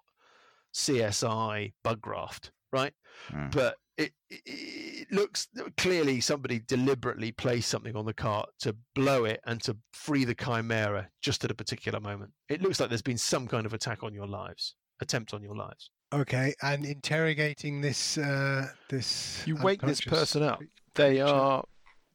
CSI 0.74 1.72
Bugraft, 1.84 2.50
right? 2.72 2.92
Mm. 3.32 3.52
But 3.52 3.76
it, 3.96 4.12
it, 4.30 4.42
it 4.46 5.12
looks 5.12 5.48
clearly 5.76 6.20
somebody 6.20 6.61
deliberately 6.61 7.32
placed 7.32 7.68
something 7.68 7.96
on 7.96 8.06
the 8.06 8.14
cart 8.14 8.48
to 8.61 8.76
blow 8.94 9.24
it 9.24 9.40
and 9.44 9.61
to 9.62 9.76
free 9.92 10.24
the 10.24 10.34
chimera 10.34 11.08
just 11.20 11.44
at 11.44 11.50
a 11.50 11.54
particular 11.54 12.00
moment. 12.00 12.30
It 12.48 12.62
looks 12.62 12.80
like 12.80 12.88
there's 12.88 13.02
been 13.02 13.18
some 13.18 13.46
kind 13.46 13.66
of 13.66 13.74
attack 13.74 14.02
on 14.02 14.14
your 14.14 14.26
lives, 14.26 14.74
attempt 15.00 15.34
on 15.34 15.42
your 15.42 15.56
lives. 15.56 15.90
Okay, 16.12 16.54
and 16.62 16.84
interrogating 16.84 17.80
this 17.80 18.16
this. 18.16 18.26
uh, 18.26 18.68
this. 18.88 19.42
You 19.46 19.56
wake 19.56 19.80
this 19.80 20.00
person 20.00 20.42
up. 20.42 20.61
They 20.94 21.20
are 21.20 21.64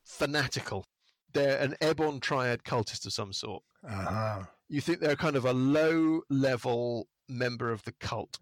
fanatical. 0.03 0.85
They're 1.33 1.57
an 1.59 1.75
Ebon 1.81 2.19
Triad 2.19 2.63
cultist 2.63 3.05
of 3.05 3.13
some 3.13 3.31
sort. 3.33 3.63
Uh-huh. 3.87 4.43
You 4.67 4.81
think 4.81 4.99
they're 4.99 5.15
kind 5.15 5.35
of 5.35 5.45
a 5.45 5.53
low 5.53 6.21
level 6.29 7.07
member 7.29 7.71
of 7.71 7.83
the 7.83 7.91
cult. 7.93 8.39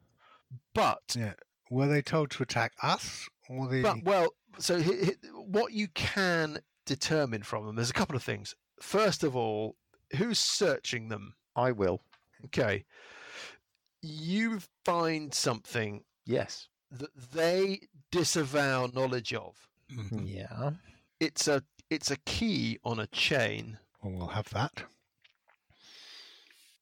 But 0.74 1.16
Yeah. 1.18 1.34
Were 1.70 1.88
they 1.88 2.02
told 2.02 2.30
to 2.32 2.44
attack 2.44 2.74
us 2.84 3.28
or 3.50 3.68
the? 3.68 3.82
But 3.82 4.04
well, 4.04 4.30
so 4.60 4.82
hi- 4.82 5.06
hi- 5.06 5.30
what 5.46 5.74
you 5.74 5.88
can 5.90 6.60
determine 6.86 7.42
from 7.44 7.66
them, 7.66 7.76
there's 7.76 7.90
a 7.90 7.94
couple 7.94 8.16
of 8.16 8.24
things. 8.24 8.54
First 8.80 9.24
of 9.24 9.36
all, 9.36 9.76
who's 10.18 10.38
searching 10.40 11.10
them? 11.10 11.36
I 11.56 11.72
will. 11.72 12.02
Okay, 12.46 12.86
you 14.04 14.60
find 14.86 15.34
something 15.34 16.04
Yes. 16.26 16.68
that 16.92 17.10
they 17.34 17.88
disavow 18.12 18.88
knowledge 18.94 19.34
of. 19.34 19.56
Mm-hmm. 19.92 20.26
Yeah. 20.26 20.72
It's 21.20 21.48
a 21.48 21.64
it's 21.90 22.12
a 22.12 22.18
key 22.18 22.80
on 22.84 23.00
a 23.00 23.08
chain. 23.08 23.78
Well, 24.02 24.14
we'll 24.14 24.28
have 24.28 24.50
that. 24.52 24.84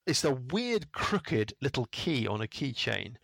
It's 0.07 0.23
a 0.23 0.33
weird, 0.33 0.91
crooked 0.93 1.53
little 1.61 1.87
key 1.91 2.27
on 2.27 2.41
a 2.41 2.47
keychain. 2.47 3.15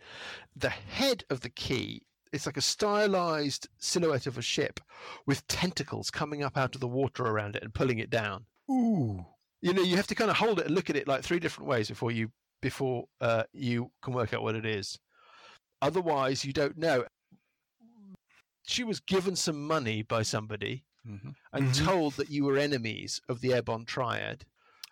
The 0.54 0.70
head 0.70 1.24
of 1.30 1.40
the 1.40 1.50
key 1.50 2.02
it's 2.30 2.44
like 2.44 2.58
a 2.58 2.62
stylized 2.62 3.68
silhouette 3.78 4.26
of 4.26 4.36
a 4.36 4.42
ship 4.42 4.80
with 5.24 5.48
tentacles 5.48 6.10
coming 6.10 6.42
up 6.42 6.58
out 6.58 6.74
of 6.74 6.80
the 6.82 6.86
water 6.86 7.24
around 7.24 7.56
it 7.56 7.62
and 7.62 7.72
pulling 7.72 7.98
it 7.98 8.10
down. 8.10 8.44
Ooh. 8.70 9.24
you 9.62 9.72
know 9.72 9.80
you 9.82 9.96
have 9.96 10.06
to 10.08 10.14
kind 10.14 10.30
of 10.30 10.36
hold 10.36 10.60
it 10.60 10.66
and 10.66 10.74
look 10.74 10.90
at 10.90 10.96
it 10.96 11.08
like 11.08 11.22
three 11.22 11.38
different 11.40 11.68
ways 11.70 11.88
before 11.88 12.10
you 12.10 12.30
before 12.62 13.06
uh, 13.20 13.44
you 13.52 13.90
can 14.02 14.12
work 14.14 14.32
out 14.34 14.42
what 14.42 14.54
it 14.54 14.66
is 14.66 14.98
otherwise 15.82 16.44
you 16.44 16.52
don't 16.52 16.76
know 16.76 17.04
she 18.66 18.84
was 18.84 19.00
given 19.00 19.34
some 19.36 19.66
money 19.66 20.02
by 20.02 20.22
somebody 20.22 20.84
Mhm. 21.06 21.34
and 21.52 21.68
Mhm. 21.68 21.84
told 21.86 22.14
that 22.14 22.30
you 22.30 22.44
were 22.44 22.58
enemies 22.58 23.20
of 23.28 23.40
the 23.40 23.52
Ebon 23.56 23.84
Triad 23.86 24.44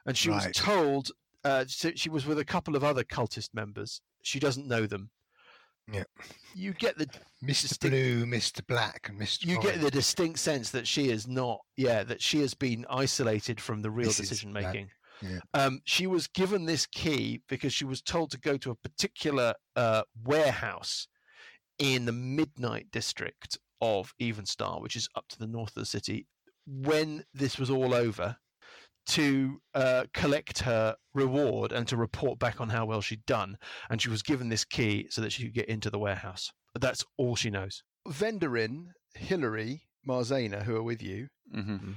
and 0.06 0.16
she 0.16 0.30
Right. 0.30 0.46
was 0.48 0.56
told 0.56 1.10
uh, 1.44 1.64
so 1.68 1.92
she 1.94 2.08
was 2.08 2.26
with 2.26 2.38
a 2.38 2.44
couple 2.44 2.74
of 2.76 2.82
other 2.84 3.04
cultist 3.04 3.52
members 3.54 4.00
she 4.22 4.38
doesn't 4.40 4.66
know 4.66 4.86
them 4.86 5.10
Yeah. 5.92 6.04
you 6.54 6.72
get 6.72 6.96
the 6.98 7.06
Mr. 7.42 7.68
Distinct- 7.68 7.80
Blue, 7.92 8.24
Mr. 8.26 8.66
Black, 8.66 9.08
and 9.08 9.20
Mr. 9.20 9.44
you 9.46 9.60
get 9.60 9.80
the 9.80 9.90
distinct 9.90 10.38
sense 10.40 10.70
that 10.70 10.88
she 10.88 11.10
is 11.10 11.26
not 11.28 11.60
yeah 11.76 12.02
that 12.04 12.22
she 12.22 12.40
has 12.40 12.54
been 12.54 12.86
isolated 12.88 13.60
from 13.60 13.82
the 13.82 13.90
real 13.90 14.10
decision 14.10 14.52
that- 14.54 14.62
making 14.62 14.90
yeah. 15.22 15.40
um, 15.54 15.80
she 15.84 16.06
was 16.06 16.26
given 16.26 16.64
this 16.66 16.86
key 16.86 17.42
because 17.48 17.72
she 17.72 17.84
was 17.84 18.02
told 18.02 18.30
to 18.30 18.38
go 18.38 18.56
to 18.58 18.70
a 18.70 18.74
particular 18.74 19.54
uh, 19.74 20.02
warehouse 20.24 21.08
in 21.78 22.04
the 22.04 22.12
midnight 22.12 22.86
district 22.90 23.58
of 23.80 24.14
Evenstar, 24.20 24.80
which 24.80 24.96
is 24.96 25.08
up 25.14 25.26
to 25.28 25.38
the 25.38 25.46
north 25.46 25.70
of 25.76 25.82
the 25.82 25.86
city, 25.86 26.26
when 26.66 27.24
this 27.34 27.58
was 27.58 27.70
all 27.70 27.94
over, 27.94 28.36
to 29.08 29.60
uh, 29.74 30.04
collect 30.14 30.60
her 30.60 30.96
reward 31.14 31.70
and 31.70 31.86
to 31.86 31.96
report 31.96 32.38
back 32.38 32.60
on 32.60 32.70
how 32.70 32.84
well 32.84 33.00
she'd 33.00 33.24
done. 33.26 33.56
And 33.88 34.02
she 34.02 34.08
was 34.08 34.22
given 34.22 34.48
this 34.48 34.64
key 34.64 35.06
so 35.10 35.20
that 35.20 35.30
she 35.32 35.44
could 35.44 35.54
get 35.54 35.68
into 35.68 35.90
the 35.90 35.98
warehouse. 35.98 36.50
That's 36.78 37.04
all 37.16 37.36
she 37.36 37.50
knows. 37.50 37.82
Venderin, 38.08 38.86
Hillary, 39.14 39.82
Marzana, 40.08 40.62
who 40.62 40.76
are 40.76 40.82
with 40.82 41.02
you, 41.02 41.28
Mm-hmm. 41.54 41.92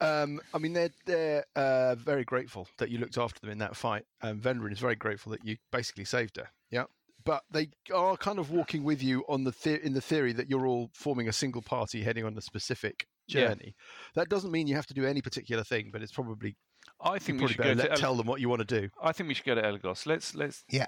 Um, 0.00 0.40
I 0.54 0.58
mean, 0.58 0.72
they're 0.72 0.90
they're 1.06 1.44
uh, 1.56 1.94
very 1.96 2.24
grateful 2.24 2.66
that 2.78 2.90
you 2.90 2.98
looked 2.98 3.18
after 3.18 3.40
them 3.40 3.50
in 3.50 3.58
that 3.58 3.76
fight. 3.76 4.04
Um, 4.22 4.40
Venderin 4.40 4.72
is 4.72 4.78
very 4.78 4.96
grateful 4.96 5.32
that 5.32 5.44
you 5.44 5.56
basically 5.70 6.04
saved 6.04 6.36
her. 6.36 6.48
Yeah, 6.70 6.84
but 7.24 7.42
they 7.50 7.68
are 7.94 8.16
kind 8.16 8.38
of 8.38 8.50
walking 8.50 8.82
with 8.84 9.02
you 9.02 9.24
on 9.28 9.44
the 9.44 9.52
the- 9.62 9.84
in 9.84 9.92
the 9.92 10.00
theory 10.00 10.32
that 10.32 10.48
you're 10.48 10.66
all 10.66 10.90
forming 10.94 11.28
a 11.28 11.32
single 11.32 11.62
party 11.62 12.02
heading 12.02 12.24
on 12.24 12.36
a 12.38 12.40
specific 12.40 13.06
Yeah. 13.26 13.48
journey. 13.48 13.74
That 14.14 14.28
doesn't 14.28 14.50
mean 14.50 14.66
you 14.66 14.74
have 14.76 14.86
to 14.86 14.94
do 14.94 15.04
any 15.04 15.20
particular 15.20 15.64
thing, 15.64 15.90
but 15.92 16.02
it's 16.02 16.12
probably 16.12 16.56
I 17.00 17.14
you 17.14 17.20
think 17.20 17.36
we 17.40 17.46
probably 17.48 17.52
should 17.54 17.58
go 17.58 17.62
better 17.64 17.74
to 17.74 17.82
let, 17.82 17.90
El- 17.92 17.96
tell 17.98 18.14
them 18.16 18.26
what 18.26 18.40
you 18.40 18.48
want 18.48 18.66
to 18.66 18.80
do. 18.80 18.88
I 19.02 19.12
think 19.12 19.28
we 19.28 19.34
should 19.34 19.44
go 19.46 19.54
to 19.54 19.62
Eligos. 19.62 20.06
Let's 20.06 20.34
let's 20.34 20.64
Yeah, 20.70 20.86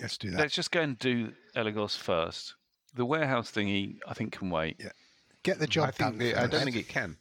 Let's 0.00 0.16
do 0.18 0.30
that. 0.30 0.38
let's 0.38 0.54
just 0.54 0.70
go 0.70 0.80
and 0.80 0.98
do 0.98 1.32
Eligos 1.54 1.96
first. 1.98 2.54
The 2.94 3.04
warehouse 3.04 3.50
thingy, 3.50 3.98
I 4.06 4.14
think, 4.14 4.32
can 4.38 4.48
wait. 4.50 4.80
Get 5.42 5.58
the 5.58 5.66
job 5.66 5.88
I 5.88 5.90
think 5.90 6.10
done. 6.10 6.18
the, 6.18 6.34
I 6.36 6.46
don't 6.46 6.64
think 6.64 6.76
it 6.76 6.88
can. 6.88 7.18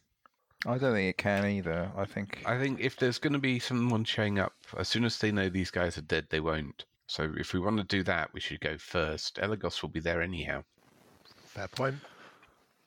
I 0.66 0.78
don't 0.78 0.94
think 0.94 1.10
it 1.10 1.18
can 1.18 1.46
either. 1.46 1.92
I 1.98 2.06
think 2.06 2.42
I 2.46 2.58
think 2.58 2.80
if 2.80 2.96
there's 2.96 3.20
going 3.20 3.34
to 3.34 3.40
be 3.40 3.60
someone 3.60 4.06
showing 4.06 4.40
up, 4.40 4.54
as 4.78 4.88
soon 4.88 5.04
as 5.04 5.18
they 5.18 5.32
know 5.32 5.50
these 5.50 5.72
guys 5.72 5.98
are 5.98 6.02
dead, 6.02 6.28
they 6.30 6.40
won't. 6.40 6.86
So 7.08 7.34
if 7.38 7.54
we 7.54 7.60
want 7.60 7.78
to 7.78 7.84
do 7.84 8.02
that, 8.04 8.34
we 8.34 8.40
should 8.40 8.62
go 8.62 8.78
first. 8.78 9.36
Eligos 9.36 9.82
will 9.82 9.90
be 9.90 10.00
there 10.00 10.22
anyhow. 10.22 10.64
Fair 11.48 11.68
point. 11.68 11.96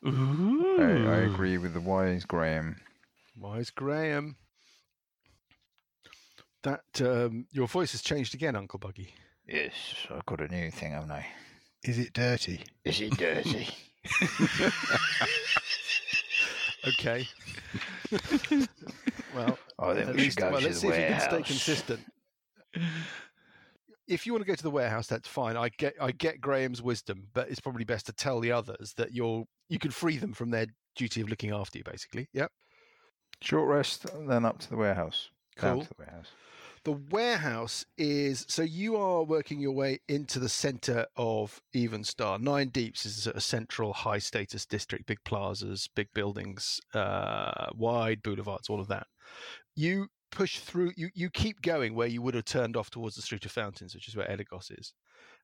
I, 0.05 0.09
I 0.09 1.17
agree 1.33 1.59
with 1.59 1.75
the 1.75 1.81
wise 1.81 2.25
Graham. 2.25 2.81
Wise 3.39 3.71
Graham. 3.71 4.37
That 6.63 6.83
um, 7.01 7.47
your 7.53 7.69
voice 7.69 7.93
has 7.93 8.03
changed 8.03 8.35
again, 8.35 8.57
Uncle 8.57 8.79
Buggy. 8.79 9.15
Yes, 9.47 9.73
I've 10.11 10.27
got 10.27 10.41
a 10.41 10.49
new 10.49 10.71
thing, 10.71 10.93
haven't 10.93 11.13
I? 11.13 11.27
Is 11.85 11.99
it 11.99 12.13
dirty? 12.13 12.65
Is 12.85 13.01
it 13.01 13.17
dirty? 13.17 13.69
Okay. 16.87 17.27
well, 19.35 19.59
oh, 19.79 19.95
then 19.95 20.09
at 20.09 20.15
we 20.15 20.23
least, 20.23 20.39
should 20.39 20.45
go 20.45 20.51
well, 20.51 20.61
to 20.61 20.67
let's 20.67 20.81
the 20.81 20.89
see 20.89 20.89
if 20.89 21.01
you 21.01 21.17
can 21.17 21.21
stay 21.21 21.43
consistent. 21.43 22.01
If 24.07 24.25
you 24.25 24.33
want 24.33 24.45
to 24.45 24.47
go 24.47 24.55
to 24.55 24.63
the 24.63 24.71
warehouse, 24.71 25.09
that's 25.09 25.27
fine. 25.27 25.57
I 25.57 25.71
get 25.79 25.95
I 26.01 26.13
get 26.13 26.41
Graham's 26.41 26.81
wisdom, 26.81 27.27
but 27.35 27.49
it's 27.51 27.61
probably 27.61 27.85
best 27.85 28.07
to 28.07 28.13
tell 28.13 28.41
the 28.41 28.53
others 28.53 28.95
that 28.97 29.13
you're 29.13 29.45
you 29.69 29.79
can 29.79 29.91
free 29.91 30.17
them 30.17 30.33
from 30.33 30.51
their 30.51 30.67
duty 30.95 31.21
of 31.21 31.29
looking 31.29 31.51
after 31.51 31.79
you. 31.79 31.85
Basically, 31.85 32.29
yep. 32.33 32.53
Short 33.43 33.69
rest, 33.69 34.07
then 34.29 34.45
up 34.45 34.59
to 34.61 34.71
the 34.71 34.77
warehouse. 34.77 35.31
Down 35.61 35.75
Cool. 35.77 35.83
to 35.83 35.89
the 35.89 35.95
warehouse. 35.99 36.29
The 36.87 36.93
warehouse 37.11 37.85
is 37.99 38.47
so 38.49 38.63
you 38.63 38.95
are 38.95 39.25
working 39.25 39.59
your 39.59 39.73
way 39.73 39.99
into 40.07 40.39
the 40.39 40.49
center 40.49 41.05
of 41.17 41.61
Evenstar. 41.75 42.41
Nine 42.41 42.69
Deeps 42.69 43.05
is 43.05 43.27
a 43.27 43.41
central 43.41 43.93
high 43.93 44.21
status 44.21 44.65
district, 44.65 45.07
big 45.07 45.19
plazas, 45.25 45.89
big 45.97 46.07
buildings, 46.15 46.81
uh, 46.95 47.67
wide 47.75 48.23
boulevards, 48.23 48.71
all 48.71 48.79
of 48.79 48.87
that. 48.87 49.09
You 49.75 50.07
push 50.31 50.61
through, 50.61 50.93
you, 50.97 51.09
you 51.13 51.29
keep 51.29 51.61
going 51.61 51.97
where 51.97 52.07
you 52.07 52.23
would 52.23 52.37
have 52.37 52.45
turned 52.45 52.77
off 52.77 52.89
towards 52.89 53.17
the 53.17 53.23
Street 53.23 53.45
of 53.45 53.51
Fountains, 53.51 53.93
which 53.93 54.07
is 54.07 54.15
where 54.15 54.29
Eligos 54.29 54.71
is. 54.71 54.93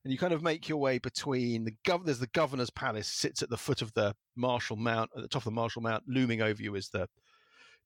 And 0.05 0.13
you 0.13 0.17
kind 0.17 0.31
of 0.31 0.43
make 0.43 0.69
your 0.69 0.77
way 0.77 0.97
between 0.97 1.65
the 1.65 1.75
gov- 1.85 2.05
there's 2.05 2.19
the 2.19 2.27
governor's 2.27 2.69
palace 2.69 3.09
sits 3.09 3.43
at 3.43 3.49
the 3.49 3.57
foot 3.57 3.81
of 3.81 3.91
the 3.95 4.15
Marshall 4.37 4.77
Mount, 4.77 5.11
at 5.13 5.21
the 5.21 5.27
top 5.27 5.41
of 5.41 5.45
the 5.45 5.51
Marshall 5.51 5.81
Mount, 5.81 6.05
looming 6.07 6.41
over 6.41 6.63
you 6.63 6.75
is 6.75 6.87
the 6.87 7.09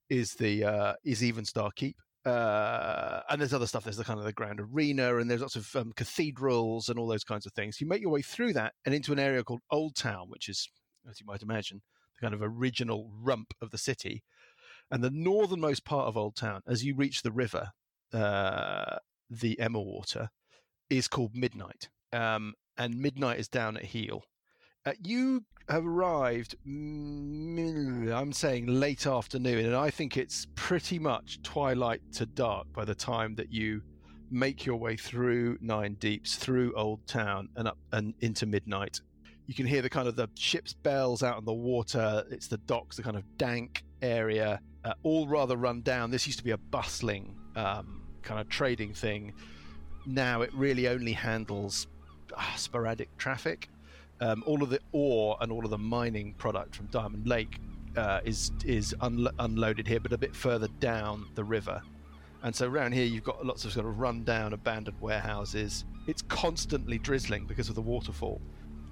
is 0.08 0.34
the 0.34 0.64
uh, 0.64 0.94
is 1.04 1.22
Evenstar 1.22 1.74
Keep 1.74 1.96
uh, 2.28 3.22
and 3.30 3.40
there's 3.40 3.54
other 3.54 3.66
stuff. 3.66 3.84
There's 3.84 3.96
the 3.96 4.04
kind 4.04 4.18
of 4.18 4.24
the 4.24 4.32
grand 4.32 4.60
arena, 4.60 5.16
and 5.16 5.30
there's 5.30 5.40
lots 5.40 5.56
of 5.56 5.74
um, 5.76 5.92
cathedrals 5.96 6.88
and 6.88 6.98
all 6.98 7.06
those 7.06 7.24
kinds 7.24 7.46
of 7.46 7.52
things. 7.52 7.80
You 7.80 7.86
make 7.86 8.02
your 8.02 8.10
way 8.10 8.22
through 8.22 8.52
that 8.54 8.74
and 8.84 8.94
into 8.94 9.12
an 9.12 9.18
area 9.18 9.42
called 9.44 9.60
Old 9.70 9.96
Town, 9.96 10.26
which 10.28 10.48
is, 10.48 10.68
as 11.08 11.20
you 11.20 11.26
might 11.26 11.42
imagine, 11.42 11.82
the 12.14 12.20
kind 12.26 12.34
of 12.34 12.42
original 12.42 13.10
rump 13.20 13.54
of 13.62 13.70
the 13.70 13.78
city. 13.78 14.22
And 14.90 15.02
the 15.02 15.10
northernmost 15.10 15.84
part 15.84 16.06
of 16.06 16.16
Old 16.16 16.36
Town, 16.36 16.62
as 16.66 16.84
you 16.84 16.94
reach 16.94 17.22
the 17.22 17.32
river, 17.32 17.70
uh, 18.12 18.96
the 19.30 19.58
Emma 19.58 19.80
Water, 19.80 20.30
is 20.90 21.08
called 21.08 21.34
Midnight. 21.34 21.88
Um, 22.12 22.54
and 22.76 22.98
Midnight 22.98 23.38
is 23.38 23.48
down 23.48 23.76
at 23.76 23.86
heel. 23.86 24.22
Uh, 24.88 24.92
you 25.04 25.44
have 25.68 25.86
arrived, 25.86 26.56
mm, 26.66 28.10
I'm 28.10 28.32
saying 28.32 28.68
late 28.68 29.06
afternoon, 29.06 29.66
and 29.66 29.76
I 29.76 29.90
think 29.90 30.16
it's 30.16 30.46
pretty 30.54 30.98
much 30.98 31.42
twilight 31.42 32.00
to 32.12 32.24
dark 32.24 32.72
by 32.72 32.86
the 32.86 32.94
time 32.94 33.34
that 33.34 33.52
you 33.52 33.82
make 34.30 34.64
your 34.64 34.76
way 34.76 34.96
through 34.96 35.58
Nine 35.60 35.92
Deeps, 36.00 36.36
through 36.36 36.72
Old 36.72 37.06
Town, 37.06 37.50
and 37.56 37.68
up 37.68 37.76
and 37.92 38.14
into 38.20 38.46
midnight. 38.46 39.02
You 39.44 39.52
can 39.52 39.66
hear 39.66 39.82
the 39.82 39.90
kind 39.90 40.08
of 40.08 40.16
the 40.16 40.30
ship's 40.32 40.72
bells 40.72 41.22
out 41.22 41.36
on 41.36 41.44
the 41.44 41.52
water. 41.52 42.24
It's 42.30 42.48
the 42.48 42.56
docks, 42.56 42.96
the 42.96 43.02
kind 43.02 43.18
of 43.18 43.24
dank 43.36 43.84
area, 44.00 44.58
uh, 44.86 44.94
all 45.02 45.28
rather 45.28 45.58
run 45.58 45.82
down. 45.82 46.10
This 46.10 46.26
used 46.26 46.38
to 46.38 46.44
be 46.46 46.52
a 46.52 46.58
bustling 46.58 47.36
um, 47.56 48.04
kind 48.22 48.40
of 48.40 48.48
trading 48.48 48.94
thing. 48.94 49.34
Now 50.06 50.40
it 50.40 50.50
really 50.54 50.88
only 50.88 51.12
handles 51.12 51.88
ah, 52.34 52.54
sporadic 52.56 53.14
traffic. 53.18 53.68
Um, 54.20 54.42
all 54.46 54.62
of 54.62 54.70
the 54.70 54.80
ore 54.92 55.36
and 55.40 55.52
all 55.52 55.64
of 55.64 55.70
the 55.70 55.78
mining 55.78 56.34
product 56.34 56.74
from 56.74 56.86
Diamond 56.86 57.28
Lake 57.28 57.58
uh, 57.96 58.20
is 58.24 58.50
is 58.64 58.94
unlo- 59.00 59.32
unloaded 59.38 59.86
here, 59.86 60.00
but 60.00 60.12
a 60.12 60.18
bit 60.18 60.34
further 60.34 60.68
down 60.80 61.26
the 61.34 61.44
river. 61.44 61.80
And 62.42 62.54
so 62.54 62.68
around 62.68 62.92
here, 62.92 63.04
you've 63.04 63.24
got 63.24 63.44
lots 63.44 63.64
of 63.64 63.72
sort 63.72 63.86
of 63.86 63.98
run-down, 63.98 64.52
abandoned 64.52 65.00
warehouses. 65.00 65.84
It's 66.06 66.22
constantly 66.22 66.98
drizzling 66.98 67.46
because 67.46 67.68
of 67.68 67.74
the 67.74 67.82
waterfall, 67.82 68.40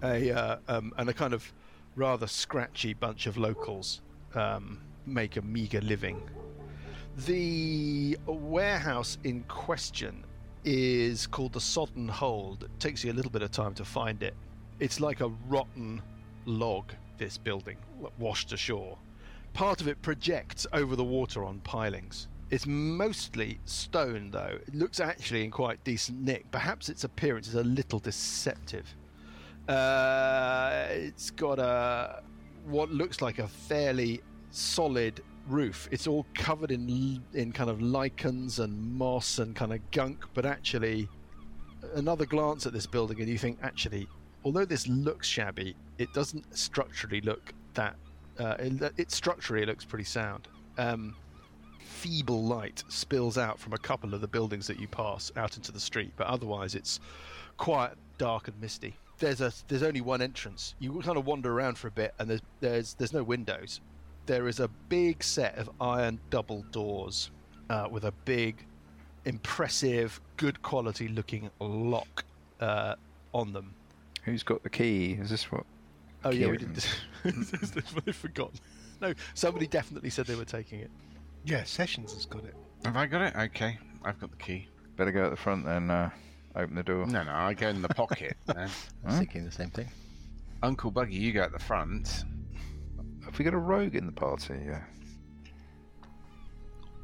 a 0.03 0.31
uh, 0.33 0.57
um, 0.69 0.93
and 0.99 1.09
a 1.09 1.13
kind 1.13 1.33
of 1.33 1.53
rather 1.95 2.27
scratchy 2.27 2.93
bunch 2.93 3.27
of 3.27 3.39
locals 3.39 4.03
um, 4.35 4.81
make 5.07 5.37
a 5.37 5.43
meager 5.43 5.81
living. 5.81 6.21
The 7.27 8.19
warehouse 8.27 9.17
in 9.25 9.43
question 9.45 10.25
is 10.65 11.27
called 11.27 11.53
the 11.53 11.61
Sodden 11.61 12.09
Hold. 12.09 12.65
It 12.65 12.81
takes 12.81 13.05
you 13.05 13.13
a 13.13 13.15
little 13.15 13.31
bit 13.31 13.43
of 13.43 13.51
time 13.51 13.73
to 13.75 13.85
find 13.85 14.23
it. 14.23 14.35
It's 14.79 15.01
like 15.01 15.21
a 15.21 15.29
rotten 15.49 16.03
log, 16.45 16.93
this 17.17 17.39
building, 17.39 17.79
washed 18.19 18.53
ashore. 18.53 18.99
Part 19.55 19.81
of 19.81 19.89
it 19.89 20.03
projects 20.03 20.67
over 20.73 20.97
the 20.97 21.05
water 21.05 21.45
on 21.45 21.61
pilings. 21.61 22.29
It's 22.51 22.67
mostly 22.67 23.59
stone, 23.65 24.31
though. 24.31 24.59
It 24.67 24.75
looks 24.75 25.01
actually 25.01 25.45
in 25.45 25.51
quite 25.51 25.83
decent 25.83 26.21
nick. 26.21 26.51
Perhaps 26.51 26.91
its 26.91 27.05
appearance 27.05 27.49
is 27.49 27.55
a 27.55 27.65
little 27.65 27.99
deceptive. 27.99 28.87
Uh, 29.67 30.87
it's 30.91 31.31
got 31.31 31.59
a 31.59 32.23
what 32.67 32.91
looks 32.91 33.23
like 33.23 33.39
a 33.39 33.49
fairly 33.49 34.21
solid 34.51 35.23
roof. 35.49 35.89
It's 35.91 36.07
all 36.07 36.27
covered 36.35 36.71
in 36.71 37.23
in 37.33 37.51
kind 37.51 37.71
of 37.71 37.81
lichens 37.81 38.59
and 38.59 38.93
moss 38.93 39.39
and 39.39 39.57
kind 39.57 39.73
of 39.73 39.91
gunk, 39.91 40.25
but 40.35 40.45
actually, 40.45 41.09
another 41.95 42.27
glance 42.27 42.67
at 42.67 42.73
this 42.73 42.87
building 42.87 43.21
and 43.21 43.29
you 43.29 43.39
think, 43.39 43.59
actually, 43.63 44.07
although 44.47 44.65
this 44.65 44.87
looks 44.87 45.27
shabby, 45.27 45.75
it 45.99 46.13
doesn't 46.13 46.57
structurally 46.57 47.21
look 47.21 47.53
that. 47.75 47.97
Uh, 48.39 48.55
it, 48.61 48.93
it 48.97 49.11
structurally 49.11 49.67
looks 49.67 49.85
pretty 49.85 50.05
sound. 50.05 50.47
Um, 50.79 51.17
feeble 51.81 52.45
light 52.45 52.85
spills 52.87 53.39
out 53.39 53.59
from 53.59 53.73
a 53.73 53.79
couple 53.79 54.15
of 54.15 54.21
the 54.21 54.29
buildings 54.29 54.69
that 54.69 54.79
you 54.79 54.87
pass 54.87 55.33
out 55.37 55.57
into 55.57 55.73
the 55.73 55.81
street, 55.81 56.13
but 56.17 56.29
otherwise 56.29 56.77
it's 56.77 57.01
quiet, 57.57 57.99
dark, 58.19 58.47
and 58.47 58.61
misty. 58.61 58.95
There's 59.19 59.41
a 59.41 59.53
there's 59.67 59.83
only 59.83 60.01
one 60.01 60.23
entrance. 60.23 60.77
You 60.79 60.93
kind 61.01 61.19
of 61.19 61.27
wander 61.27 61.53
around 61.53 61.77
for 61.77 61.89
a 61.89 61.91
bit, 61.91 62.15
and 62.21 62.31
there's 62.31 62.43
there's 62.61 62.95
there's 62.95 63.13
no 63.13 63.25
windows. 63.25 63.81
There 64.27 64.47
is 64.47 64.61
a 64.61 64.69
big 64.89 65.25
set 65.25 65.59
of 65.59 65.69
iron 65.81 66.21
double 66.31 66.63
doors 66.71 67.33
uh, 67.69 67.89
with 67.91 68.05
a 68.05 68.13
big, 68.25 68.65
impressive, 69.25 70.21
good 70.37 70.63
quality 70.63 71.09
looking 71.09 71.51
lock 71.59 72.25
uh, 72.61 72.95
on 73.35 73.53
them. 73.53 73.75
Who's 74.27 74.43
got 74.43 74.63
the 74.65 74.69
key? 74.71 75.13
Is 75.21 75.31
this 75.31 75.51
what? 75.51 75.65
Oh 76.25 76.31
yeah, 76.31 76.49
we 76.49 76.59
Kieran. 76.59 76.75
did. 76.75 77.35
They've 78.05 78.15
forgotten. 78.17 78.59
No, 79.01 79.15
somebody 79.35 79.67
definitely 79.69 80.11
said 80.11 80.27
they 80.27 80.35
were 80.35 80.45
taking 80.45 80.81
it. 80.81 80.91
Yeah, 81.45 81.63
Sessions 81.65 82.13
has 82.13 82.27
got 82.27 82.45
it. 82.45 82.57
Have 82.85 82.97
I 82.97 83.07
got 83.07 83.23
it? 83.23 83.37
Okay, 83.37 83.79
I've 84.05 84.19
got 84.19 84.31
the 84.33 84.37
key. 84.37 84.67
Better 84.97 85.13
go 85.13 85.25
at 85.27 85.31
the 85.31 85.37
front 85.37 85.65
then. 85.65 85.91
Uh, 85.91 86.11
open 86.57 86.75
the 86.75 86.83
door. 86.83 87.07
No, 87.07 87.23
no, 87.23 87.31
I 87.33 87.55
go 87.55 87.69
in 87.69 87.83
the 87.83 87.89
pocket. 87.89 88.37
then. 88.47 88.57
I 88.59 88.63
was 88.65 88.73
Huh? 89.07 89.19
thinking 89.19 89.45
the 89.45 89.53
same 89.53 89.71
thing. 89.71 89.89
Uncle 90.63 90.91
Buggy, 90.91 91.15
you 91.15 91.33
go 91.33 91.43
at 91.43 91.53
the 91.53 91.59
front. 91.61 92.25
Have 93.25 93.39
we 93.39 93.45
got 93.45 93.55
a 93.55 93.59
rogue 93.59 93.95
in 93.95 94.07
the 94.07 94.13
party? 94.13 94.55
Yeah. 94.67 94.83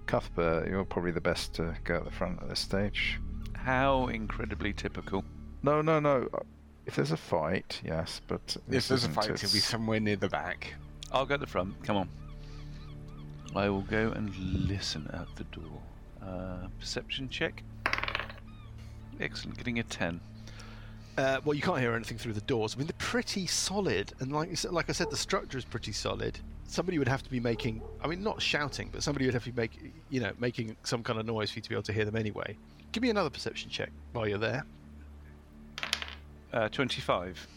Cuthbert, 0.07 0.69
you're 0.69 0.85
probably 0.85 1.13
the 1.13 1.21
best 1.21 1.55
to 1.55 1.75
go 1.85 1.97
at 1.97 2.05
the 2.05 2.11
front 2.11 2.43
at 2.43 2.49
this 2.49 2.61
stage. 2.61 3.21
How 3.55 4.09
incredibly 4.09 4.73
typical. 4.73 5.25
No, 5.63 5.81
no, 5.83 6.01
no. 6.01 6.29
If 6.87 6.97
there's 6.97 7.13
a 7.13 7.17
fight, 7.17 7.81
yes, 7.85 8.21
but 8.27 8.57
If 8.69 8.89
there's 8.89 8.91
a 8.91 8.95
isn't- 8.95 9.13
fight, 9.15 9.31
it'll 9.31 9.53
be 9.53 9.59
somewhere 9.61 10.01
near 10.01 10.17
the 10.17 10.29
back. 10.29 10.75
I'll 11.13 11.27
go 11.27 11.35
at 11.35 11.41
the 11.41 11.47
front. 11.47 11.83
Come 11.85 11.97
on. 11.97 12.09
I 13.55 13.69
will 13.69 13.83
go 13.83 14.11
and 14.13 14.35
listen 14.37 15.09
at 15.13 15.29
the 15.37 15.45
door. 15.45 15.81
Uh, 16.23 16.69
perception 16.81 17.29
check. 17.29 17.63
Excellent, 19.21 19.57
getting 19.59 19.79
a 19.79 19.83
10. 19.83 20.21
Uh, 21.19 21.41
well, 21.45 21.55
you 21.55 21.61
can't 21.61 21.79
hear 21.79 21.95
anything 21.95 22.17
through 22.17 22.33
the 22.33 22.41
doors. 22.43 22.75
I 22.75 22.79
mean, 22.79 22.87
they're 22.87 22.95
pretty 22.99 23.47
solid, 23.47 24.15
and 24.21 24.33
like 24.33 24.57
said, 24.57 24.73
like 24.73 24.89
I 24.89 24.93
said, 24.93 25.11
the 25.11 25.17
structure 25.17 25.59
is 25.59 25.65
pretty 25.65 25.93
solid. 25.93 26.41
Somebody 26.67 26.99
would 26.99 27.09
have 27.09 27.23
to 27.23 27.31
be 27.31 27.39
making, 27.39 27.83
I 28.03 28.07
mean, 28.07 28.23
not 28.23 28.41
shouting, 28.41 28.89
but 28.91 29.03
somebody 29.03 29.27
would 29.27 29.35
have 29.35 29.45
to 29.45 29.51
be 29.53 29.61
making, 29.61 29.93
you 30.09 30.21
know, 30.21 30.33
making 30.39 30.75
some 30.85 31.03
kind 31.03 31.19
of 31.21 31.27
noise 31.27 31.51
for 31.51 31.59
you 31.59 31.63
to 31.63 31.69
be 31.69 31.75
able 31.75 31.83
to 31.83 31.93
hear 31.93 32.07
them 32.07 32.17
anyway. 32.17 32.57
Give 32.93 33.03
me 33.03 33.11
another 33.11 33.29
perception 33.29 33.69
check 33.69 33.91
while 34.15 34.27
you're 34.27 34.39
there. 34.39 34.65
Uh, 36.53 36.69
25 36.69 37.49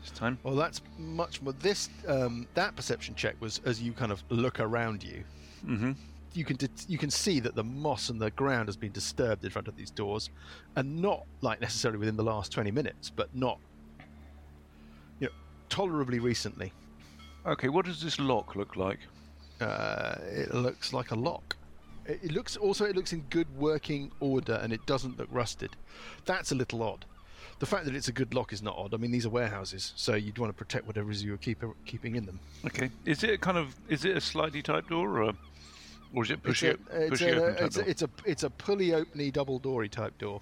this 0.00 0.10
time. 0.10 0.38
Well, 0.42 0.54
that's 0.54 0.80
much 0.98 1.42
more. 1.42 1.52
This 1.54 1.90
um, 2.06 2.46
that 2.54 2.74
perception 2.76 3.14
check 3.14 3.36
was 3.40 3.60
as 3.64 3.82
you 3.82 3.92
kind 3.92 4.10
of 4.12 4.22
look 4.30 4.60
around 4.60 5.02
you. 5.02 5.22
Mm-hmm. 5.66 5.92
You 6.34 6.44
can 6.44 6.56
det- 6.56 6.86
you 6.88 6.98
can 6.98 7.10
see 7.10 7.40
that 7.40 7.54
the 7.54 7.64
moss 7.64 8.08
and 8.08 8.20
the 8.20 8.30
ground 8.30 8.68
has 8.68 8.76
been 8.76 8.92
disturbed 8.92 9.44
in 9.44 9.50
front 9.50 9.68
of 9.68 9.76
these 9.76 9.90
doors, 9.90 10.30
and 10.76 11.02
not 11.02 11.24
like 11.40 11.60
necessarily 11.60 11.98
within 11.98 12.16
the 12.16 12.22
last 12.22 12.52
twenty 12.52 12.70
minutes, 12.70 13.10
but 13.10 13.34
not, 13.34 13.58
you 15.20 15.26
know, 15.26 15.32
tolerably 15.68 16.18
recently. 16.18 16.72
Okay, 17.44 17.68
what 17.68 17.84
does 17.84 18.00
this 18.00 18.18
lock 18.18 18.56
look 18.56 18.76
like? 18.76 19.00
Uh, 19.60 20.16
it 20.30 20.54
looks 20.54 20.92
like 20.92 21.10
a 21.10 21.14
lock. 21.16 21.56
It, 22.06 22.20
it 22.22 22.32
looks 22.32 22.56
also 22.56 22.84
it 22.84 22.94
looks 22.96 23.12
in 23.12 23.20
good 23.30 23.48
working 23.58 24.10
order 24.20 24.60
and 24.62 24.72
it 24.72 24.84
doesn't 24.86 25.18
look 25.18 25.28
rusted. 25.30 25.76
That's 26.24 26.52
a 26.52 26.54
little 26.54 26.82
odd. 26.82 27.04
The 27.58 27.66
fact 27.66 27.86
that 27.86 27.94
it's 27.94 28.08
a 28.08 28.12
good 28.12 28.34
lock 28.34 28.52
is 28.52 28.62
not 28.62 28.76
odd. 28.76 28.94
I 28.94 28.98
mean, 28.98 29.10
these 29.10 29.26
are 29.26 29.30
warehouses, 29.30 29.92
so 29.96 30.14
you'd 30.14 30.38
want 30.38 30.50
to 30.50 30.56
protect 30.56 30.86
whatever 30.86 31.10
is 31.10 31.24
you're 31.24 31.36
keep, 31.38 31.62
keeping 31.86 32.14
in 32.14 32.24
them. 32.24 32.38
Okay. 32.64 32.90
Is 33.04 33.24
it 33.24 33.40
kind 33.40 33.58
of 33.58 33.74
is 33.88 34.04
it 34.04 34.16
a 34.16 34.20
slidey 34.20 34.62
type 34.62 34.88
door 34.88 35.22
or, 35.22 35.32
or 36.14 36.22
is 36.22 36.30
it 36.30 36.38
It's 36.44 36.60
pushy, 36.60 36.68
a, 36.68 37.02
it's, 37.04 37.20
pushy 37.20 37.32
a, 37.32 37.42
open 37.42 37.54
type 37.54 37.64
it's, 37.64 37.76
door? 37.76 37.84
a, 37.84 37.88
it's 37.88 38.02
a 38.02 38.08
it's 38.24 38.42
a 38.44 38.50
pulley 38.50 38.88
openy 38.90 39.32
double 39.32 39.58
doory 39.58 39.90
type 39.90 40.16
door. 40.18 40.40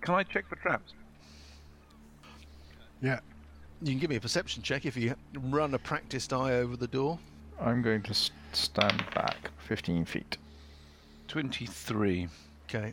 Can 0.00 0.14
I 0.14 0.24
check 0.24 0.48
for 0.48 0.56
traps? 0.56 0.92
Yeah. 3.00 3.20
You 3.80 3.90
can 3.92 3.98
give 3.98 4.10
me 4.10 4.16
a 4.16 4.20
perception 4.20 4.62
check 4.62 4.86
if 4.86 4.96
you 4.96 5.14
run 5.34 5.74
a 5.74 5.78
practiced 5.78 6.32
eye 6.32 6.54
over 6.54 6.76
the 6.76 6.86
door. 6.86 7.18
I'm 7.60 7.82
going 7.82 8.02
to 8.02 8.14
stand 8.52 9.04
back 9.14 9.50
15 9.68 10.04
feet. 10.04 10.36
Twenty 11.28 11.66
three. 11.66 12.28
Okay. 12.68 12.92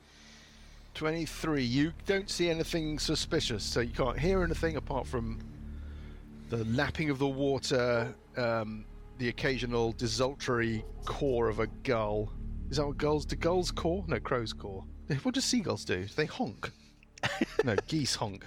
23. 0.93 1.63
You 1.63 1.93
don't 2.05 2.29
see 2.29 2.49
anything 2.49 2.99
suspicious, 2.99 3.63
so 3.63 3.79
you 3.79 3.93
can't 3.93 4.17
hear 4.19 4.43
anything 4.43 4.75
apart 4.75 5.07
from 5.07 5.39
the 6.49 6.63
lapping 6.65 7.09
of 7.09 7.19
the 7.19 7.27
water, 7.27 8.13
um, 8.37 8.85
the 9.17 9.29
occasional 9.29 9.93
desultory 9.93 10.83
caw 11.05 11.45
of 11.45 11.59
a 11.59 11.67
gull. 11.83 12.31
Is 12.69 12.77
that 12.77 12.87
what 12.87 12.97
gulls 12.97 13.25
do? 13.25 13.35
Gulls 13.35 13.71
caw? 13.71 14.03
No, 14.07 14.19
crows 14.19 14.53
caw. 14.53 14.83
What 15.23 15.35
do 15.35 15.41
seagulls 15.41 15.83
do? 15.83 16.05
They 16.15 16.25
honk. 16.25 16.71
no, 17.65 17.75
geese 17.87 18.15
honk. 18.15 18.45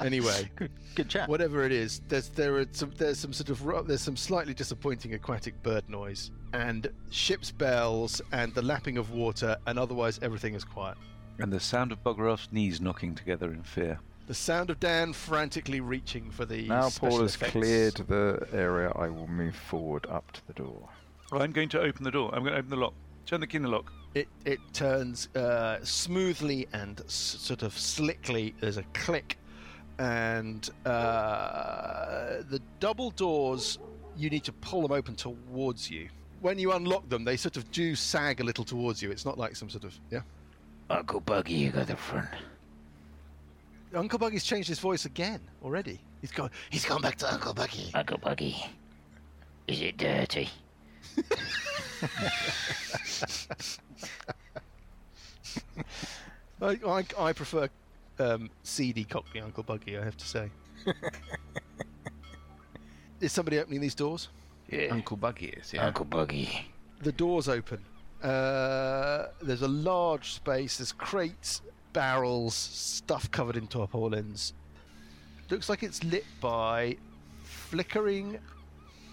Anyway, 0.00 0.50
Good 0.96 1.08
chat. 1.08 1.28
whatever 1.28 1.64
it 1.64 1.72
is, 1.72 2.02
there's 2.08 2.28
there 2.30 2.56
are 2.56 2.66
some 2.72 2.92
there's 2.98 3.18
some 3.18 3.32
sort 3.32 3.50
of 3.50 3.86
there's 3.86 4.00
some 4.00 4.16
slightly 4.16 4.54
disappointing 4.54 5.14
aquatic 5.14 5.62
bird 5.62 5.88
noise 5.88 6.30
and 6.52 6.88
ship's 7.10 7.50
bells 7.52 8.20
and 8.32 8.52
the 8.54 8.62
lapping 8.62 8.98
of 8.98 9.12
water, 9.12 9.56
and 9.66 9.78
otherwise 9.78 10.18
everything 10.22 10.54
is 10.54 10.64
quiet. 10.64 10.96
And 11.38 11.52
the 11.52 11.60
sound 11.60 11.92
of 11.92 12.02
Buggeroff's 12.04 12.52
knees 12.52 12.80
knocking 12.80 13.14
together 13.14 13.52
in 13.52 13.62
fear. 13.62 13.98
The 14.26 14.34
sound 14.34 14.70
of 14.70 14.78
Dan 14.78 15.12
frantically 15.12 15.80
reaching 15.80 16.30
for 16.30 16.44
the 16.44 16.68
Now 16.68 16.90
Paul 16.90 17.22
has 17.22 17.34
effects. 17.34 17.52
cleared 17.52 17.94
the 17.94 18.46
area, 18.52 18.92
I 18.94 19.08
will 19.08 19.26
move 19.26 19.56
forward 19.56 20.06
up 20.08 20.30
to 20.32 20.46
the 20.46 20.52
door. 20.52 20.88
I'm 21.32 21.50
going 21.52 21.68
to 21.70 21.80
open 21.80 22.04
the 22.04 22.10
door. 22.10 22.30
I'm 22.34 22.42
going 22.42 22.52
to 22.52 22.58
open 22.58 22.70
the 22.70 22.76
lock. 22.76 22.94
Turn 23.26 23.40
the 23.40 23.46
key 23.46 23.56
in 23.56 23.62
the 23.62 23.68
lock. 23.68 23.90
It 24.14 24.28
it 24.44 24.58
turns 24.74 25.28
uh, 25.34 25.78
smoothly 25.82 26.68
and 26.74 27.00
s- 27.00 27.12
sort 27.40 27.62
of 27.62 27.76
slickly. 27.78 28.54
There's 28.60 28.76
a 28.76 28.82
click, 28.92 29.38
and 29.98 30.68
uh, 30.84 32.42
the 32.50 32.60
double 32.80 33.10
doors. 33.10 33.78
You 34.14 34.28
need 34.28 34.44
to 34.44 34.52
pull 34.52 34.82
them 34.82 34.92
open 34.92 35.14
towards 35.14 35.90
you. 35.90 36.10
When 36.42 36.58
you 36.58 36.72
unlock 36.72 37.08
them, 37.08 37.24
they 37.24 37.38
sort 37.38 37.56
of 37.56 37.70
do 37.70 37.94
sag 37.94 38.40
a 38.40 38.44
little 38.44 38.64
towards 38.64 39.00
you. 39.00 39.10
It's 39.10 39.24
not 39.24 39.38
like 39.38 39.56
some 39.56 39.70
sort 39.70 39.84
of 39.84 39.98
yeah. 40.10 40.20
Uncle 40.92 41.20
Buggy, 41.20 41.54
you 41.54 41.70
got 41.70 41.86
the 41.86 41.96
front. 41.96 42.28
Uncle 43.94 44.18
Buggy's 44.18 44.44
changed 44.44 44.68
his 44.68 44.78
voice 44.78 45.06
again 45.06 45.40
already. 45.64 45.98
He's 46.20 46.30
gone. 46.30 46.50
He's 46.70 46.84
gone 46.84 47.00
back 47.00 47.16
to 47.16 47.32
Uncle 47.32 47.54
Buggy. 47.54 47.90
Uncle 47.94 48.18
Buggy, 48.18 48.56
is 49.66 49.80
it 49.80 49.96
dirty? 49.96 50.48
I, 56.60 56.78
I, 56.86 57.04
I 57.18 57.32
prefer 57.32 57.68
um, 58.18 58.50
seedy 58.62 59.04
Cockney 59.04 59.40
Uncle 59.40 59.62
Buggy. 59.62 59.96
I 59.98 60.04
have 60.04 60.16
to 60.16 60.26
say. 60.26 60.50
Is 63.20 63.30
somebody 63.30 63.58
opening 63.60 63.80
these 63.80 63.94
doors? 63.94 64.28
Yeah. 64.68 64.88
Uncle 64.90 65.16
Buggy 65.16 65.46
is, 65.46 65.72
yeah. 65.72 65.86
Uncle 65.86 66.04
Buggy. 66.04 66.66
The 67.02 67.12
doors 67.12 67.48
open. 67.48 67.78
Uh, 68.22 69.28
there's 69.42 69.62
a 69.62 69.68
large 69.68 70.32
space. 70.32 70.78
There's 70.78 70.92
crates, 70.92 71.60
barrels, 71.92 72.54
stuff 72.54 73.30
covered 73.30 73.56
in 73.56 73.66
tarpaulins. 73.66 74.54
Looks 75.50 75.68
like 75.68 75.82
it's 75.82 76.02
lit 76.04 76.24
by 76.40 76.96
flickering 77.42 78.38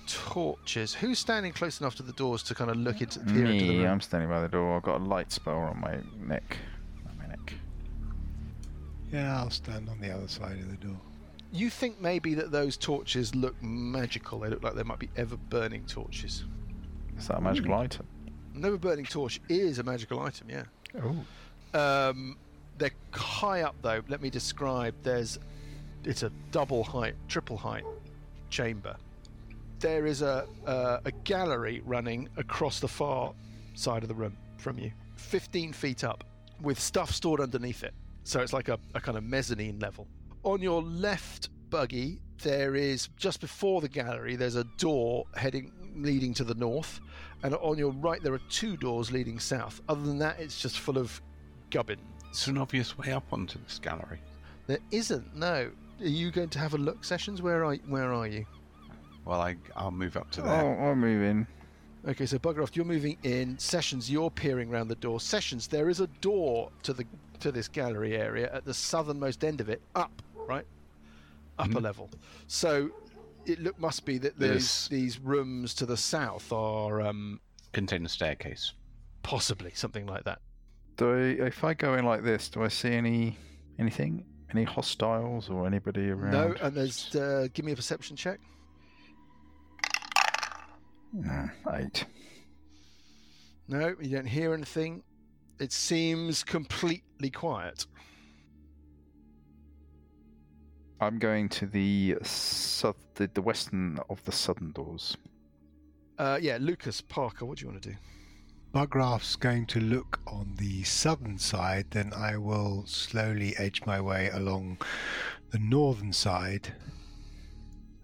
torches. 0.07 0.93
Who's 0.93 1.20
standing 1.20 1.51
close 1.53 1.82
enough 1.82 1.95
to 1.95 2.03
the 2.03 2.14
doors 2.14 2.43
to 2.43 2.55
kind 2.55 2.70
of 2.70 2.78
look 2.78 3.01
into 3.01 3.20
peer 3.20 3.45
into 3.45 3.66
the 3.66 3.72
Me, 3.72 3.78
room? 3.80 3.88
I'm 3.88 4.01
standing 4.01 4.30
by 4.30 4.41
the 4.41 4.47
door. 4.47 4.78
I've 4.78 4.84
got 4.84 5.01
a 5.01 5.03
light 5.03 5.32
spell 5.32 5.57
on 5.57 5.80
my 5.82 5.97
neck. 6.20 6.57
On 7.10 7.18
my 7.18 7.28
neck. 7.28 7.53
Yeah, 9.12 9.39
I'll 9.39 9.49
stand 9.49 9.89
on 9.89 9.99
the 9.99 10.12
other 10.12 10.28
side 10.28 10.60
of 10.60 10.70
the 10.70 10.78
door. 10.88 10.97
You 11.51 11.70
think 11.72 11.99
maybe 11.99 12.36
that 12.36 12.51
those 12.51 12.78
torches 12.78 13.34
look 13.34 13.62
magical? 13.62 14.39
They 14.39 14.49
look 14.49 14.64
like 14.64 14.76
they 14.76 14.84
might 14.84 14.99
be 14.99 15.10
ever 15.18 15.36
burning 15.36 15.84
torches. 15.86 16.43
Is 17.18 17.28
that 17.28 17.38
a 17.38 17.41
magical 17.41 17.74
item? 17.74 18.05
An 18.56 18.66
ever 18.66 18.78
burning 18.78 19.06
torch 19.06 19.39
is 19.50 19.80
a 19.80 19.84
magical 19.84 20.20
item, 20.20 20.50
yeah. 20.50 20.64
Oh. 21.02 22.10
Um, 22.10 22.38
they're 22.78 22.91
high 23.12 23.62
up 23.62 23.76
though. 23.82 24.02
Let 24.08 24.22
me 24.22 24.30
describe. 24.30 24.95
There's, 25.04 25.39
it's 26.04 26.24
a 26.24 26.32
double 26.52 26.84
height, 26.84 27.16
triple 27.28 27.58
height 27.58 27.84
chamber. 28.50 28.95
There 29.80 30.06
is 30.06 30.22
a 30.22 30.47
a, 30.66 31.00
a 31.06 31.12
gallery 31.24 31.82
running 31.86 32.28
across 32.38 32.80
the 32.80 32.88
far 32.88 33.34
side 33.76 34.04
of 34.04 34.10
the 34.10 34.16
room 34.16 34.36
from 34.58 34.78
you, 34.78 34.91
15 35.16 35.72
feet 35.74 36.04
up, 36.04 36.24
with 36.62 36.80
stuff 36.80 37.12
stored 37.12 37.39
underneath 37.39 37.84
it. 37.84 37.93
So 38.24 38.41
it's 38.41 38.54
like 38.54 38.68
a, 38.68 38.78
a 38.93 39.00
kind 39.00 39.18
of 39.18 39.24
mezzanine 39.24 39.80
level. 39.80 40.08
On 40.43 40.62
your 40.62 40.82
left 40.82 41.50
buggy, 41.70 42.20
there 42.41 42.76
is 42.76 43.10
just 43.18 43.41
before 43.41 43.82
the 43.82 43.89
gallery. 43.89 44.36
There's 44.36 44.56
a 44.56 44.66
door 44.78 45.26
heading 45.36 45.72
leading 45.95 46.33
to 46.35 46.43
the 46.43 46.53
north, 46.55 46.99
and 47.43 47.55
on 47.55 47.77
your 47.77 47.91
right 47.91 48.21
there 48.21 48.33
are 48.33 48.41
two 48.49 48.77
doors 48.77 49.11
leading 49.11 49.39
south. 49.39 49.81
Other 49.89 50.01
than 50.01 50.17
that, 50.19 50.39
it's 50.39 50.59
just 50.61 50.79
full 50.79 50.97
of 50.97 51.21
gubbin. 51.71 51.99
It's 52.29 52.47
an 52.47 52.57
obvious 52.57 52.97
way 52.97 53.11
up 53.11 53.25
onto 53.31 53.59
this 53.63 53.79
gallery. 53.79 54.19
There 54.67 54.79
isn't. 54.91 55.35
No. 55.35 55.71
Are 56.01 56.07
you 56.07 56.31
going 56.31 56.49
to 56.49 56.59
have 56.59 56.73
a 56.73 56.77
look, 56.77 57.03
Sessions? 57.03 57.41
Where 57.41 57.65
are 57.65 57.75
where 57.87 58.13
are 58.13 58.27
you? 58.27 58.45
Well, 59.25 59.41
I, 59.41 59.55
I'll 59.75 59.91
move 59.91 60.15
up 60.15 60.31
to 60.31 60.41
Oh, 60.41 60.45
there. 60.45 60.79
I'll 60.81 60.95
move 60.95 61.23
in. 61.23 61.45
Okay, 62.07 62.25
so 62.25 62.39
Buggeroff, 62.39 62.75
you're 62.75 62.85
moving 62.85 63.17
in. 63.23 63.59
Sessions, 63.59 64.09
you're 64.09 64.31
peering 64.31 64.71
around 64.73 64.87
the 64.87 64.95
door. 64.95 65.19
Sessions, 65.19 65.67
there 65.67 65.89
is 65.89 65.99
a 65.99 66.07
door 66.21 66.69
to 66.83 66.93
the 66.93 67.05
to 67.41 67.51
this 67.51 67.67
gallery 67.67 68.15
area 68.17 68.49
at 68.53 68.63
the 68.65 68.73
southernmost 68.73 69.43
end 69.43 69.59
of 69.61 69.69
it, 69.69 69.81
up, 69.95 70.11
right, 70.35 70.65
upper 71.57 71.71
Mhm. 71.79 71.81
level. 71.81 72.09
So 72.47 72.89
it 73.50 73.60
look 73.60 73.80
must 73.80 74.06
be 74.06 74.18
that 74.20 74.38
these 74.39 74.50
There's- 74.50 74.88
these 74.89 75.20
rooms 75.20 75.74
to 75.76 75.86
the 75.86 75.97
south 75.97 76.52
are 76.54 77.02
um, 77.02 77.39
Contain 77.74 78.06
a 78.06 78.10
staircase. 78.10 78.74
possibly 79.24 79.72
something 79.74 80.06
like 80.06 80.24
that. 80.24 80.39
Do 80.97 81.14
I, 81.14 81.45
if 81.47 81.64
I 81.64 81.74
go 81.74 81.95
in 81.95 82.06
like 82.06 82.24
this, 82.24 82.50
do 82.50 82.64
I 82.64 82.68
see 82.68 82.91
any 82.93 83.38
anything? 83.78 84.26
Any 84.52 84.64
hostiles 84.64 85.50
or 85.50 85.68
anybody 85.68 86.10
around? 86.10 86.32
No, 86.32 86.56
and 86.62 86.76
there's 86.76 87.16
uh, 87.16 87.47
give 87.54 87.66
me 87.66 87.72
a 87.72 87.76
perception 87.76 88.16
check. 88.16 88.39
Mm, 91.16 91.52
eight. 91.74 92.06
No, 93.68 93.95
you 94.02 94.16
don't 94.18 94.26
hear 94.28 94.54
anything. 94.54 95.04
It 95.60 95.72
seems 95.72 96.43
completely 96.43 97.30
quiet. 97.30 97.86
I'm 101.02 101.18
going 101.18 101.47
to 101.50 101.66
the 101.66 102.18
south, 102.24 102.97
the, 103.16 103.30
the 103.34 103.41
western 103.41 104.00
of 104.10 104.24
the 104.26 104.32
southern 104.32 104.72
doors. 104.72 105.16
Uh, 106.18 106.38
yeah, 106.41 106.58
Lucas 106.60 107.00
Parker, 107.00 107.45
what 107.45 107.58
do 107.58 107.66
you 107.66 107.72
want 107.72 107.82
to 107.82 107.89
do? 107.91 107.95
Bugraft's 108.74 109.36
going 109.36 109.66
to 109.68 109.80
look 109.80 110.20
on 110.28 110.54
the 110.58 110.84
southern 110.84 111.39
side, 111.39 111.88
then 111.89 112.12
I 112.14 112.38
will 112.38 112.86
slowly 112.86 113.56
edge 113.58 113.82
my 113.86 114.00
way 114.02 114.30
along 114.30 114.78
the 115.52 115.60
northern 115.60 116.14
side 116.14 116.74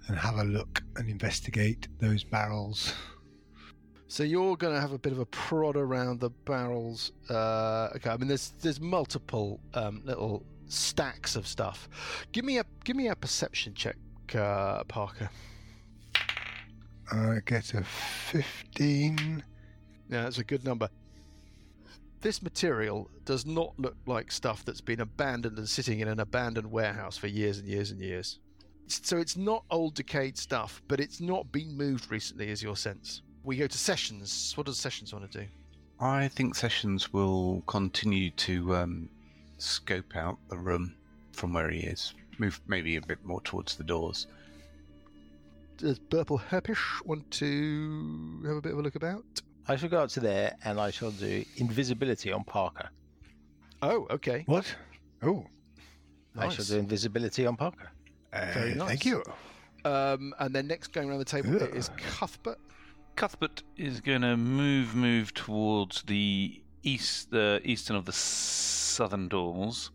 and 0.08 0.18
have 0.18 0.38
a 0.38 0.43
look 0.43 0.82
and 0.96 1.10
investigate 1.10 1.88
those 2.00 2.24
barrels. 2.24 2.93
So 4.08 4.24
you're 4.24 4.56
going 4.56 4.74
to 4.74 4.80
have 4.80 4.93
a 4.93 4.98
bit 4.98 5.12
of 5.12 5.20
a 5.20 5.26
prod 5.26 5.76
around 5.76 6.20
the 6.20 6.30
barrels. 6.30 7.12
Uh, 7.30 7.89
okay, 7.96 8.10
I 8.10 8.18
mean 8.18 8.28
there's 8.28 8.54
there's 8.62 8.80
multiple 8.80 9.60
um, 9.74 10.02
little 10.06 10.46
stacks 10.68 11.36
of 11.36 11.47
stuff. 11.47 11.89
Give 12.32 12.45
me 12.45 12.59
a 12.59 12.66
give 12.84 12.95
me 12.95 13.07
a 13.07 13.16
perception 13.16 13.74
check, 13.74 13.97
uh, 14.34 14.84
Parker. 14.86 15.30
I 17.11 17.39
get 17.45 17.74
a 17.74 17.84
15. 17.84 19.43
Yeah, 20.09 20.24
that's 20.24 20.39
a 20.39 20.43
good 20.43 20.63
number. 20.63 20.89
This 22.22 22.41
material 22.41 23.09
does 23.26 23.45
not 23.45 23.80
look 23.80 23.95
like 24.07 24.32
stuff 24.32 24.66
that's 24.66 24.82
been 24.82 25.01
abandoned 25.01 25.57
and 25.57 25.70
sitting 25.70 25.99
in 25.99 26.07
an 26.07 26.20
abandoned 26.20 26.72
warehouse 26.72 27.18
for 27.18 27.28
years 27.28 27.59
and 27.59 27.68
years 27.68 27.91
and 27.91 28.01
years. 28.01 28.39
So 28.88 29.18
it's 29.18 29.38
not 29.38 29.63
old 29.70 29.95
decayed 29.95 30.38
stuff, 30.38 30.82
but 30.88 30.99
it's 30.99 31.22
not 31.22 31.51
been 31.51 31.76
moved 31.76 32.11
recently, 32.11 32.49
is 32.49 32.63
your 32.63 32.76
sense. 32.76 33.22
We 33.43 33.57
go 33.57 33.68
to 33.68 33.78
Sessions. 33.78 34.53
What 34.55 34.66
does 34.66 34.78
Sessions 34.78 35.13
want 35.13 35.32
to 35.32 35.39
do? 35.41 35.47
I 35.99 36.28
think 36.28 36.55
Sessions 36.55 37.13
will 37.13 37.63
continue 37.68 38.32
to 38.32 38.76
um, 38.76 39.09
scope 39.66 40.16
out 40.16 40.38
the 40.49 40.57
room 40.57 40.95
from 41.32 41.53
where 41.53 41.70
he 41.70 41.80
is. 41.80 42.13
Move 42.38 42.59
maybe 42.68 42.95
a 42.97 43.01
bit 43.01 43.24
more 43.26 43.41
towards 43.41 43.76
the 43.76 43.84
doors. 43.84 44.28
does 45.78 45.99
Burple 45.99 46.39
Herpish 46.41 47.03
want 47.05 47.30
to 47.32 48.41
have 48.45 48.55
a 48.57 48.61
bit 48.61 48.74
of 48.74 48.80
a 48.80 48.82
look 48.82 48.95
about? 48.95 49.24
I 49.68 49.76
shall 49.76 49.89
go 49.89 49.99
up 50.03 50.09
to 50.11 50.20
there 50.20 50.55
and 50.63 50.80
I 50.80 50.91
shall 50.91 51.11
do 51.11 51.43
invisibility 51.57 52.32
on 52.32 52.43
Parker. 52.43 52.89
Oh, 53.82 54.07
okay. 54.11 54.43
What? 54.45 54.74
Oh, 55.24 55.45
Nice. 56.36 56.51
I 56.51 56.55
shall 56.55 56.66
do 56.66 56.78
invisibility 56.80 57.45
on 57.45 57.55
Parker. 57.55 57.89
uh, 58.34 58.51
Very 58.53 58.76
nice. 58.76 58.88
Thank 58.89 59.05
you. 59.05 59.24
Um, 59.86 60.34
and 60.39 60.53
then 60.53 60.68
next 60.68 60.88
going 60.91 61.09
around 61.09 61.20
the 61.20 61.26
table 61.26 61.55
it 61.61 61.74
is 61.76 61.89
Ugh. 61.89 61.97
Cuthbert. 61.99 62.59
Cuthbert 63.16 63.63
is 63.78 64.01
going 64.01 64.22
to 64.22 64.36
move 64.36 64.93
move 64.95 65.34
towards 65.34 66.01
the 66.03 66.61
east, 66.86 67.31
the 67.31 67.59
eastern 67.63 67.95
of 67.95 68.05
the 68.05 68.13
southern 68.13 69.27
doors. 69.27 69.91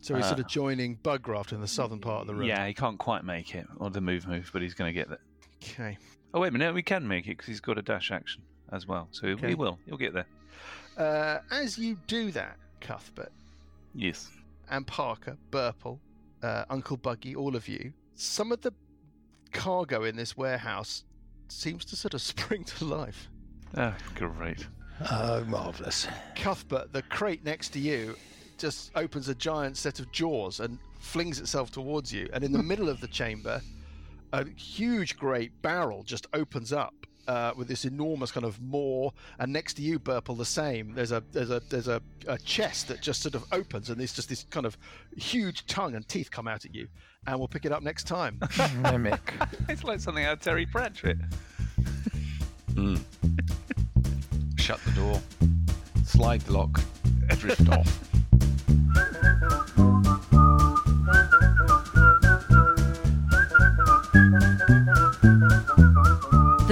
So 0.00 0.14
he's 0.14 0.26
sort 0.26 0.38
Uh, 0.38 0.42
of 0.42 0.48
joining 0.48 0.98
Bugraft 0.98 1.52
in 1.52 1.60
the 1.60 1.66
southern 1.66 1.98
part 2.00 2.20
of 2.20 2.26
the 2.28 2.34
room. 2.34 2.46
Yeah, 2.46 2.64
he 2.66 2.74
can't 2.74 2.98
quite 2.98 3.24
make 3.24 3.54
it, 3.56 3.66
or 3.78 3.90
the 3.90 4.00
move 4.00 4.28
move, 4.28 4.50
but 4.52 4.62
he's 4.62 4.74
going 4.74 4.88
to 4.88 4.92
get 4.92 5.08
there. 5.08 5.18
Okay. 5.62 5.98
Oh 6.32 6.40
wait 6.40 6.48
a 6.48 6.50
minute, 6.52 6.72
we 6.74 6.82
can 6.82 7.06
make 7.08 7.24
it 7.26 7.30
because 7.30 7.46
he's 7.46 7.60
got 7.60 7.78
a 7.78 7.82
dash 7.82 8.12
action 8.12 8.42
as 8.70 8.86
well, 8.86 9.08
so 9.10 9.26
Okay. 9.28 9.48
he 9.48 9.54
will. 9.54 9.78
He'll 9.86 9.96
get 9.96 10.12
there. 10.12 10.26
Uh, 10.96 11.40
as 11.50 11.76
you 11.78 11.98
do 12.06 12.30
that, 12.32 12.56
Cuthbert 12.80 13.32
Yes. 13.94 14.30
and 14.70 14.86
Parker, 14.86 15.36
Burple, 15.50 15.98
uh, 16.42 16.64
Uncle 16.70 16.96
Buggy, 16.98 17.34
all 17.34 17.56
of 17.56 17.66
you, 17.68 17.92
some 18.14 18.52
of 18.52 18.60
the 18.60 18.72
cargo 19.52 20.04
in 20.04 20.14
this 20.16 20.36
warehouse 20.36 21.04
seems 21.48 21.84
to 21.86 21.96
sort 21.96 22.14
of 22.14 22.20
spring 22.32 22.64
to 22.64 22.84
life. 22.84 23.28
Ah, 23.76 23.96
great. 24.14 24.66
Oh, 25.10 25.44
marvellous. 25.44 26.06
Cuthbert, 26.34 26.92
the 26.92 27.02
crate 27.02 27.44
next 27.44 27.70
to 27.70 27.78
you, 27.78 28.16
just 28.58 28.90
opens 28.94 29.28
a 29.28 29.34
giant 29.34 29.76
set 29.76 30.00
of 30.00 30.10
jaws 30.12 30.60
and 30.60 30.78
flings 30.98 31.38
itself 31.38 31.70
towards 31.70 32.12
you. 32.12 32.28
And 32.32 32.42
in 32.42 32.52
the 32.52 32.62
middle 32.62 32.88
of 32.88 33.00
the 33.00 33.08
chamber, 33.08 33.60
a 34.32 34.48
huge 34.50 35.16
great 35.16 35.50
barrel 35.62 36.02
just 36.02 36.26
opens 36.32 36.72
up 36.72 36.94
uh, 37.28 37.52
with 37.56 37.68
this 37.68 37.84
enormous 37.84 38.30
kind 38.30 38.46
of 38.46 38.60
maw. 38.62 39.10
And 39.38 39.52
next 39.52 39.74
to 39.74 39.82
you, 39.82 39.98
Burple, 39.98 40.36
the 40.36 40.44
same. 40.44 40.94
There's 40.94 41.12
a 41.12 41.22
there's 41.32 41.50
a 41.50 41.60
there's 41.68 41.88
a, 41.88 42.00
a 42.26 42.38
chest 42.38 42.88
that 42.88 43.00
just 43.00 43.22
sort 43.22 43.34
of 43.34 43.44
opens, 43.52 43.90
and 43.90 43.98
there's 43.98 44.12
just 44.12 44.28
this 44.28 44.44
kind 44.50 44.66
of 44.66 44.78
huge 45.16 45.66
tongue 45.66 45.94
and 45.94 46.06
teeth 46.08 46.30
come 46.30 46.48
out 46.48 46.64
at 46.64 46.74
you. 46.74 46.88
And 47.26 47.38
we'll 47.38 47.48
pick 47.48 47.64
it 47.64 47.72
up 47.72 47.82
next 47.82 48.04
time. 48.04 48.40
Mimic. 48.82 49.34
It's 49.68 49.84
like 49.84 50.00
something 50.00 50.24
out 50.24 50.34
of 50.34 50.40
Terry 50.40 50.66
Pratchett. 50.66 51.18
Shut 54.66 54.80
the 54.84 54.90
door. 55.00 55.20
Slide 56.04 56.40
the 56.40 56.54
lock. 56.54 56.80
Drift 57.38 57.68
off. 57.68 58.15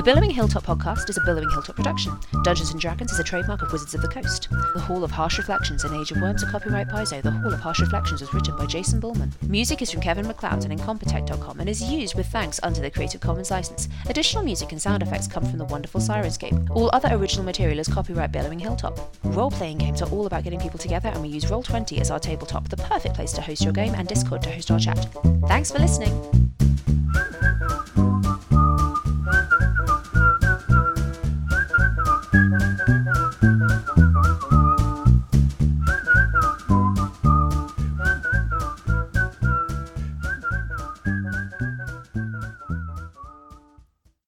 Billowing 0.05 0.28
Hilltop 0.28 0.64
podcast 0.64 1.09
is 1.09 1.16
a 1.16 1.22
Billowing 1.22 1.48
Hilltop 1.48 1.76
production. 1.76 2.12
Dungeons 2.42 2.72
and 2.72 2.78
Dragons 2.78 3.11
is 3.11 3.18
a 3.18 3.24
trademark 3.24 3.62
of 3.62 3.72
Wizards 3.72 3.94
of 3.94 4.02
the 4.02 4.09
Coast. 4.09 4.48
The 4.50 4.80
Hall 4.80 5.02
of 5.02 5.11
Harsh 5.11 5.38
Reflections 5.38 5.82
and 5.82 5.98
Age 5.98 6.11
of 6.11 6.20
Worms 6.20 6.44
are 6.44 6.50
copyright 6.50 6.88
Paizo. 6.88 7.22
The 7.22 7.30
Hall 7.30 7.55
of 7.55 7.61
Harsh 7.61 7.80
Reflections 7.80 8.20
was 8.20 8.34
written 8.34 8.55
by 8.55 8.66
Jason 8.66 9.00
Bulmahn. 9.00 9.32
Music 9.48 9.80
is 9.80 9.90
from 9.90 10.02
Kevin 10.02 10.26
MacLeod 10.26 10.66
and 10.66 10.78
Incompetech.com 10.78 11.59
and 11.59 11.70
is 11.70 11.82
used 11.82 12.16
with 12.16 12.26
thanks 12.26 12.61
under 12.62 12.82
the 12.82 12.90
Creative 12.90 13.18
Commons 13.18 13.50
license. 13.50 13.88
Additional 14.07 14.44
music 14.44 14.72
and 14.72 14.82
sound 14.82 15.02
effects 15.02 15.26
come 15.26 15.46
from 15.46 15.57
the 15.57 15.64
wonderful 15.64 16.02
Syrinscape. 16.02 16.68
All 16.76 16.90
other 16.92 17.09
original 17.14 17.46
material 17.46 17.78
is 17.78 17.88
copyright 17.88 18.30
Billowing 18.30 18.59
Hilltop. 18.59 19.16
Role 19.24 19.50
playing 19.50 19.78
games 19.78 20.02
are 20.02 20.11
all 20.11 20.26
about 20.26 20.44
getting 20.44 20.61
people 20.61 20.78
together, 20.78 21.09
and 21.09 21.22
we 21.22 21.28
use 21.28 21.46
Roll20 21.46 21.98
as 22.02 22.11
our 22.11 22.20
tabletop, 22.20 22.68
the 22.68 22.76
perfect 22.76 23.14
place 23.14 23.32
to 23.32 23.40
host 23.40 23.64
your 23.64 23.72
game, 23.72 23.94
and 23.94 24.07
Discord 24.07 24.42
to 24.42 24.50
host 24.50 24.70
our 24.70 24.78
chat. 24.78 25.09
Thanks 25.48 25.70
for 25.70 25.78
listening. 25.78 26.44